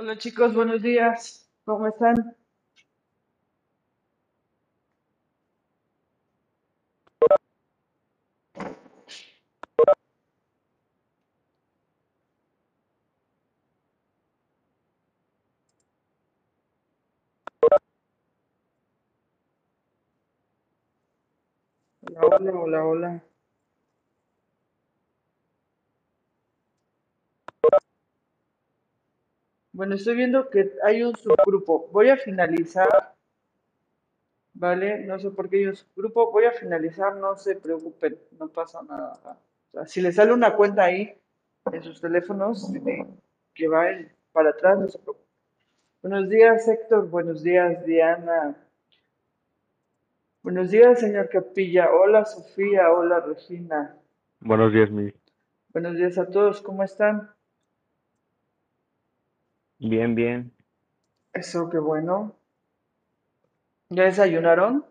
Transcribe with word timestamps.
Hola 0.00 0.16
chicos, 0.16 0.54
buenos 0.54 0.80
días. 0.80 1.50
¿Cómo 1.64 1.88
están? 1.88 2.14
Hola, 22.02 22.20
hola, 22.36 22.52
hola, 22.52 22.84
hola. 22.84 23.22
Bueno, 29.78 29.94
estoy 29.94 30.16
viendo 30.16 30.50
que 30.50 30.72
hay 30.82 31.04
un 31.04 31.14
subgrupo. 31.14 31.86
Voy 31.92 32.08
a 32.08 32.16
finalizar, 32.16 33.14
¿vale? 34.52 35.06
No 35.06 35.20
sé 35.20 35.30
por 35.30 35.48
qué 35.48 35.58
hay 35.58 35.66
un 35.66 35.76
subgrupo. 35.76 36.32
Voy 36.32 36.46
a 36.46 36.50
finalizar, 36.50 37.14
no 37.14 37.36
se 37.36 37.54
preocupen, 37.54 38.18
no 38.40 38.48
pasa 38.48 38.82
nada. 38.82 39.12
O 39.12 39.70
sea, 39.70 39.86
si 39.86 40.00
les 40.00 40.16
sale 40.16 40.32
una 40.32 40.56
cuenta 40.56 40.82
ahí 40.82 41.16
en 41.72 41.82
sus 41.84 42.00
teléfonos 42.00 42.74
eh, 42.74 43.06
que 43.54 43.68
va 43.68 43.86
para 44.32 44.50
atrás, 44.50 44.80
no 44.80 44.88
se 44.88 44.98
preocupen. 44.98 45.28
Buenos 46.02 46.28
días, 46.28 46.66
Héctor. 46.66 47.08
Buenos 47.08 47.44
días, 47.44 47.86
Diana. 47.86 48.56
Buenos 50.42 50.72
días, 50.72 50.98
señor 50.98 51.28
Capilla. 51.28 51.92
Hola, 51.92 52.24
Sofía. 52.24 52.90
Hola, 52.90 53.20
Regina. 53.20 53.94
Buenos 54.40 54.72
días, 54.72 54.90
Miss. 54.90 55.14
Buenos 55.68 55.96
días 55.96 56.18
a 56.18 56.28
todos. 56.28 56.62
¿Cómo 56.62 56.82
están? 56.82 57.30
Bien, 59.80 60.14
bien. 60.14 60.52
Eso, 61.32 61.70
qué 61.70 61.78
bueno. 61.78 62.36
¿Ya 63.90 64.04
desayunaron? 64.04 64.84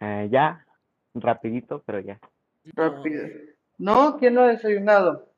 Eh, 0.00 0.28
ya, 0.30 0.64
rapidito, 1.14 1.82
pero 1.84 1.98
ya. 2.00 2.20
Rápido. 2.76 3.26
¿No? 3.78 4.18
¿Quién 4.18 4.34
no 4.34 4.42
ha 4.42 4.48
desayunado? 4.48 5.32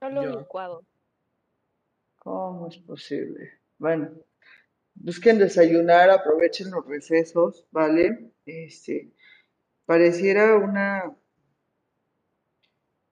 Solo 0.00 0.22
un 0.22 0.32
Yo. 0.32 0.38
licuado. 0.40 0.84
¿Cómo 2.18 2.68
es 2.68 2.78
posible? 2.78 3.52
Bueno, 3.78 4.10
busquen 4.94 5.38
desayunar, 5.38 6.10
aprovechen 6.10 6.70
los 6.70 6.86
recesos, 6.86 7.66
¿vale? 7.70 8.32
Este, 8.46 9.12
pareciera 9.86 10.56
una, 10.56 11.14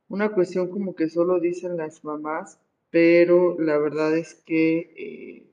una 0.08 0.32
cuestión 0.32 0.68
como 0.70 0.94
que 0.96 1.08
solo 1.08 1.38
dicen 1.38 1.76
las 1.76 2.02
mamás, 2.04 2.58
pero 2.96 3.58
la 3.58 3.76
verdad 3.76 4.16
es 4.16 4.32
que 4.32 4.78
eh, 4.96 5.46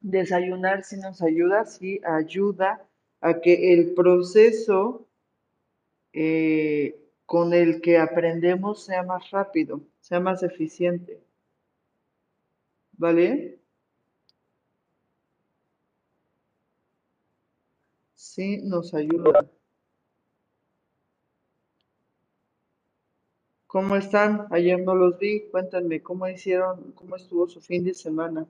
desayunar 0.00 0.82
sí 0.82 0.96
nos 0.96 1.22
ayuda, 1.22 1.64
sí 1.64 2.00
ayuda 2.04 2.84
a 3.20 3.40
que 3.40 3.72
el 3.72 3.94
proceso 3.94 5.06
eh, 6.12 6.98
con 7.24 7.54
el 7.54 7.80
que 7.82 7.98
aprendemos 7.98 8.84
sea 8.84 9.04
más 9.04 9.30
rápido, 9.30 9.80
sea 10.00 10.18
más 10.18 10.42
eficiente, 10.42 11.20
¿vale? 12.98 13.60
Sí, 18.16 18.60
nos 18.64 18.92
ayuda. 18.92 19.48
¿Cómo 23.76 23.94
están? 23.94 24.46
Ayer 24.52 24.80
no 24.80 24.94
los 24.94 25.18
vi. 25.18 25.50
Cuéntenme 25.50 26.02
cómo 26.02 26.26
hicieron, 26.26 26.92
cómo 26.92 27.14
estuvo 27.14 27.46
su 27.46 27.60
fin 27.60 27.84
de 27.84 27.92
semana. 27.92 28.46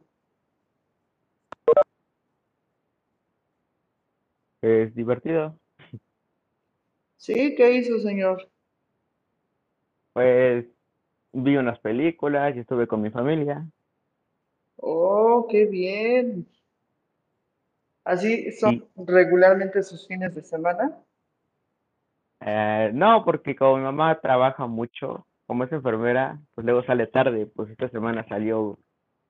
Es 4.62 4.94
divertido. 4.94 5.58
Sí, 7.16 7.56
¿qué 7.56 7.72
hizo, 7.72 7.98
señor? 7.98 8.48
Pues 10.12 10.64
vi 11.32 11.56
unas 11.56 11.80
películas 11.80 12.54
y 12.54 12.60
estuve 12.60 12.86
con 12.86 13.02
mi 13.02 13.10
familia. 13.10 13.66
Oh, 14.76 15.48
qué 15.50 15.66
bien. 15.66 16.46
¿Así 18.04 18.52
son 18.52 18.88
regularmente 18.94 19.82
sus 19.82 20.06
fines 20.06 20.36
de 20.36 20.42
semana? 20.44 20.96
Eh, 22.46 22.90
no, 22.94 23.24
porque 23.24 23.56
como 23.56 23.76
mi 23.76 23.82
mamá 23.82 24.20
trabaja 24.20 24.66
mucho, 24.68 25.26
como 25.46 25.64
es 25.64 25.72
enfermera, 25.72 26.38
pues 26.54 26.64
luego 26.64 26.84
sale 26.84 27.08
tarde. 27.08 27.46
Pues 27.46 27.68
esta 27.70 27.88
semana 27.88 28.24
salió 28.28 28.78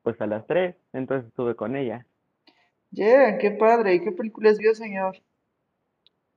pues 0.02 0.20
a 0.20 0.26
las 0.26 0.46
3, 0.46 0.76
entonces 0.92 1.28
estuve 1.28 1.56
con 1.56 1.76
ella. 1.76 2.06
Yeah, 2.92 3.38
qué 3.38 3.52
padre. 3.52 3.94
¿Y 3.94 4.00
qué 4.00 4.12
películas 4.12 4.58
vio, 4.58 4.75
señor? 4.75 5.16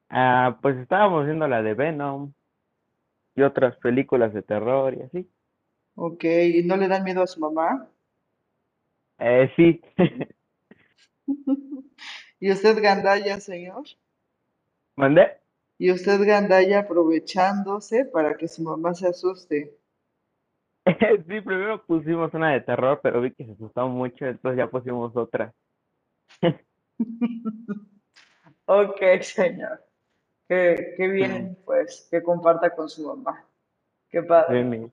Ah, 0.10 0.58
pues 0.62 0.78
estábamos 0.78 1.26
viendo 1.26 1.48
la 1.48 1.62
de 1.62 1.74
Venom 1.74 2.32
y 3.36 3.42
otras 3.42 3.76
películas 3.78 4.34
de 4.34 4.42
terror 4.42 4.94
y 4.96 5.02
así. 5.02 5.30
Ok, 5.96 6.24
¿y 6.24 6.64
no 6.64 6.78
le 6.78 6.88
dan 6.88 7.04
miedo 7.04 7.22
a 7.22 7.28
su 7.28 7.42
mamá? 7.42 7.90
Eh, 9.20 9.52
sí. 9.58 9.82
¿Y 12.40 12.52
usted 12.52 12.82
gandalla, 12.82 13.40
señor? 13.42 13.84
¿Mandé? 14.96 15.40
¿Y 15.82 15.92
usted 15.92 16.20
gandalla 16.28 16.80
aprovechándose 16.80 18.04
para 18.04 18.36
que 18.36 18.50
su 18.50 18.62
mamá 18.64 18.94
se 18.94 19.08
asuste? 19.08 19.76
Sí, 21.28 21.42
primero 21.42 21.86
pusimos 21.86 22.34
una 22.34 22.52
de 22.52 22.62
terror, 22.62 23.00
pero 23.02 23.22
vi 23.22 23.32
que 23.32 23.46
se 23.46 23.52
asustó 23.52 23.88
mucho, 23.88 24.26
entonces 24.26 24.58
ya 24.58 24.68
pusimos 24.68 25.16
otra. 25.16 25.54
Ok, 28.72 29.02
señor. 29.22 29.84
Qué, 30.48 30.94
qué 30.96 31.08
bien, 31.08 31.58
pues, 31.66 32.08
que 32.12 32.22
comparta 32.22 32.76
con 32.76 32.88
su 32.88 33.08
mamá. 33.08 33.44
Qué 34.10 34.22
padre. 34.22 34.92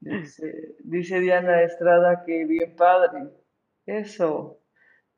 Dice, 0.00 0.74
dice 0.80 1.20
Diana 1.20 1.62
Estrada 1.62 2.24
que 2.24 2.44
bien 2.46 2.74
padre. 2.74 3.30
Eso. 3.86 4.58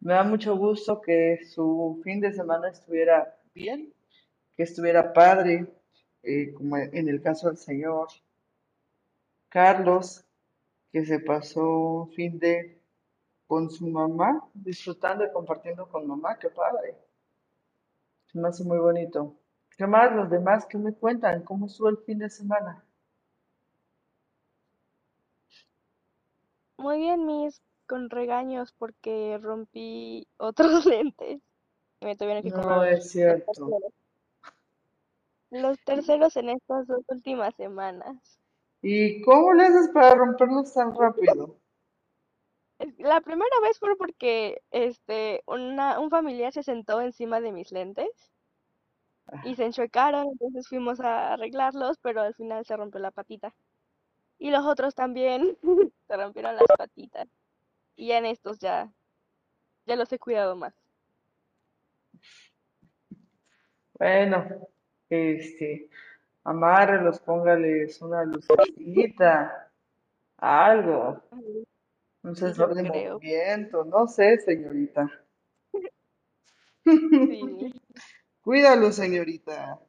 Me 0.00 0.12
da 0.12 0.24
mucho 0.24 0.56
gusto 0.58 1.00
que 1.00 1.40
su 1.44 2.02
fin 2.04 2.20
de 2.20 2.34
semana 2.34 2.68
estuviera 2.68 3.34
bien, 3.54 3.94
que 4.56 4.62
estuviera 4.62 5.12
padre, 5.12 5.66
eh, 6.22 6.52
como 6.52 6.76
en 6.76 7.08
el 7.08 7.20
caso 7.20 7.48
del 7.48 7.56
señor 7.56 8.08
Carlos, 9.48 10.24
que 10.90 11.04
se 11.04 11.20
pasó 11.20 11.68
un 11.68 12.12
fin 12.12 12.38
de 12.38 12.80
con 13.46 13.70
su 13.70 13.86
mamá, 13.86 14.48
disfrutando 14.54 15.24
y 15.24 15.32
compartiendo 15.32 15.86
con 15.86 16.06
mamá. 16.06 16.38
Qué 16.38 16.48
padre. 16.48 16.96
Se 18.26 18.38
me 18.38 18.48
hace 18.48 18.64
muy 18.64 18.78
bonito. 18.78 19.36
¿Qué 19.76 19.86
más? 19.86 20.10
Los 20.14 20.30
demás, 20.30 20.64
¿qué 20.66 20.78
me 20.78 20.94
cuentan? 20.94 21.42
¿Cómo 21.42 21.66
estuvo 21.66 21.90
el 21.90 21.98
fin 21.98 22.18
de 22.18 22.30
semana? 22.30 22.82
Muy 26.78 26.98
bien, 26.98 27.26
mis, 27.26 27.60
con 27.86 28.08
regaños 28.08 28.72
porque 28.72 29.38
rompí 29.42 30.26
otros 30.38 30.86
lentes 30.86 31.42
me 32.00 32.16
tuvieron 32.16 32.42
que 32.42 32.50
No 32.50 32.84
es 32.84 33.10
cierto. 33.10 33.78
Los 35.52 35.78
terceros 35.84 36.34
en 36.38 36.48
estas 36.48 36.86
dos 36.86 37.04
últimas 37.08 37.54
semanas. 37.56 38.38
¿Y 38.80 39.20
cómo 39.20 39.52
le 39.52 39.64
haces 39.64 39.90
para 39.92 40.14
romperlos 40.14 40.72
tan 40.72 40.94
rápido? 40.96 41.58
La 42.96 43.20
primera 43.20 43.60
vez 43.62 43.78
fue 43.78 43.94
porque 43.98 44.62
este, 44.70 45.42
una, 45.46 46.00
un 46.00 46.08
familiar 46.08 46.54
se 46.54 46.62
sentó 46.62 47.02
encima 47.02 47.42
de 47.42 47.52
mis 47.52 47.70
lentes 47.70 48.08
y 49.44 49.54
se 49.54 49.66
enchuecaron, 49.66 50.28
entonces 50.28 50.66
fuimos 50.68 51.00
a 51.00 51.34
arreglarlos, 51.34 51.98
pero 51.98 52.22
al 52.22 52.34
final 52.34 52.64
se 52.64 52.74
rompió 52.74 52.98
la 53.00 53.10
patita. 53.10 53.54
Y 54.38 54.50
los 54.50 54.64
otros 54.64 54.94
también 54.94 55.58
se 56.08 56.16
rompieron 56.16 56.56
las 56.56 56.64
patitas. 56.78 57.28
Y 57.94 58.06
ya 58.06 58.16
en 58.16 58.24
estos 58.24 58.58
ya, 58.58 58.90
ya 59.84 59.96
los 59.96 60.10
he 60.14 60.18
cuidado 60.18 60.56
más. 60.56 60.72
Bueno, 63.98 64.48
este, 65.12 65.90
amárrelos, 66.44 67.20
póngales 67.20 68.00
una 68.02 68.24
lucecita, 68.24 69.72
algo, 70.38 71.22
un 72.22 72.36
sensor 72.36 72.74
de 72.74 72.84
creo. 72.84 73.20
movimiento, 73.20 73.84
no 73.84 74.08
sé, 74.08 74.38
señorita. 74.40 75.08
Sí, 77.26 77.40
Cuídalo, 78.42 78.92
señorita. 78.92 79.80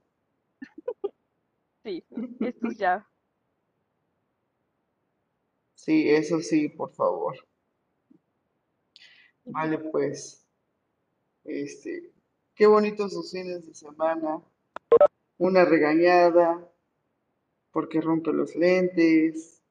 sí. 1.83 2.03
Estos 2.39 2.77
ya. 2.77 3.07
Sí, 5.75 6.09
eso 6.09 6.39
sí, 6.39 6.67
por 6.69 6.91
favor. 6.95 7.35
Vale, 9.45 9.77
pues, 9.79 10.45
este, 11.45 12.11
qué 12.55 12.67
bonitos 12.67 13.13
sus 13.13 13.31
fines 13.31 13.65
de 13.65 13.73
semana. 13.73 14.41
Una 15.43 15.65
regañada 15.65 16.71
porque 17.73 17.99
rompe 17.99 18.31
los 18.31 18.55
lentes. 18.55 19.61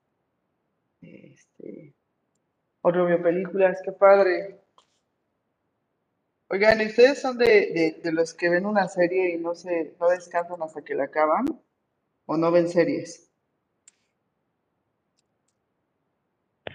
Este, 1.01 1.95
otro 2.83 3.07
vio 3.07 3.23
películas, 3.23 3.81
qué 3.83 3.91
padre. 3.93 4.61
Oigan, 6.49 6.79
¿y 6.83 6.89
ustedes 6.89 7.23
son 7.23 7.39
de, 7.39 7.47
de, 7.47 8.01
de 8.05 8.13
los 8.13 8.35
que 8.35 8.51
ven 8.51 8.67
una 8.67 8.87
serie 8.87 9.35
y 9.35 9.39
no 9.39 9.55
se, 9.55 9.97
no 9.99 10.11
descansan 10.11 10.63
hasta 10.63 10.83
que 10.83 10.95
la 10.95 11.05
acaban? 11.05 11.47
¿O 12.27 12.37
no 12.37 12.53
ven 12.53 12.69
series? 12.69 13.31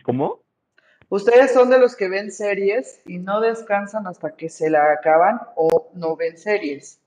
¿Cómo? 0.03 0.41
¿Ustedes 1.09 1.53
son 1.53 1.69
de 1.69 1.77
los 1.77 1.95
que 1.95 2.09
ven 2.09 2.31
series 2.31 2.99
y 3.05 3.19
no 3.19 3.41
descansan 3.41 4.07
hasta 4.07 4.35
que 4.35 4.49
se 4.49 4.71
la 4.71 4.91
acaban 4.91 5.39
o 5.55 5.91
no 5.93 6.15
ven 6.15 6.39
series? 6.39 6.99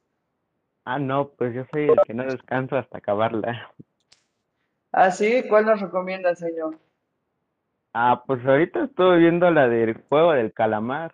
Ah, 0.85 0.99
no, 0.99 1.29
pues 1.31 1.55
yo 1.55 1.65
soy 1.71 1.85
el 1.85 1.97
que 2.07 2.15
no 2.15 2.25
descanso 2.25 2.77
hasta 2.77 2.99
acabarla. 2.99 3.73
¿Ah, 4.93 5.11
sí? 5.11 5.45
¿Cuál 5.49 5.67
nos 5.67 5.81
recomienda, 5.81 6.35
señor? 6.35 6.79
Ah, 7.93 8.23
pues 8.27 8.45
ahorita 8.45 8.85
estuve 8.85 9.19
viendo 9.19 9.51
la 9.51 9.69
del 9.69 9.95
juego 10.09 10.33
del 10.33 10.53
calamar. 10.53 11.13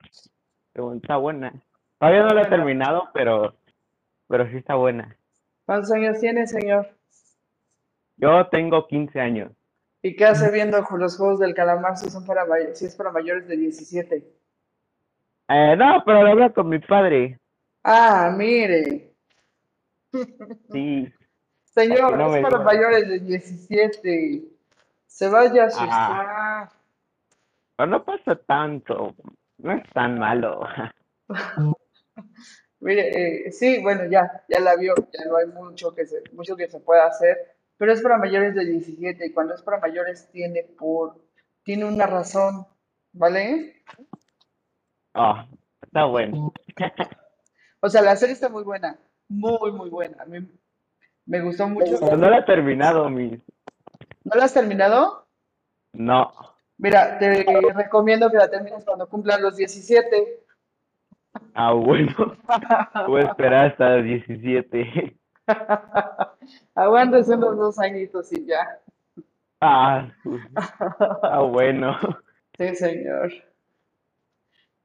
Está 0.74 1.16
buena. 1.16 1.52
Todavía 1.98 2.22
no 2.22 2.34
la 2.34 2.42
he 2.42 2.46
terminado, 2.46 3.08
pero, 3.14 3.54
pero 4.28 4.48
sí 4.50 4.58
está 4.58 4.74
buena. 4.74 5.16
¿cuántos 5.64 5.90
años 5.92 6.20
tiene, 6.20 6.46
señor? 6.46 6.88
Yo 8.16 8.46
tengo 8.48 8.86
15 8.86 9.20
años. 9.20 9.52
¿Y 10.02 10.14
qué 10.14 10.26
hace 10.26 10.52
viendo 10.52 10.78
los 10.96 11.16
juegos 11.16 11.40
del 11.40 11.54
calamar 11.54 11.96
si 11.96 12.08
son 12.10 12.24
para 12.24 12.44
si 12.74 12.86
es 12.86 12.94
para 12.94 13.10
mayores 13.10 13.48
de 13.48 13.56
17? 13.56 14.24
Eh, 15.48 15.76
no, 15.76 16.02
pero 16.04 16.22
lo 16.22 16.30
hablo 16.30 16.52
con 16.54 16.68
mi 16.68 16.78
padre. 16.78 17.40
Ah, 17.82 18.32
mire, 18.36 19.05
Sí, 20.70 21.12
señor, 21.64 22.16
no 22.16 22.34
es 22.34 22.42
para 22.42 22.58
mayores 22.60 23.08
de 23.08 23.18
17. 23.20 24.42
Se 25.06 25.28
vaya 25.28 25.64
a 25.64 25.66
Ah, 25.66 25.68
asustar. 25.68 26.70
pero 27.76 27.86
no 27.88 28.04
pasa 28.04 28.36
tanto. 28.36 29.14
No 29.58 29.72
es 29.72 29.88
tan 29.92 30.18
malo. 30.18 30.66
Mire, 32.80 33.46
eh, 33.48 33.52
sí, 33.52 33.80
bueno, 33.82 34.04
ya, 34.10 34.44
ya 34.48 34.60
la 34.60 34.76
vio, 34.76 34.94
ya 35.12 35.24
no 35.26 35.36
hay 35.38 35.46
mucho 35.46 35.94
que 35.94 36.06
se, 36.06 36.22
mucho 36.32 36.56
que 36.56 36.68
se 36.68 36.78
pueda 36.80 37.06
hacer, 37.06 37.56
pero 37.78 37.92
es 37.92 38.02
para 38.02 38.18
mayores 38.18 38.54
de 38.54 38.64
17 38.66 39.26
y 39.26 39.32
cuando 39.32 39.54
es 39.54 39.62
para 39.62 39.80
mayores 39.80 40.30
tiene 40.30 40.62
por, 40.62 41.16
tiene 41.64 41.86
una 41.86 42.06
razón, 42.06 42.66
¿vale? 43.12 43.82
Oh, 45.14 45.36
está 45.82 46.04
bueno. 46.04 46.52
O 47.80 47.88
sea, 47.88 48.02
la 48.02 48.14
serie 48.16 48.34
está 48.34 48.50
muy 48.50 48.62
buena, 48.62 48.98
muy, 49.28 49.72
muy 49.72 49.90
buena. 49.90 50.22
A 50.22 50.26
mí 50.26 50.46
me 51.26 51.40
gustó 51.40 51.68
mucho. 51.68 51.98
Pero 52.00 52.16
no 52.16 52.30
la 52.30 52.38
he 52.38 52.44
terminado, 52.44 53.10
mis. 53.10 53.40
¿No 54.24 54.36
la 54.36 54.44
has 54.44 54.54
terminado? 54.54 55.26
No. 55.92 56.32
Mira, 56.78 57.18
te 57.18 57.44
recomiendo 57.74 58.30
que 58.30 58.36
la 58.36 58.50
termines 58.50 58.84
cuando 58.84 59.08
cumplan 59.08 59.42
los 59.42 59.56
17. 59.56 60.44
Ah, 61.54 61.72
bueno. 61.72 62.36
Voy 63.06 63.22
a 63.22 63.26
esperar 63.26 63.66
hasta 63.66 63.96
los 63.96 64.04
17. 64.04 65.16
Aguántese 66.74 67.34
unos 67.34 67.56
dos 67.56 67.78
añitos 67.78 68.32
y 68.32 68.46
ya. 68.46 68.80
Ah, 69.60 70.08
ah, 71.22 71.42
bueno. 71.42 71.96
Sí, 72.58 72.74
señor. 72.74 73.32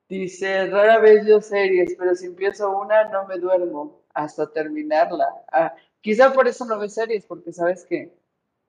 Dice, 0.07 0.67
rara 0.67 1.00
vez 1.00 1.25
yo 1.25 1.41
series, 1.41 1.95
pero 1.98 2.15
si 2.15 2.25
empiezo 2.25 2.77
una 2.77 3.05
no 3.10 3.25
me 3.27 3.38
duermo 3.38 4.00
hasta 4.13 4.51
terminarla. 4.51 5.27
Ah, 5.51 5.75
quizá 6.01 6.34
por 6.34 6.48
eso 6.48 6.65
no 6.65 6.80
ves 6.80 6.94
series, 6.96 7.25
porque 7.25 7.53
sabes 7.53 7.86
que 7.86 8.13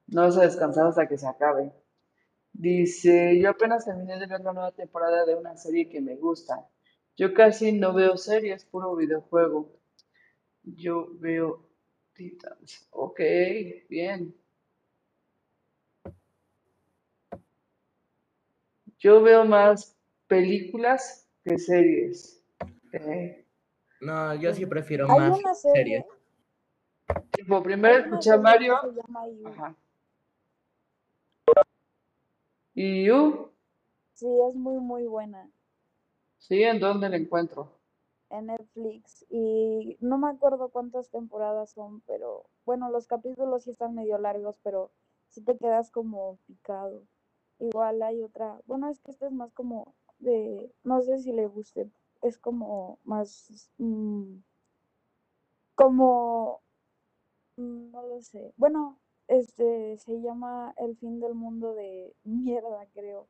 no 0.08 0.22
vas 0.22 0.38
a 0.38 0.42
descansar 0.42 0.87
hasta 0.87 1.08
que 1.08 1.18
se 1.18 1.28
acabe. 1.28 1.72
Dice, 2.52 3.38
yo 3.40 3.50
apenas 3.50 3.84
terminé 3.84 4.18
de 4.18 4.26
ver 4.26 4.40
la 4.40 4.52
nueva 4.52 4.72
temporada 4.72 5.25
de 5.26 5.34
una 5.37 5.56
serie 5.56 5.88
que 5.88 6.00
me 6.00 6.16
gusta. 6.16 6.68
Yo 7.16 7.34
casi 7.34 7.72
no 7.72 7.94
veo 7.94 8.16
series, 8.16 8.64
puro 8.66 8.96
videojuego. 8.96 9.70
Yo 10.64 11.08
veo 11.20 11.68
Titans. 12.14 12.87
Ok, 12.90 13.20
bien. 13.88 14.34
Yo 18.99 19.20
veo 19.22 19.44
más 19.44 19.96
películas 20.28 21.28
que 21.44 21.58
series. 21.58 22.42
Ok. 22.61 23.41
No, 24.02 24.35
yo 24.35 24.52
sí 24.52 24.66
prefiero 24.66 25.11
Hay 25.11 25.18
más 25.21 25.38
una 25.38 25.54
serie, 25.54 26.04
series. 27.04 27.30
Tipo, 27.30 27.62
primero 27.62 27.99
escuché 27.99 28.32
a 28.32 28.37
Mario. 28.37 28.76
Ajá. 29.47 29.76
¿Y 32.75 33.04
you? 33.04 33.52
Sí, 34.14 34.26
es 34.49 34.54
muy, 34.54 34.78
muy 34.78 35.06
buena 35.06 35.49
Sí, 36.38 36.62
¿en 36.64 36.80
dónde 36.80 37.09
la 37.09 37.16
encuentro? 37.16 37.78
en 38.30 38.47
Netflix. 38.47 39.25
Y 39.30 39.97
no 40.00 40.18
me 40.18 40.30
acuerdo 40.30 40.71
cuántas 40.71 41.11
temporadas 41.11 41.71
son, 41.71 42.00
pero 42.00 42.47
bueno, 42.64 42.90
los 42.90 43.06
capítulos 43.06 43.64
sí 43.64 43.71
están 43.71 43.94
medio 43.94 44.18
largos, 44.18 44.59
pero 44.64 44.90
sí 45.28 45.42
te 45.44 45.56
quedas 45.56 45.90
como 45.90 46.38
picado. 46.47 47.02
Igual 47.61 48.02
hay 48.02 48.23
otra, 48.23 48.61
bueno, 48.66 48.88
es 48.88 49.00
que 49.00 49.12
este 49.12 49.26
es 49.26 49.32
más 49.32 49.52
como 49.52 49.94
de, 50.18 50.73
no 50.82 51.02
sé 51.02 51.18
si 51.18 51.32
le 51.32 51.47
guste, 51.47 51.90
es 52.22 52.38
como 52.38 52.98
más, 53.04 53.70
mm, 53.78 54.36
como, 55.74 56.62
mm, 57.56 57.90
no 57.92 58.02
lo 58.08 58.22
sé. 58.22 58.52
Bueno, 58.58 59.00
este 59.28 59.98
se 59.98 60.20
llama 60.22 60.74
El 60.78 60.96
fin 60.98 61.20
del 61.20 61.34
mundo 61.34 61.74
de 61.74 62.14
mierda, 62.24 62.87
creo. 62.94 63.28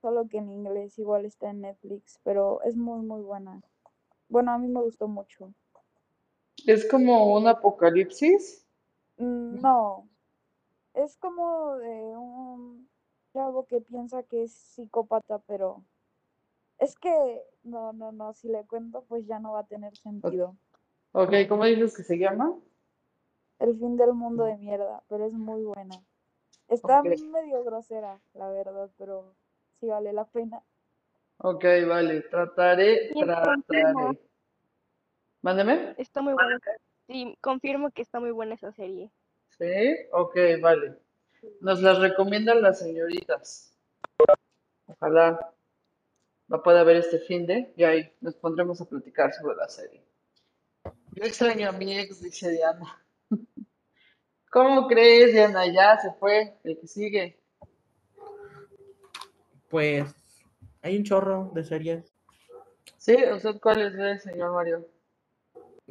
Solo 0.00 0.26
que 0.28 0.38
en 0.38 0.50
inglés 0.50 0.98
igual 0.98 1.26
está 1.26 1.50
en 1.50 1.60
Netflix, 1.60 2.18
pero 2.24 2.62
es 2.62 2.74
muy, 2.74 3.06
muy 3.06 3.20
buena. 3.20 3.62
Bueno, 4.28 4.52
a 4.52 4.58
mí 4.58 4.68
me 4.68 4.80
gustó 4.82 5.08
mucho. 5.08 5.54
¿Es 6.66 6.84
como 6.84 7.34
un 7.34 7.48
apocalipsis? 7.48 8.64
Mm, 9.18 9.60
No, 9.60 10.08
es 10.94 11.16
como 11.18 11.76
de 11.78 11.90
un 12.16 12.88
chavo 13.32 13.66
que 13.66 13.80
piensa 13.82 14.22
que 14.24 14.44
es 14.44 14.52
psicópata, 14.52 15.40
pero 15.40 15.84
es 16.78 16.96
que, 16.96 17.42
no, 17.64 17.92
no, 17.92 18.12
no, 18.12 18.32
si 18.32 18.48
le 18.48 18.64
cuento, 18.66 19.04
pues 19.08 19.26
ya 19.26 19.38
no 19.38 19.52
va 19.52 19.60
a 19.60 19.66
tener 19.66 19.96
sentido. 19.96 20.56
Ok, 21.12 21.32
¿cómo 21.48 21.64
dices 21.64 21.96
que 21.96 22.02
se 22.02 22.18
llama? 22.18 22.54
El 23.58 23.76
fin 23.78 23.96
del 23.96 24.12
mundo 24.12 24.44
de 24.44 24.56
mierda, 24.56 25.02
pero 25.08 25.26
es 25.26 25.32
muy 25.32 25.64
buena. 25.64 26.00
Está 26.68 27.00
Ok, 27.00 27.06
medio 27.32 27.64
grosera, 27.64 28.20
la 28.34 28.48
verdad, 28.50 28.90
pero 28.98 29.34
sí 29.72 29.86
vale 29.86 30.12
la 30.12 30.26
pena. 30.26 30.62
ok, 31.38 31.64
vale. 31.88 32.20
Trataré, 32.22 33.10
trataré. 33.18 34.20
Mándeme. 35.42 35.94
está 35.96 36.22
muy 36.22 36.34
buena. 36.34 36.58
Sí, 37.06 37.36
confirmo 37.40 37.90
que 37.90 38.02
está 38.02 38.20
muy 38.20 38.30
buena 38.30 38.54
esa 38.54 38.70
serie. 38.72 39.10
Sí, 39.58 39.96
ok, 40.12 40.36
vale. 40.60 40.98
Nos 41.60 41.80
las 41.80 41.98
recomiendan 41.98 42.62
las 42.62 42.78
señoritas. 42.80 43.74
Ojalá 44.86 45.52
la 46.48 46.62
pueda 46.62 46.82
ver 46.84 46.96
este 46.96 47.18
fin 47.20 47.46
de 47.46 47.72
y 47.76 47.84
ahí 47.84 48.12
nos 48.20 48.34
pondremos 48.36 48.80
a 48.80 48.86
platicar 48.86 49.32
sobre 49.34 49.56
la 49.56 49.68
serie. 49.68 50.02
Yo 51.12 51.24
extraño 51.24 51.68
a 51.68 51.72
mi 51.72 51.98
ex, 51.98 52.22
dice 52.22 52.50
Diana. 52.50 53.02
¿Cómo 54.50 54.86
crees, 54.88 55.32
Diana? 55.32 55.66
Ya 55.66 55.98
se 55.98 56.12
fue, 56.14 56.54
el 56.64 56.78
que 56.78 56.86
sigue. 56.86 57.38
Pues 59.68 60.14
hay 60.80 60.96
un 60.96 61.04
chorro 61.04 61.50
de 61.54 61.64
series. 61.64 62.12
¿Sí? 62.96 63.16
¿Usted 63.34 63.60
cuáles 63.60 63.94
ve, 63.94 64.18
señor 64.18 64.52
Mario? 64.54 64.88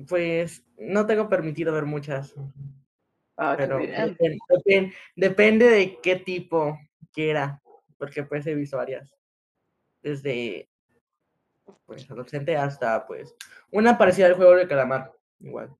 Pues 0.07 0.63
no 0.77 1.05
tengo 1.05 1.29
permitido 1.29 1.73
ver 1.73 1.85
muchas, 1.85 2.33
Ah, 3.37 3.55
pero 3.57 3.77
bien. 3.77 4.15
depen- 4.17 4.37
depen- 4.49 4.93
depende 5.15 5.69
de 5.69 5.99
qué 6.01 6.15
tipo 6.15 6.77
quiera, 7.13 7.61
porque 7.97 8.23
pues 8.23 8.45
he 8.47 8.55
visto 8.55 8.77
varias. 8.77 9.13
Desde 10.07 10.69
pues 11.85 12.09
adolescente 12.09 12.55
hasta 12.55 13.05
pues 13.05 13.35
una 13.71 13.97
parecida 13.97 14.27
al 14.27 14.35
juego 14.35 14.55
del 14.55 14.67
calamar, 14.69 15.11
igual. 15.39 15.75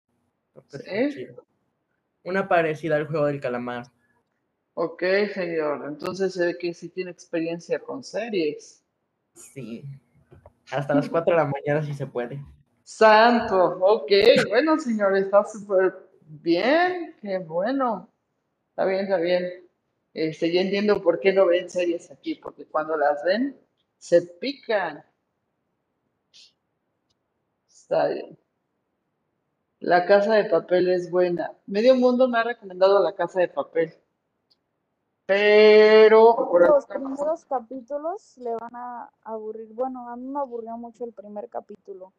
Una 2.24 2.48
parecida 2.50 2.98
al 2.98 3.08
juego 3.08 3.26
del 3.28 3.40
calamar. 3.40 3.86
Ok, 4.74 5.02
señor. 5.34 5.86
Entonces 5.88 6.34
se 6.34 6.46
ve 6.46 6.58
que 6.58 6.74
sí 6.74 6.90
tiene 6.90 7.12
experiencia 7.12 7.80
con 7.80 8.04
series. 8.04 8.84
Sí. 9.34 9.86
Hasta 10.72 10.94
las 10.94 11.08
4 11.10 11.32
de 11.32 11.38
la 11.38 11.46
mañana 11.46 11.84
si 11.84 11.94
se 11.94 12.06
puede. 12.06 12.44
Santo, 12.84 13.78
ok. 13.80 14.12
Bueno, 14.50 14.78
señor, 14.78 15.16
está 15.16 15.46
súper 15.46 15.96
bien. 16.26 17.16
Qué 17.22 17.38
bueno. 17.40 18.12
Está 18.72 18.86
bien, 18.86 19.02
está 19.02 19.18
bien. 19.18 19.68
Este, 20.14 20.52
ya 20.52 20.62
entiendo 20.62 21.02
por 21.02 21.20
qué 21.20 21.32
no 21.32 21.46
ven 21.46 21.70
series 21.70 22.12
aquí, 22.12 22.36
porque 22.36 22.66
cuando 22.66 22.98
las 22.98 23.24
ven, 23.24 23.56
se 23.98 24.22
pican. 24.22 25.04
Está 27.68 28.08
bien. 28.08 28.38
La 29.80 30.06
Casa 30.06 30.34
de 30.34 30.46
Papel 30.46 30.90
es 30.90 31.12
buena. 31.12 31.56
Medio 31.68 31.96
mundo 31.96 32.28
me 32.28 32.40
ha 32.40 32.44
recomendado 32.44 33.02
La 33.02 33.14
Casa 33.14 33.40
de 33.40 33.48
Papel. 33.48 33.94
pero 35.26 36.50
Los 36.60 36.86
primeros 36.88 37.46
capítulos 37.46 38.38
le 38.38 38.56
van 38.56 38.76
a 38.76 39.12
aburrir. 39.24 39.72
Bueno, 39.74 40.10
a 40.10 40.16
mí 40.16 40.28
me 40.28 40.40
aburrió 40.40 40.78
mucho 40.78 41.06
el 41.06 41.14
primer 41.14 41.48
capítulo, 41.50 42.14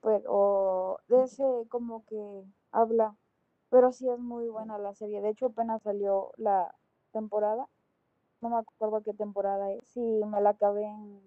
pero 0.00 1.00
de 1.08 1.24
ese 1.24 1.44
como 1.68 2.04
que 2.06 2.44
habla. 2.70 3.16
Pero 3.68 3.90
sí 3.90 4.08
es 4.08 4.18
muy 4.18 4.48
buena 4.48 4.78
la 4.78 4.94
serie. 4.94 5.20
De 5.22 5.30
hecho, 5.30 5.46
apenas 5.46 5.82
salió 5.82 6.32
la 6.36 6.74
temporada. 7.10 7.68
No 8.42 8.50
me 8.50 8.56
acuerdo 8.58 9.02
qué 9.04 9.14
temporada 9.14 9.72
es. 9.72 9.84
Sí, 9.94 10.00
me 10.00 10.40
la 10.40 10.50
acabé 10.50 10.82
en 10.84 11.22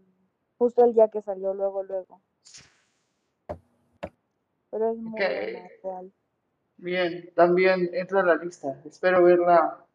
justo 0.58 0.84
el 0.84 0.94
día 0.94 1.08
que 1.08 1.22
salió, 1.22 1.54
luego, 1.54 1.82
luego. 1.84 2.22
Pero 4.70 4.92
es 4.92 4.98
muy 4.98 5.14
Ok. 5.14 5.18
buena, 5.20 5.70
real. 5.82 6.14
Bien, 6.78 7.34
también 7.34 7.90
entra 7.94 8.20
a 8.20 8.26
la 8.26 8.36
lista. 8.36 8.82
Espero 8.86 9.24
verla 9.24 9.86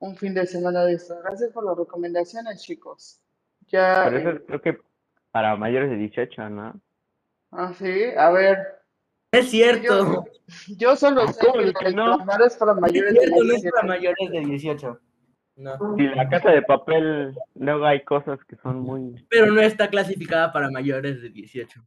un 0.00 0.14
fin 0.14 0.34
de 0.34 0.46
semana 0.46 0.84
de 0.84 0.92
esto. 0.92 1.18
Gracias 1.24 1.50
por 1.52 1.64
las 1.64 1.76
recomendaciones, 1.76 2.62
chicos. 2.62 3.22
Ya, 3.68 4.02
Pero 4.04 4.18
eso 4.18 4.28
eh, 4.30 4.44
creo 4.46 4.60
que 4.60 4.78
para 5.30 5.56
mayores 5.56 5.88
de 5.88 5.96
18, 5.96 6.50
¿no? 6.50 6.78
ah, 7.52 7.72
sí, 7.72 8.04
a 8.16 8.30
ver, 8.30 8.82
Es 9.32 9.50
cierto. 9.50 10.04
yo, 10.04 10.24
yo 10.76 10.96
solo 10.96 11.26
sé 11.28 11.46
¿Cómo 11.46 11.60
que 11.60 11.72
que 11.72 11.92
no? 11.92 12.18
Para 12.18 12.44
Es 12.44 12.58
mayores 12.80 13.14
de 13.14 13.26
no 13.30 13.36
es 13.36 13.42
17. 13.42 13.70
para 13.70 13.86
mayores 13.86 14.30
de 14.30 14.40
18. 14.40 15.00
No. 15.58 15.76
Y 15.98 16.06
la 16.14 16.28
casa 16.28 16.50
de 16.50 16.62
papel, 16.62 17.34
luego 17.56 17.84
hay 17.84 18.04
cosas 18.04 18.38
que 18.44 18.54
son 18.56 18.78
muy... 18.80 19.26
Pero 19.28 19.50
no 19.52 19.60
está 19.60 19.88
clasificada 19.88 20.52
para 20.52 20.70
mayores 20.70 21.20
de 21.20 21.30
18. 21.30 21.80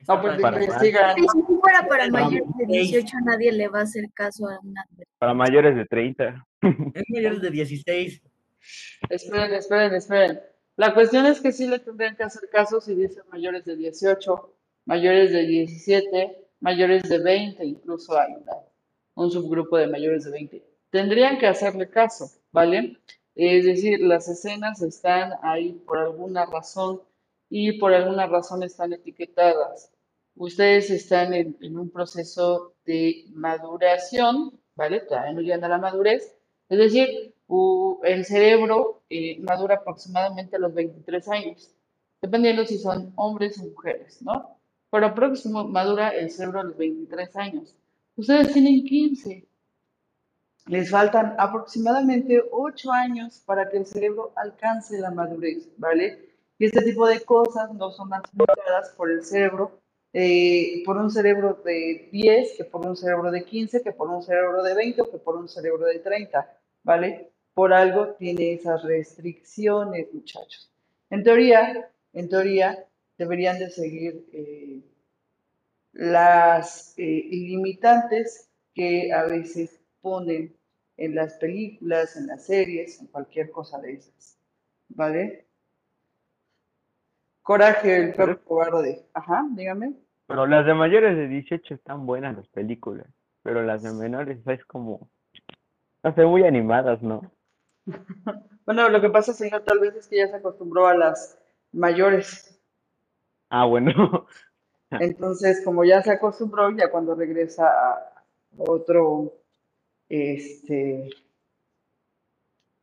Está 0.00 0.14
No, 0.16 0.20
pues 0.22 0.40
para- 0.42 0.56
Para 0.56 0.64
investigan. 0.64 1.16
Y 1.18 1.22
si 1.22 1.54
fuera 1.60 1.86
para 1.88 2.08
mayores 2.08 2.48
de 2.58 2.66
18, 2.66 3.16
nadie 3.24 3.52
le 3.52 3.68
va 3.68 3.78
a 3.78 3.82
hacer 3.82 4.04
caso 4.12 4.48
a 4.48 4.58
una. 4.60 4.84
Para 5.18 5.34
mayores 5.34 5.76
de 5.76 5.84
30. 5.86 6.46
Es 6.94 7.04
mayores 7.08 7.40
de 7.40 7.50
16. 7.50 8.22
Esperen, 9.08 9.54
esperen, 9.54 9.94
esperen. 9.94 10.40
La 10.76 10.92
cuestión 10.92 11.26
es 11.26 11.40
que 11.40 11.52
sí 11.52 11.68
le 11.68 11.78
tendrían 11.78 12.16
que 12.16 12.24
hacer 12.24 12.48
caso 12.50 12.80
si 12.80 12.94
dicen 12.96 13.22
mayores 13.30 13.64
de 13.64 13.76
18, 13.76 14.52
mayores 14.84 15.32
de 15.32 15.46
17, 15.46 16.36
mayores 16.60 17.04
de 17.04 17.18
20, 17.20 17.64
incluso 17.64 18.18
hay 18.18 18.32
una- 18.34 18.56
un 19.14 19.30
subgrupo 19.30 19.78
de 19.78 19.86
mayores 19.86 20.24
de 20.24 20.30
20. 20.32 20.62
Tendrían 20.96 21.36
que 21.36 21.46
hacerle 21.46 21.90
caso, 21.90 22.30
¿vale? 22.52 22.96
Es 23.34 23.66
decir, 23.66 24.00
las 24.00 24.28
escenas 24.28 24.80
están 24.80 25.34
ahí 25.42 25.72
por 25.86 25.98
alguna 25.98 26.46
razón 26.46 27.02
y 27.50 27.72
por 27.78 27.92
alguna 27.92 28.26
razón 28.26 28.62
están 28.62 28.94
etiquetadas. 28.94 29.92
Ustedes 30.36 30.88
están 30.88 31.34
en, 31.34 31.54
un 31.76 31.90
proceso 31.90 32.72
de 32.86 33.26
maduración, 33.34 34.58
¿vale? 34.74 35.00
Todavía 35.00 35.34
no 35.34 35.42
llegan 35.42 35.64
a 35.64 35.68
la 35.68 35.76
madurez. 35.76 36.34
Es 36.70 36.78
decir, 36.78 37.34
el 38.02 38.24
cerebro 38.24 39.02
eh, 39.10 39.38
madura 39.40 39.74
aproximadamente 39.74 40.56
a 40.56 40.60
los 40.60 40.72
23 40.72 41.28
años, 41.28 41.70
dependiendo 42.22 42.64
si 42.64 42.78
son 42.78 43.12
hombres 43.16 43.60
o 43.60 43.64
mujeres, 43.64 44.22
¿no? 44.22 44.58
Pero 44.90 45.14
próximo 45.14 45.68
madura 45.68 46.08
el 46.08 46.30
cerebro 46.30 46.60
a 46.60 46.64
los 46.64 46.78
23 46.78 47.36
años. 47.36 47.76
Ustedes 48.16 48.54
tienen 48.54 48.82
15. 48.82 49.46
Les 50.66 50.90
faltan 50.90 51.36
aproximadamente 51.38 52.42
8 52.50 52.90
años 52.90 53.40
para 53.46 53.68
que 53.68 53.76
el 53.76 53.86
cerebro 53.86 54.32
alcance 54.34 54.98
la 54.98 55.12
madurez, 55.12 55.68
¿vale? 55.78 56.36
Y 56.58 56.64
este 56.64 56.82
tipo 56.82 57.06
de 57.06 57.20
cosas 57.20 57.72
no 57.74 57.92
son 57.92 58.12
afectadas 58.12 58.90
por 58.96 59.10
el 59.10 59.24
cerebro, 59.24 59.80
eh, 60.12 60.82
por 60.84 60.96
un 60.96 61.10
cerebro 61.10 61.62
de 61.64 62.08
10, 62.10 62.56
que 62.56 62.64
por 62.64 62.84
un 62.84 62.96
cerebro 62.96 63.30
de 63.30 63.44
15, 63.44 63.82
que 63.82 63.92
por 63.92 64.08
un 64.10 64.22
cerebro 64.22 64.62
de 64.64 64.74
20 64.74 65.02
o 65.02 65.10
que 65.10 65.18
por 65.18 65.36
un 65.36 65.48
cerebro 65.48 65.86
de 65.86 66.00
30, 66.00 66.58
¿vale? 66.82 67.30
Por 67.54 67.72
algo 67.72 68.14
tiene 68.14 68.54
esas 68.54 68.82
restricciones, 68.82 70.12
muchachos. 70.12 70.72
En 71.10 71.22
teoría, 71.22 71.90
en 72.12 72.28
teoría, 72.28 72.86
deberían 73.16 73.58
de 73.60 73.70
seguir 73.70 74.26
eh, 74.32 74.80
las 75.92 76.94
eh, 76.96 77.28
limitantes 77.30 78.48
que 78.74 79.12
a 79.12 79.22
veces 79.24 79.80
ponen 80.06 80.56
en 80.98 81.16
las 81.16 81.34
películas, 81.38 82.16
en 82.16 82.28
las 82.28 82.46
series, 82.46 83.00
en 83.00 83.08
cualquier 83.08 83.50
cosa 83.50 83.80
de 83.80 83.94
esas. 83.94 84.38
¿Vale? 84.88 85.48
Coraje, 87.42 87.96
el 87.96 88.14
perro 88.14 88.40
cobarde. 88.44 89.04
Ajá, 89.12 89.44
dígame. 89.50 89.94
Pero 90.28 90.46
las 90.46 90.64
de 90.64 90.74
mayores 90.74 91.16
de 91.16 91.26
18 91.26 91.74
están 91.74 92.06
buenas 92.06 92.36
las 92.36 92.46
películas. 92.46 93.08
Pero 93.42 93.64
las 93.64 93.82
de 93.82 93.92
menores 93.94 94.38
es 94.46 94.64
como... 94.66 95.10
No 96.04 96.14
sé, 96.14 96.24
muy 96.24 96.44
animadas, 96.44 97.02
¿no? 97.02 97.32
Bueno, 98.64 98.88
lo 98.88 99.00
que 99.00 99.10
pasa, 99.10 99.32
señor, 99.32 99.62
tal 99.62 99.78
vez 99.78 99.94
es 99.94 100.08
que 100.08 100.16
ya 100.16 100.26
se 100.26 100.36
acostumbró 100.36 100.88
a 100.88 100.94
las 100.96 101.38
mayores. 101.70 102.60
Ah, 103.48 103.64
bueno. 103.64 104.26
Entonces, 104.90 105.62
como 105.64 105.84
ya 105.84 106.02
se 106.02 106.10
acostumbró, 106.10 106.68
ya 106.76 106.90
cuando 106.90 107.14
regresa 107.14 107.68
a 107.68 108.24
otro, 108.58 109.34
este, 110.08 111.10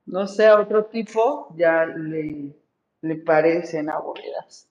no 0.06 0.28
sé, 0.28 0.48
a 0.48 0.60
otro 0.60 0.86
tipo, 0.86 1.54
ya 1.56 1.86
le, 1.86 2.56
le 3.02 3.16
parecen 3.18 3.90
aburridas. 3.90 4.70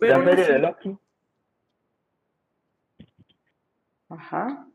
Pero 0.00 0.18
la 0.22 0.30
serie 0.30 0.52
de. 0.52 0.58
Loki. 0.58 0.98
Ajá. 4.08 4.68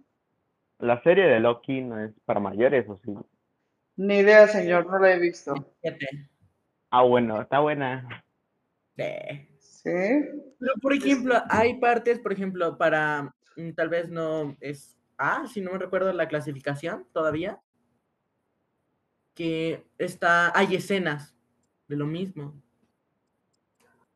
La 0.80 1.02
serie 1.04 1.26
de 1.26 1.40
Loki 1.40 1.82
no 1.82 2.00
es 2.00 2.12
para 2.26 2.40
mayores, 2.40 2.88
¿o 2.88 3.00
sí? 3.04 3.14
Ni 3.98 4.20
idea, 4.20 4.48
señor, 4.48 4.86
no 4.86 4.98
la 4.98 5.14
he 5.14 5.20
visto. 5.20 5.54
Ah, 6.90 7.04
bueno, 7.04 7.42
está 7.42 7.60
buena. 7.60 8.24
Sí. 8.96 9.04
¿Sí? 9.60 9.90
Pero, 10.60 10.74
por 10.82 10.94
ejemplo, 10.94 11.36
hay 11.50 11.80
partes, 11.80 12.20
por 12.20 12.34
ejemplo, 12.34 12.78
para, 12.78 13.34
mm, 13.56 13.72
tal 13.72 13.90
vez 13.90 14.10
no 14.10 14.56
es 14.62 14.99
A, 15.20 15.46
si 15.48 15.60
no 15.62 15.74
me 15.74 15.78
recuerdo 15.78 16.12
la 16.14 16.28
clasificación 16.30 17.06
todavía, 17.12 17.62
que 19.36 19.86
está, 19.98 20.58
hay 20.58 20.76
escenas 20.76 21.36
de 21.88 21.98
lo 21.98 22.06
mismo. 22.06 22.54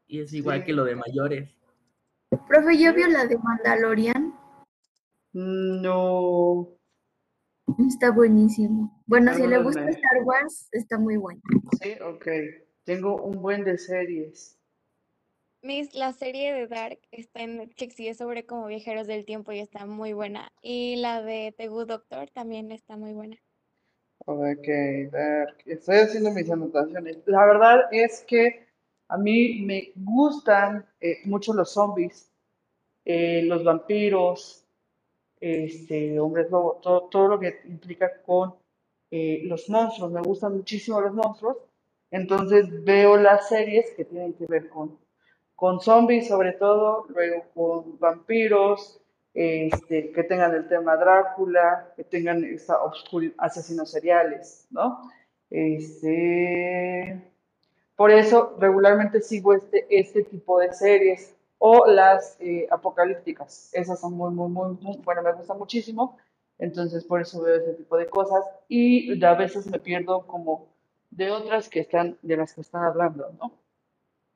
Y 0.08 0.22
es 0.22 0.34
igual 0.34 0.60
Sí. 0.62 0.66
que 0.68 0.74
lo 0.74 0.86
de 0.86 0.96
mayores. 0.96 1.54
Profe, 2.48 2.78
¿ya 2.78 2.94
vio 2.94 3.08
la 3.08 3.26
de 3.26 3.38
Mandalorian? 3.38 4.34
No. 5.34 6.70
Está 7.88 8.12
buenísimo. 8.12 9.04
Bueno, 9.06 9.34
si 9.34 9.46
le 9.46 9.62
gusta 9.62 9.82
me- 9.82 9.92
Star 9.92 10.24
Wars, 10.24 10.70
está 10.72 10.98
muy 10.98 11.18
bueno. 11.18 11.42
Sí, 11.82 11.96
ok. 12.02 12.28
Tengo 12.86 13.22
un 13.22 13.42
buen 13.42 13.64
de 13.64 13.78
series. 13.78 14.58
Miss, 15.64 15.96
la 15.96 16.12
serie 16.12 16.54
de 16.54 16.68
Dark 16.68 17.00
está 17.12 17.40
en 17.40 17.56
Netflix 17.56 17.98
y 17.98 18.14
sobre 18.14 18.46
como 18.46 18.68
viajeros 18.68 19.08
del 19.08 19.24
tiempo 19.24 19.54
y 19.54 19.60
está 19.60 19.86
muy 19.86 20.12
buena. 20.12 20.52
Y 20.62 20.98
la 20.98 21.22
de 21.22 21.56
The 21.58 21.70
Good 21.70 21.88
Doctor 21.88 22.30
también 22.32 22.70
está 22.74 22.98
muy 22.98 23.14
buena. 23.14 23.38
Ok, 24.26 24.68
ver, 25.10 25.56
estoy 25.66 26.00
haciendo 26.00 26.32
mis 26.32 26.52
anotaciones. 26.52 27.20
La 27.28 27.46
verdad 27.46 27.86
es 27.94 28.26
que 28.28 28.68
a 29.08 29.18
mí 29.18 29.62
me 29.62 29.94
gustan 29.96 30.86
eh, 31.00 31.20
mucho 31.24 31.54
los 31.54 31.72
zombies, 31.72 32.30
eh, 33.06 33.44
los 33.44 33.64
vampiros, 33.64 34.66
este, 35.40 36.20
hombres 36.20 36.52
lobo, 36.52 36.82
todo, 36.84 37.04
todo 37.04 37.28
lo 37.30 37.40
que 37.40 37.62
implica 37.70 38.22
con 38.24 38.54
eh, 39.12 39.44
los 39.46 39.70
monstruos. 39.70 40.12
Me 40.12 40.22
gustan 40.22 40.58
muchísimo 40.58 41.00
los 41.00 41.14
monstruos. 41.14 41.56
Entonces 42.12 42.84
veo 42.84 43.16
las 43.16 43.48
series 43.48 43.92
que 43.96 44.04
tienen 44.04 44.34
que 44.34 44.46
ver 44.46 44.68
con, 44.70 44.98
con 45.56 45.80
zombies 45.80 46.28
sobre 46.28 46.54
todo, 46.54 47.06
luego 47.10 47.46
con 47.54 48.00
vampiros, 48.00 49.00
este, 49.34 50.12
que 50.12 50.24
tengan 50.24 50.54
el 50.54 50.68
tema 50.68 50.96
Drácula, 50.96 51.92
que 51.96 52.04
tengan 52.04 52.44
esta 52.44 52.78
asesinos 53.38 53.90
seriales, 53.90 54.68
¿no? 54.70 55.12
Este, 55.50 57.22
por 57.96 58.12
eso 58.12 58.56
regularmente 58.60 59.22
sigo 59.22 59.54
este, 59.54 59.86
este 59.90 60.24
tipo 60.24 60.60
de 60.60 60.74
series 60.74 61.36
o 61.58 61.86
las 61.88 62.38
eh, 62.40 62.68
apocalípticas. 62.70 63.70
Esas 63.74 64.00
son 64.00 64.14
muy, 64.14 64.32
muy, 64.32 64.50
muy, 64.50 64.78
muy, 64.82 64.98
bueno, 64.98 65.22
me 65.22 65.34
gustan 65.34 65.58
muchísimo. 65.58 66.18
Entonces 66.60 67.04
por 67.06 67.22
eso 67.22 67.42
veo 67.42 67.56
ese 67.56 67.74
tipo 67.74 67.98
de 67.98 68.08
cosas 68.08 68.44
y 68.68 69.24
a 69.24 69.34
veces 69.34 69.68
me 69.68 69.80
pierdo 69.80 70.26
como 70.28 70.68
de 71.10 71.32
otras 71.32 71.70
que 71.70 71.80
están, 71.80 72.18
de 72.22 72.38
las 72.38 72.54
que 72.54 72.62
están 72.62 72.84
hablando, 72.84 73.32
¿no? 73.40 73.52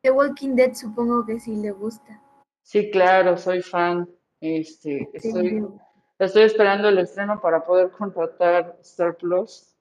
The 0.01 0.11
Walking 0.11 0.55
Dead 0.55 0.73
supongo 0.73 1.25
que 1.25 1.39
sí 1.39 1.55
le 1.55 1.71
gusta. 1.71 2.21
Sí, 2.61 2.91
claro, 2.91 3.37
soy 3.37 3.61
fan. 3.61 4.09
Este, 4.39 5.09
estoy, 5.13 6.43
esperando 6.43 6.89
el 6.89 6.99
estreno 6.99 7.41
para 7.41 7.63
poder 7.63 7.89
contratar 7.91 8.77
Star 8.81 9.17
Plus 9.17 9.73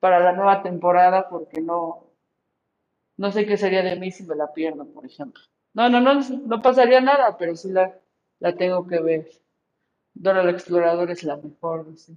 para 0.00 0.20
la 0.20 0.32
nueva 0.32 0.62
temporada 0.62 1.28
porque 1.28 1.60
no, 1.60 2.10
no 3.16 3.32
sé 3.32 3.44
qué 3.44 3.56
sería 3.56 3.82
de 3.82 3.96
mí 3.96 4.10
si 4.10 4.24
me 4.24 4.34
la 4.34 4.52
pierdo, 4.52 4.86
por 4.86 5.04
ejemplo. 5.04 5.42
No, 5.74 5.88
no, 5.88 6.00
no, 6.00 6.20
no 6.20 6.62
pasaría 6.62 7.00
nada, 7.00 7.36
pero 7.36 7.56
sí 7.56 7.70
la, 7.70 7.98
la 8.38 8.54
tengo 8.54 8.86
que 8.86 9.00
ver. 9.00 9.28
Dora 10.14 10.42
la 10.42 10.52
Exploradora 10.52 11.12
es 11.12 11.24
la 11.24 11.36
mejor, 11.36 11.98
sí. 11.98 12.16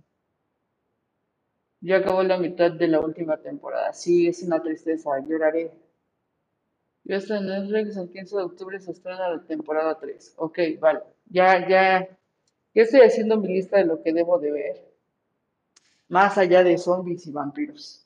Ya 1.82 1.98
acabó 1.98 2.24
la 2.24 2.38
mitad 2.38 2.72
de 2.72 2.88
la 2.88 3.00
última 3.00 3.38
temporada. 3.38 3.94
Sí, 3.94 4.28
es 4.28 4.44
una 4.44 4.62
tristeza, 4.62 5.12
lloraré. 5.28 5.72
Ya 7.08 7.16
está 7.16 7.38
en 7.38 7.46
Netflix, 7.46 7.96
el 7.96 8.10
15 8.10 8.36
de 8.36 8.44
octubre 8.44 8.80
se 8.82 8.92
estrena 8.92 9.30
la 9.30 9.42
temporada 9.46 9.98
3. 9.98 10.34
Ok, 10.36 10.60
vale. 10.78 11.00
Ya, 11.30 11.66
ya, 11.66 12.06
ya 12.74 12.82
estoy 12.84 13.00
haciendo 13.00 13.38
mi 13.38 13.48
lista 13.48 13.78
de 13.78 13.86
lo 13.86 14.04
que 14.04 14.12
debo 14.12 14.38
de 14.40 14.52
ver. 14.52 14.92
Más 16.10 16.38
allá 16.38 16.64
de 16.64 16.78
zombies 16.78 17.26
y 17.26 17.32
vampiros. 17.32 18.06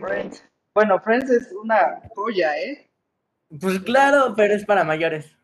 Friends. 0.00 0.42
Bueno, 0.72 0.98
Friends 1.00 1.30
es 1.30 1.52
una 1.52 2.00
joya, 2.14 2.58
¿eh? 2.58 2.90
Pues 3.60 3.78
claro, 3.80 4.32
pero 4.34 4.54
es 4.54 4.64
para 4.64 4.84
mayores. 4.84 5.36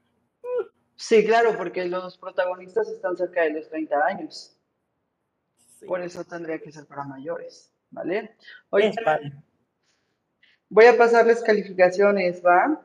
Sí, 0.97 1.27
claro, 1.27 1.55
porque 1.55 1.85
los 1.85 2.17
protagonistas 2.17 2.89
están 2.89 3.15
cerca 3.15 3.43
de 3.43 3.51
los 3.51 3.69
30 3.69 4.07
años. 4.07 4.57
Sí. 5.79 5.85
Por 5.85 6.01
eso 6.01 6.25
tendría 6.25 6.59
que 6.59 6.73
ser 6.73 6.87
para 6.87 7.05
mayores, 7.05 7.71
¿vale? 7.91 8.37
Oye, 8.71 8.89
Es. 8.89 8.97
Voy 10.69 10.87
a 10.87 10.97
pasarles 10.97 11.43
calificaciones, 11.43 12.43
¿va? 12.45 12.85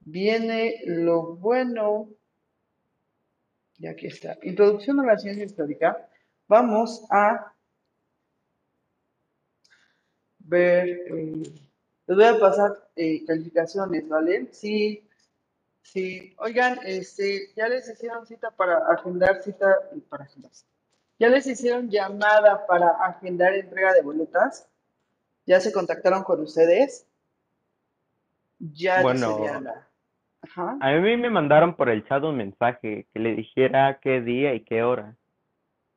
Viene 0.00 0.82
lo 0.86 1.36
bueno. 1.36 2.08
Y 3.78 3.86
aquí 3.86 4.06
está. 4.06 4.38
Introducción 4.42 5.00
a 5.00 5.06
la 5.06 5.18
ciencia 5.18 5.44
histórica. 5.44 6.08
Vamos 6.48 7.04
a 7.10 7.52
ver. 10.38 10.88
eh, 10.88 11.42
les 12.06 12.16
voy 12.16 12.24
a 12.24 12.38
pasar 12.38 12.88
eh, 12.96 13.24
calificaciones, 13.24 14.08
¿vale? 14.08 14.48
Sí, 14.52 15.08
sí. 15.82 16.34
Oigan, 16.38 16.78
este, 16.84 17.52
ya 17.54 17.68
les 17.68 17.88
hicieron 17.88 18.26
cita 18.26 18.50
para 18.50 18.78
agendar 18.88 19.42
cita. 19.42 19.78
Para 20.08 20.24
agendar. 20.24 20.50
Ya 21.18 21.28
les 21.28 21.46
hicieron 21.46 21.88
llamada 21.88 22.66
para 22.66 22.90
agendar 23.04 23.54
entrega 23.54 23.92
de 23.94 24.02
boletas. 24.02 24.68
Ya 25.46 25.60
se 25.60 25.72
contactaron 25.72 26.22
con 26.24 26.40
ustedes. 26.40 27.06
Ya 28.58 29.02
Bueno. 29.02 29.36
sería 29.36 29.60
la. 29.60 29.88
Ajá. 30.42 30.76
A 30.80 30.92
mí 30.92 31.16
me 31.16 31.30
mandaron 31.30 31.74
por 31.76 31.88
el 31.88 32.06
chat 32.06 32.22
un 32.24 32.36
mensaje 32.36 33.06
que 33.12 33.18
le 33.18 33.34
dijera 33.34 33.98
qué 34.00 34.20
día 34.20 34.54
y 34.54 34.64
qué 34.64 34.82
hora. 34.82 35.14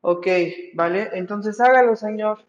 Ok, 0.02 0.28
vale. 0.76 1.10
Entonces 1.14 1.60
hágalo, 1.60 1.96
señor. 1.96 2.40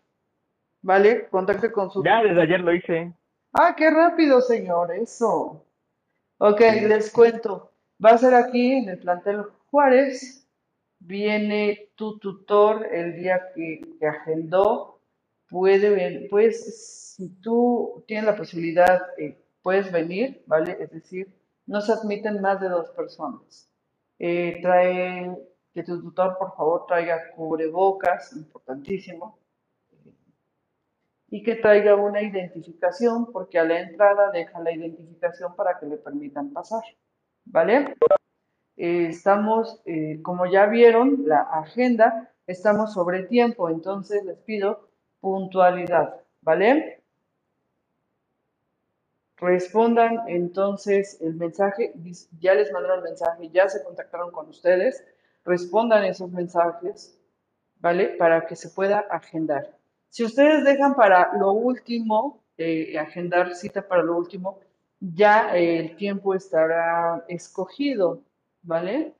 Vale, 0.83 1.27
contacte 1.29 1.73
con 1.73 1.91
su. 1.91 2.05
Ya, 2.05 2.23
desde 2.23 2.43
ayer 2.43 2.61
lo 2.61 2.75
hice. 2.75 3.13
Ah, 3.53 3.75
qué 3.77 3.91
rápido, 3.91 4.41
señor, 4.43 4.93
eso. 4.93 5.65
Ok, 6.39 6.61
Sí. 6.61 6.81
les 6.87 7.11
cuento. 7.11 7.73
Va 8.05 8.11
a 8.11 8.19
ser 8.19 8.35
aquí 8.35 8.73
en 8.73 8.91
el 8.91 8.99
plantel 8.99 9.43
Juárez. 9.71 10.47
Viene 10.99 11.89
tu 11.95 12.19
tutor 12.19 12.87
el 12.93 13.17
día 13.17 13.41
que, 13.55 13.81
que 13.99 14.07
agendó. 14.07 14.96
Puede 15.49 16.29
pues, 16.29 17.15
si 17.15 17.29
tú 17.41 18.05
tienes 18.07 18.27
la 18.27 18.37
posibilidad, 18.37 19.01
eh, 19.19 19.39
puedes 19.63 19.91
venir, 19.91 20.43
¿vale? 20.47 20.77
Es 20.81 20.91
decir, 20.91 21.33
no 21.67 21.81
se 21.81 21.93
admiten 21.93 22.41
más 22.41 22.61
de 22.61 22.69
dos 22.69 22.91
personas. 22.91 23.69
Eh, 24.19 24.59
trae, 24.63 25.37
que 25.73 25.83
tu 25.83 26.01
tutor, 26.01 26.37
por 26.39 26.57
favor, 26.57 26.87
traiga 26.87 27.31
cubrebocas, 27.35 28.33
importantísimo 28.35 29.39
y 31.29 31.43
que 31.43 31.57
traiga 31.57 31.97
una 31.97 32.23
identificación, 32.23 33.33
porque 33.33 33.59
a 33.59 33.65
la 33.65 33.81
entrada 33.81 34.31
deja 34.31 34.61
la 34.61 34.73
identificación 34.73 35.55
para 35.57 35.79
que 35.79 35.87
le 35.87 35.97
permitan 35.97 36.53
pasar, 36.53 36.83
¿vale? 37.45 37.97
Eh, 38.77 39.09
estamos, 39.09 39.83
eh, 39.87 40.21
como 40.23 40.47
ya 40.47 40.67
vieron, 40.67 41.25
la 41.27 41.41
agenda, 41.41 42.33
estamos 42.47 42.93
sobre 42.93 43.25
tiempo, 43.25 43.69
entonces 43.69 44.25
les 44.25 44.39
pido 44.39 44.89
puntualidad, 45.27 46.21
¿vale? 46.41 47.03
Respondan 49.39 50.21
entonces 50.29 51.21
el 51.21 51.35
mensaje, 51.35 51.93
ya 52.39 52.55
les 52.55 52.71
mandaron 52.71 52.99
el 52.99 53.05
mensaje, 53.07 53.51
ya 53.51 53.69
se 53.69 53.83
contactaron 53.83 54.31
con 54.31 54.49
ustedes, 54.49 55.05
respondan 55.45 56.05
esos 56.05 56.31
mensajes, 56.31 57.19
¿vale? 57.81 58.15
Para 58.17 58.47
que 58.47 58.55
se 58.55 58.69
pueda 58.69 59.01
agendar. 59.01 59.77
Si 60.11 60.23
ustedes 60.23 60.63
dejan 60.63 60.95
para 60.95 61.37
lo 61.37 61.51
último, 61.51 62.45
eh, 62.57 62.97
agendar 62.97 63.57
cita 63.57 63.83
para 63.83 64.05
lo 64.05 64.17
último, 64.17 64.61
ya 65.01 65.57
eh, 65.57 65.81
el 65.81 65.97
tiempo 65.97 66.35
estará 66.35 67.25
escogido, 67.27 68.23
¿vale? 68.63 69.13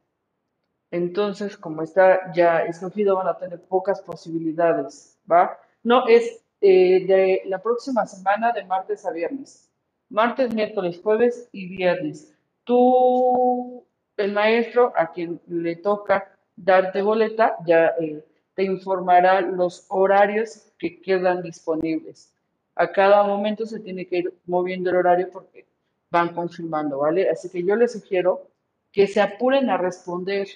Entonces, 0.93 1.57
como 1.57 1.83
está 1.83 2.33
ya 2.33 2.61
escogido, 2.61 3.17
van 3.17 3.27
a 3.27 3.39
tener 3.39 3.61
pocas 3.61 4.01
posibilidades, 4.01 5.19
¿va? 5.29 5.59
No, 5.87 6.07
es 6.09 6.43
eh, 6.61 7.07
de 7.07 7.43
la 7.47 7.63
próxima 7.63 8.07
semana 8.07 8.53
de 8.53 8.65
martes 8.65 9.07
a 9.07 9.13
viernes. 9.13 9.71
Martes, 10.09 10.53
miércoles, 10.53 11.01
jueves 11.01 11.49
y 11.53 11.69
viernes. 11.69 12.35
Tú, 12.65 13.85
el 14.17 14.33
maestro 14.33 14.93
a 14.97 15.13
quien 15.13 15.41
le 15.47 15.77
toca 15.77 16.33
darte 16.57 17.03
boleta, 17.03 17.57
ya 17.65 17.95
eh, 18.01 18.25
te 18.55 18.65
informará 18.65 19.41
los 19.41 19.87
horarios 19.89 20.73
que 20.77 21.01
quedan 21.01 21.41
disponibles. 21.43 22.33
A 22.75 22.91
cada 22.91 23.23
momento 23.23 23.65
se 23.65 23.79
tiene 23.79 24.07
que 24.09 24.19
ir 24.19 24.35
moviendo 24.47 24.91
el 24.91 24.97
horario 24.97 25.31
porque 25.31 25.67
van 26.11 26.35
confirmando, 26.35 26.99
¿vale? 26.99 27.31
Así 27.31 27.49
que 27.49 27.63
yo 27.63 27.77
les 27.77 27.93
sugiero 27.93 28.49
que 28.91 29.07
se 29.07 29.21
apuren 29.21 29.71
a 29.71 29.77
responder 29.77 30.49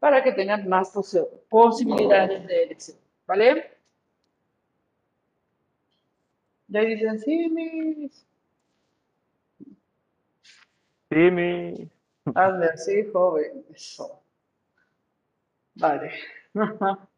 para 0.00 0.24
que 0.24 0.32
tengan 0.32 0.68
más 0.68 0.92
posi- 0.92 1.28
posibilidades 1.48 2.44
de 2.48 2.62
elección, 2.64 2.98
¿vale? 3.26 3.73
Ya 6.74 6.80
dicen, 6.80 7.20
sí, 7.20 7.48
mis. 7.50 8.26
Sí, 11.10 11.30
mi. 11.30 11.90
Hazle 12.34 12.66
así, 12.74 13.04
joven. 13.12 13.64
Eso. 13.72 14.20
Vale. 15.76 16.10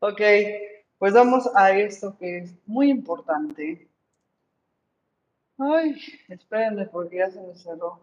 Ok, 0.00 0.20
pues 0.98 1.14
vamos 1.14 1.48
a 1.54 1.70
esto 1.78 2.14
que 2.18 2.38
es 2.38 2.54
muy 2.66 2.90
importante. 2.90 3.88
Ay, 5.58 5.96
espérenme 6.28 6.84
porque 6.86 7.16
ya 7.16 7.30
se 7.30 7.40
me 7.40 7.54
cerró. 7.56 8.02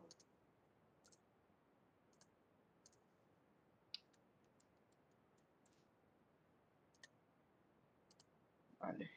Vale. 8.79 9.09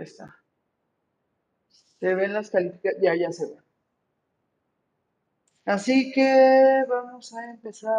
Ya 0.00 0.04
está. 0.04 0.36
Se 1.98 2.14
ven 2.14 2.32
las 2.32 2.48
calificaciones. 2.48 3.02
Ya, 3.02 3.14
ya 3.16 3.32
se 3.32 3.46
ven. 3.46 3.62
Así 5.66 6.10
que 6.12 6.84
vamos 6.88 7.34
a 7.34 7.50
empezar 7.50 7.92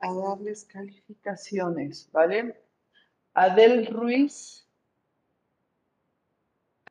a 0.00 0.14
darles 0.14 0.64
calificaciones, 0.64 2.08
¿vale? 2.12 2.56
Adel 3.32 3.86
Ruiz. 3.86 4.64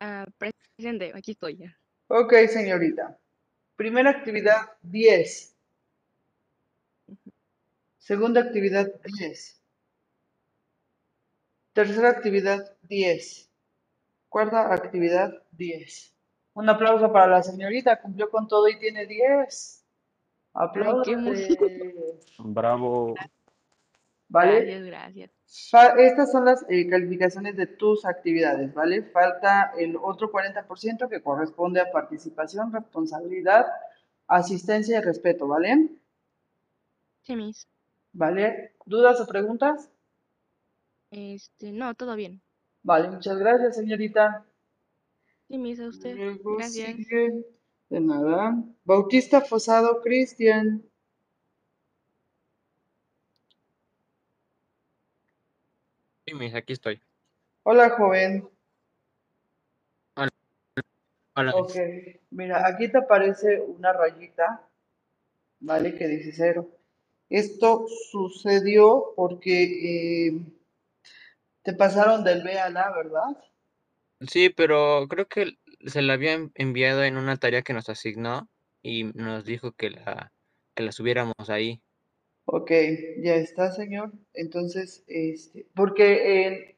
Ah, 0.02 0.26
presente, 0.38 1.14
aquí 1.16 1.32
estoy 1.32 1.56
ya. 1.56 1.78
Ok, 2.10 2.34
señorita. 2.50 3.18
Primera 3.78 4.10
actividad, 4.10 4.74
10. 4.82 5.56
Segunda 7.98 8.42
actividad, 8.42 8.92
10. 9.06 9.62
Tercera 11.72 12.10
actividad, 12.10 12.76
10. 12.82 13.53
Cuarta 14.34 14.74
actividad, 14.74 15.32
10. 15.52 16.12
Un 16.56 16.68
aplauso 16.68 17.14
para 17.14 17.28
la 17.28 17.44
señorita, 17.44 18.02
cumplió 18.02 18.32
con 18.32 18.48
todo 18.48 18.68
y 18.68 18.80
tiene 18.80 19.06
10. 19.06 19.86
Ay, 20.56 20.68
qué 20.74 20.80
emoción. 20.80 21.28
Apláudale. 21.28 22.20
Bravo. 22.40 23.14
¿Vale? 24.30 24.66
Gracias, 24.66 24.86
gracias. 24.86 25.32
Estas 26.00 26.32
son 26.32 26.46
las 26.46 26.66
eh, 26.68 26.90
calificaciones 26.90 27.56
de 27.56 27.68
tus 27.68 28.06
actividades, 28.06 28.74
¿vale? 28.74 29.04
Falta 29.04 29.72
el 29.78 29.98
otro 29.98 30.32
40% 30.32 31.08
que 31.10 31.22
corresponde 31.22 31.80
a 31.80 31.92
participación, 31.92 32.74
responsabilidad, 32.74 33.68
asistencia 34.26 34.98
y 34.98 35.02
respeto, 35.04 35.48
¿vale? 35.48 35.90
Sí, 37.22 37.36
mis. 37.36 37.68
¿Vale? 38.14 38.74
¿Dudas 38.88 39.22
o 39.22 39.28
preguntas? 39.28 39.92
Este, 41.12 41.72
no, 41.72 41.94
todo 41.94 42.16
bien. 42.16 42.42
Vale, 42.84 43.10
muchas 43.10 43.38
gracias, 43.38 43.78
señorita. 43.78 44.46
Sí, 45.48 45.58
mis, 45.58 45.80
a 45.80 45.88
usted. 45.88 46.16
Luego 46.16 46.58
Gracias. 46.58 46.96
sigue, 46.98 47.46
de 47.90 48.00
nada, 48.02 48.62
Bautista 48.84 49.40
Fosado 49.40 50.02
Cristian. 50.02 50.84
Sí, 56.26 56.34
mis, 56.34 56.54
aquí 56.54 56.74
estoy. 56.74 57.02
Hola, 57.64 57.90
joven. 57.92 58.50
Hola, 61.36 61.56
Ok, 61.56 61.76
mira, 62.30 62.68
aquí 62.68 62.90
te 62.90 63.00
aparece 63.00 63.60
una 63.62 63.92
rayita, 63.92 64.68
¿vale? 65.62 65.96
Que 65.96 66.08
dice 66.08 66.32
cero. 66.32 66.70
Esto 67.28 67.88
sucedió 68.12 69.14
porque 69.16 70.28
eh, 70.28 70.42
te 71.64 71.74
pasaron 71.74 72.24
del 72.24 72.44
B 72.44 72.60
a 72.60 72.70
la, 72.70 72.92
¿verdad? 72.92 73.38
Sí, 74.28 74.50
pero 74.50 75.08
creo 75.10 75.28
que 75.28 75.58
se 75.86 76.02
la 76.02 76.14
había 76.14 76.34
en- 76.34 76.52
enviado 76.56 77.04
en 77.04 77.18
una 77.18 77.38
tarea 77.38 77.62
que 77.62 77.74
nos 77.74 77.90
asignó 77.90 78.50
y 78.82 79.04
nos 79.06 79.44
dijo 79.46 79.74
que 79.74 79.90
la, 79.92 80.32
que 80.76 80.84
la 80.84 80.92
subiéramos 80.92 81.50
ahí. 81.50 81.82
Ok, 82.46 82.72
ya 83.22 83.36
está, 83.36 83.72
señor. 83.72 84.12
Entonces, 84.34 85.04
este, 85.08 85.66
porque 85.76 86.46
en, 86.48 86.76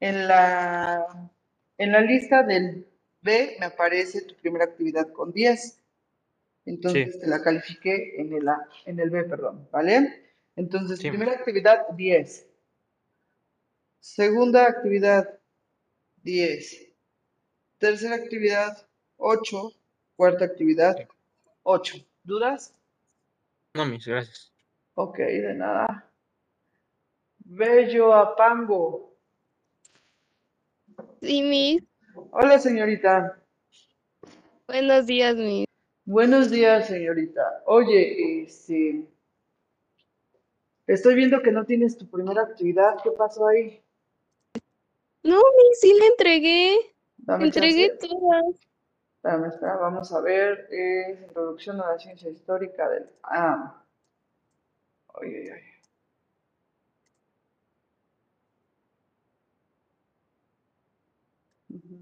en 0.00 0.28
la, 0.28 1.30
en 1.78 1.92
la 1.92 2.00
lista 2.02 2.42
del 2.42 2.86
B 3.22 3.56
me 3.60 3.66
aparece 3.66 4.22
tu 4.22 4.34
primera 4.36 4.64
actividad 4.66 5.12
con 5.12 5.32
10. 5.32 5.80
Entonces 6.66 6.80
Sí, 6.86 7.20
te 7.20 7.28
la 7.28 7.42
califiqué 7.42 8.20
en 8.20 8.34
el 8.34 8.48
A, 8.48 8.68
en 8.86 9.00
el 9.00 9.10
B, 9.10 9.24
perdón, 9.24 9.68
¿vale? 9.72 10.34
Entonces, 10.56 11.00
sí, 11.00 11.10
primera 11.10 11.32
actividad 11.34 11.88
10. 11.96 12.48
Segunda 14.00 14.66
actividad 14.66 15.38
10. 16.22 16.88
Tercera 17.78 18.14
actividad 18.16 18.86
8. 19.18 19.72
Cuarta 20.16 20.46
actividad 20.46 20.96
sí. 20.96 21.04
8. 21.62 21.96
¿Dudas? 22.24 22.74
No, 23.74 23.84
mis, 23.84 24.06
gracias. 24.06 24.52
Ok, 24.94 25.18
de 25.18 25.54
nada. 25.54 26.10
Bello 27.38 28.14
Apango. 28.14 29.14
Sí, 31.20 31.42
Miss. 31.42 31.82
Hola, 32.30 32.58
señorita. 32.58 33.38
Buenos 34.66 35.06
días, 35.06 35.36
Miss. 35.36 35.66
Buenos 36.06 36.50
días, 36.50 36.88
señorita. 36.88 37.62
Oye, 37.66 38.42
este, 38.42 39.06
estoy 40.86 41.14
viendo 41.14 41.42
que 41.42 41.52
no 41.52 41.66
tienes 41.66 41.98
tu 41.98 42.08
primera 42.08 42.42
actividad. 42.42 42.96
¿Qué 43.02 43.10
pasó 43.10 43.46
ahí? 43.46 43.82
No, 45.22 45.36
Miss, 45.36 45.80
sí 45.80 45.92
la 45.98 46.06
entregué. 46.06 46.78
Dame 47.18 47.44
Entregué 47.46 47.88
chance. 47.98 48.08
todas. 48.08 48.44
Espérame, 49.16 49.46
espera, 49.48 49.76
vamos 49.76 50.12
a 50.12 50.20
ver. 50.20 50.66
Es 50.70 51.20
Introducción 51.22 51.80
a 51.80 51.92
la 51.92 51.98
ciencia 51.98 52.30
histórica 52.30 52.88
del... 52.88 53.06
Ah, 53.22 53.84
ay. 55.20 55.50
Ujú, 61.70 61.96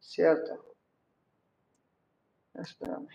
Cierto. 0.00 0.74
Espérame. 2.54 3.08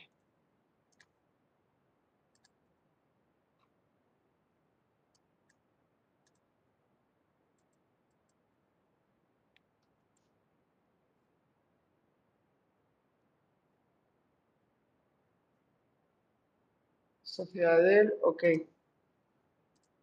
Sofía 17.34 17.72
Adel, 17.72 18.14
ok. 18.22 18.44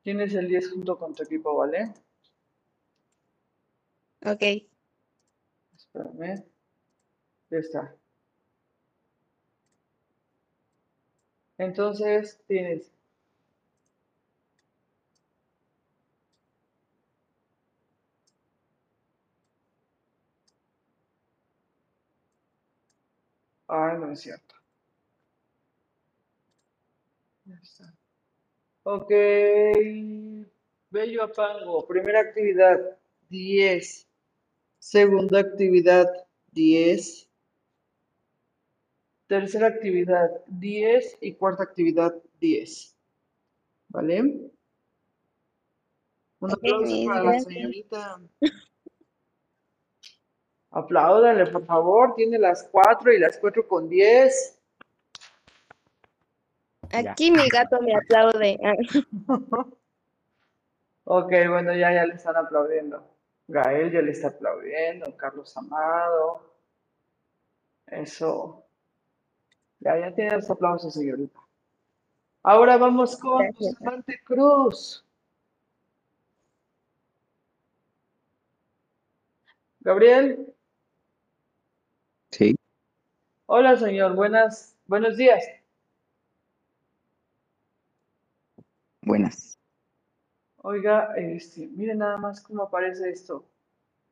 Tienes 0.03 0.35
el 0.35 0.49
10 0.49 0.69
junto 0.73 0.99
con 0.99 1.14
tu 1.14 1.23
equipo, 1.23 1.55
¿vale? 1.57 1.95
Ok. 4.25 4.43
Espérame. 5.77 6.45
Ya 7.51 7.59
está. 7.59 7.97
Entonces 11.59 12.40
tienes 12.49 12.90
Ah, 23.69 23.97
no 23.99 24.12
es 24.12 24.21
cierto. 24.21 24.60
Ya 27.50 27.58
está. 27.62 27.92
Ok. 28.84 29.10
Bello 30.88 31.24
Apango. 31.24 31.84
Primera 31.86 32.20
actividad, 32.20 32.96
10. 33.28 34.06
Segunda 34.78 35.40
actividad, 35.40 36.06
10. 36.52 37.28
Tercera 39.26 39.66
actividad, 39.66 40.30
10. 40.46 41.18
Y 41.20 41.34
cuarta 41.34 41.64
actividad, 41.64 42.14
10. 42.40 42.96
¿Vale? 43.88 44.20
Un 46.38 46.52
aplauso 46.52 47.04
para 47.06 47.24
la 47.24 47.40
señorita. 47.40 48.20
Apláudale, 50.70 51.50
por 51.50 51.66
favor. 51.66 52.14
Tiene 52.14 52.38
las 52.38 52.62
4 52.70 53.12
y 53.12 53.18
las 53.18 53.38
4 53.38 53.66
con 53.66 53.88
10. 53.88 54.60
Ya. 56.92 57.12
Aquí 57.12 57.31
mi 57.31 57.48
gato 57.48 57.81
me 57.81 57.94
aplaude. 57.94 58.59
Ok, 61.12 61.33
bueno, 61.48 61.74
ya, 61.74 61.92
ya 61.92 62.07
le 62.07 62.14
están 62.14 62.37
aplaudiendo. 62.37 63.03
Gael 63.48 63.90
ya 63.90 64.00
le 64.00 64.12
está 64.12 64.29
aplaudiendo, 64.29 65.16
Carlos 65.16 65.57
Amado. 65.57 66.55
Eso. 67.88 68.64
Ya, 69.81 69.98
ya 69.98 70.14
tiene 70.14 70.37
los 70.37 70.48
aplausos, 70.48 70.94
señorita. 70.94 71.40
Ahora 72.44 72.76
vamos 72.76 73.16
con. 73.16 73.44
Bustamante 73.59 74.20
Cruz. 74.22 75.05
Gabriel. 79.81 80.55
Sí, 82.31 82.55
Hola, 83.46 83.76
señor. 83.76 84.14
Buenas, 84.14 84.76
buenos 84.87 85.16
días. 85.16 85.42
Buenas. 89.02 89.58
Oiga, 90.62 91.14
este, 91.16 91.66
mire 91.68 91.94
nada 91.94 92.16
más 92.18 92.40
cómo 92.42 92.62
aparece 92.64 93.10
esto. 93.10 93.46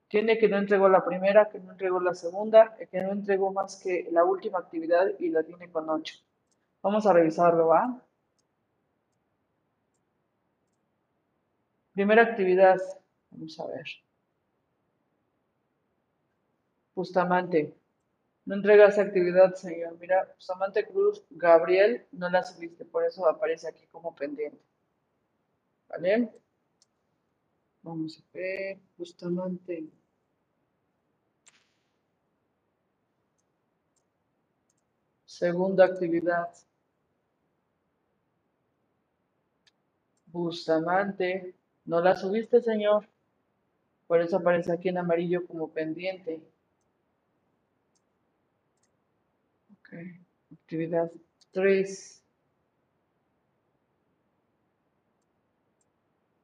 Tiene 0.09 0.39
que 0.39 0.49
no 0.49 0.59
entregó 0.59 0.89
la 0.89 1.05
primera, 1.05 1.49
que 1.51 1.61
no 1.61 1.73
entregó 1.73 2.01
la 2.01 2.15
segunda, 2.15 2.77
que 2.91 3.03
no 3.03 3.13
entregó 3.13 3.53
más 3.53 3.77
que 3.77 4.09
la 4.11 4.25
última 4.25 4.59
actividad 4.59 5.07
y 5.19 5.29
la 5.31 5.43
tiene 5.43 5.71
con 5.71 5.89
ocho. 5.91 6.17
Vamos 6.83 7.07
a 7.07 7.13
revisarlo, 7.13 7.69
¿va? 7.69 8.03
Primera 11.93 12.23
actividad, 12.23 12.79
vamos 13.31 13.61
a 13.61 13.67
ver. 13.67 13.87
Bustamante. 16.95 17.75
No 18.47 18.55
entrega 18.55 18.89
esa 18.89 19.03
actividad, 19.03 19.55
señor. 19.55 19.99
Mira, 20.01 20.27
Bustamante 20.37 20.87
Cruz, 20.87 21.23
Gabriel, 21.31 22.07
no 22.13 22.31
la 22.31 22.43
subiste, 22.43 22.85
por 22.85 23.05
eso 23.05 23.29
aparece 23.29 23.69
aquí 23.69 23.87
como 23.89 24.15
pendiente. 24.15 24.59
¿Vale? 25.89 26.31
Vamos 27.83 28.19
a 28.19 28.23
ver, 28.33 28.79
Bustamante. 28.97 29.89
Segunda 35.25 35.85
actividad. 35.85 36.49
Bustamante. 40.27 41.55
No 41.85 42.01
la 42.01 42.17
subiste, 42.17 42.61
señor. 42.61 43.09
Por 44.07 44.21
eso 44.21 44.37
aparece 44.37 44.73
aquí 44.73 44.89
en 44.89 44.99
amarillo 44.99 45.47
como 45.47 45.71
pendiente. 45.71 46.43
Ok. 49.73 49.95
Actividad 50.53 51.11
3. 51.53 52.25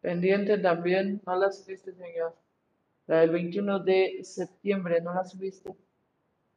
Pendiente 0.05 0.59
también. 0.59 1.23
No 1.27 1.35
la 1.35 1.51
subiste, 1.51 1.95
señor. 1.95 2.35
La 3.07 3.21
del 3.21 3.31
21 3.31 3.79
de 3.81 4.21
septiembre. 4.23 5.01
No 5.01 5.15
la 5.15 5.25
subiste. 5.25 5.75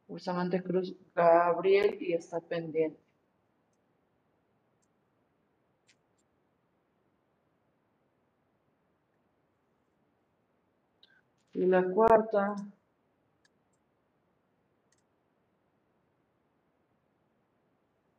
Bustamante 0.06 0.62
Cruz 0.62 0.94
Gabriel 1.14 1.96
y 1.98 2.12
está 2.12 2.40
pendiente. 2.40 3.00
Y 11.54 11.64
la 11.64 11.82
cuarta. 11.84 12.54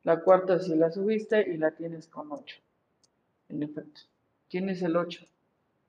La 0.04 0.20
cuarta 0.22 0.60
sí 0.60 0.74
la 0.76 0.92
subiste 0.92 1.48
y 1.52 1.58
la 1.58 1.70
tienes 1.70 2.08
con 2.08 2.32
8. 2.32 2.58
En 3.50 3.62
efecto. 3.62 4.02
Tienes 4.50 4.82
el 4.82 4.98
8. 4.98 5.26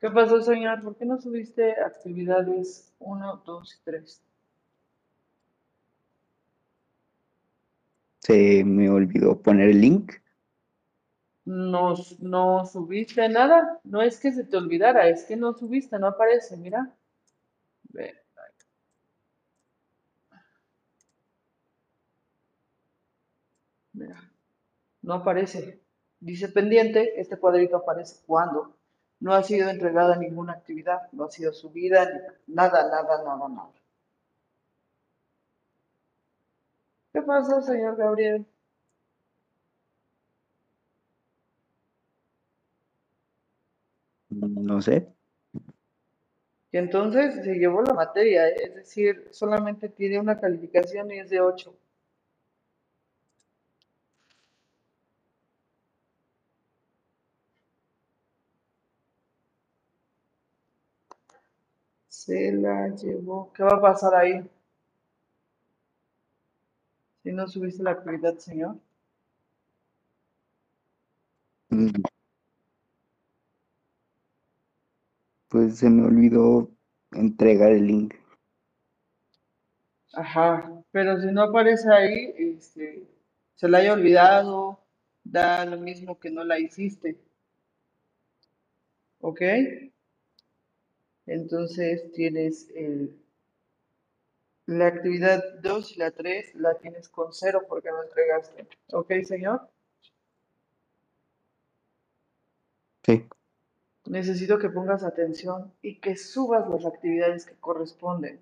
¿Qué 0.00 0.10
pasó, 0.10 0.40
señor? 0.42 0.82
¿Por 0.82 0.96
qué 0.96 1.06
no 1.06 1.20
subiste 1.20 1.72
actividades 1.80 2.92
1, 2.98 3.42
2 3.44 3.74
y 3.74 3.84
3? 3.84 4.22
Se 8.20 8.62
me 8.64 8.90
olvidó 8.90 9.40
poner 9.40 9.70
el 9.70 9.80
link. 9.80 10.12
No, 11.46 11.94
no 12.20 12.66
subiste 12.66 13.28
nada. 13.28 13.80
No 13.84 14.02
es 14.02 14.20
que 14.20 14.32
se 14.32 14.44
te 14.44 14.56
olvidara, 14.56 15.08
es 15.08 15.24
que 15.24 15.36
no 15.36 15.54
subiste, 15.54 15.98
no 15.98 16.08
aparece, 16.08 16.56
mira. 16.56 16.94
Ve. 17.92 18.14
Mira, 23.92 24.30
no 25.02 25.14
aparece. 25.14 25.80
Dice 26.20 26.48
pendiente, 26.48 27.18
este 27.20 27.38
cuadrito 27.38 27.76
aparece 27.78 28.22
cuando 28.26 28.74
no 29.20 29.34
ha 29.34 29.42
sido 29.42 29.68
entregada 29.70 30.16
ninguna 30.16 30.52
actividad, 30.52 31.10
no 31.12 31.24
ha 31.24 31.30
sido 31.30 31.52
subida, 31.52 32.08
nada, 32.46 32.88
nada, 32.90 33.24
nada, 33.24 33.48
nada. 33.48 33.70
¿Qué 37.12 37.22
pasa, 37.22 37.60
señor 37.62 37.96
Gabriel? 37.96 38.46
No 44.30 44.80
sé. 44.80 45.12
Que 46.70 46.78
entonces 46.78 47.42
se 47.44 47.54
llevó 47.54 47.82
la 47.82 47.94
materia, 47.94 48.48
es 48.48 48.74
decir, 48.74 49.28
solamente 49.32 49.88
tiene 49.88 50.20
una 50.20 50.38
calificación 50.38 51.10
y 51.10 51.18
es 51.18 51.30
de 51.30 51.40
8. 51.40 51.74
Se 62.20 62.52
la 62.52 62.88
llevó. 62.94 63.50
¿Qué 63.54 63.62
va 63.62 63.76
a 63.76 63.80
pasar 63.80 64.14
ahí? 64.14 64.46
Si 67.22 67.32
no 67.32 67.48
subiste 67.48 67.82
la 67.82 67.92
actividad, 67.92 68.36
señor. 68.36 68.76
Mm, 71.72 72.02
Pues 75.48 75.78
se 75.78 75.88
me 75.88 76.04
olvidó 76.04 76.70
entregar 77.12 77.72
el 77.72 77.86
link. 77.86 78.14
Ajá, 80.12 80.70
pero 80.90 81.18
si 81.22 81.28
no 81.28 81.44
aparece 81.44 81.90
ahí, 81.90 82.34
este, 82.36 83.08
se 83.54 83.66
la 83.66 83.78
haya 83.78 83.94
olvidado, 83.94 84.78
da 85.24 85.64
lo 85.64 85.78
mismo 85.78 86.20
que 86.20 86.28
no 86.30 86.44
la 86.44 86.58
hiciste. 86.58 87.16
¿Ok? 89.20 89.40
Entonces 91.30 92.10
tienes 92.10 92.68
el, 92.74 93.16
la 94.66 94.88
actividad 94.88 95.40
2 95.62 95.92
y 95.92 95.98
la 96.00 96.10
3 96.10 96.56
la 96.56 96.74
tienes 96.74 97.08
con 97.08 97.32
cero 97.32 97.66
porque 97.68 97.88
no 97.90 98.02
entregaste. 98.02 98.66
¿Ok, 98.92 99.12
señor? 99.22 99.68
Sí. 103.04 103.28
Necesito 104.06 104.58
que 104.58 104.70
pongas 104.70 105.04
atención 105.04 105.72
y 105.82 106.00
que 106.00 106.16
subas 106.16 106.68
las 106.68 106.84
actividades 106.84 107.46
que 107.46 107.54
corresponden. 107.54 108.40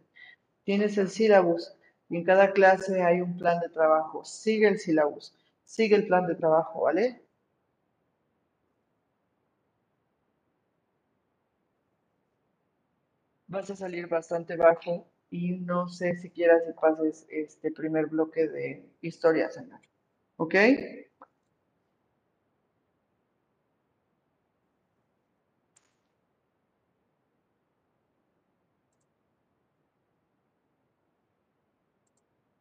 Tienes 0.65 0.97
el 0.97 1.11
sílabus 1.11 1.75
y 2.09 2.17
en 2.17 2.25
cada 2.25 2.53
clase 2.53 3.03
hay 3.03 3.21
un 3.21 3.37
plan 3.37 3.61
de 3.61 3.69
trabajo. 3.69 4.25
Sigue 4.25 4.67
el 4.67 4.79
sílabus, 4.79 5.35
sigue 5.63 5.95
el 5.95 6.07
plan 6.07 6.27
de 6.27 6.37
trabajo, 6.37 6.85
¿vale? 6.85 7.21
Vas 13.59 13.71
a 13.71 13.75
salir 13.75 14.07
bastante 14.07 14.57
bajo 14.57 15.09
y 15.31 15.51
no 15.59 15.89
sé 15.89 16.15
si 16.15 16.31
quieras 16.31 16.63
que 16.65 16.75
pases 16.75 17.27
este 17.29 17.73
primer 17.73 18.07
bloque 18.07 18.47
de 18.47 18.89
historia, 19.01 19.51
señor. 19.51 19.81
¿Ok? 20.37 20.55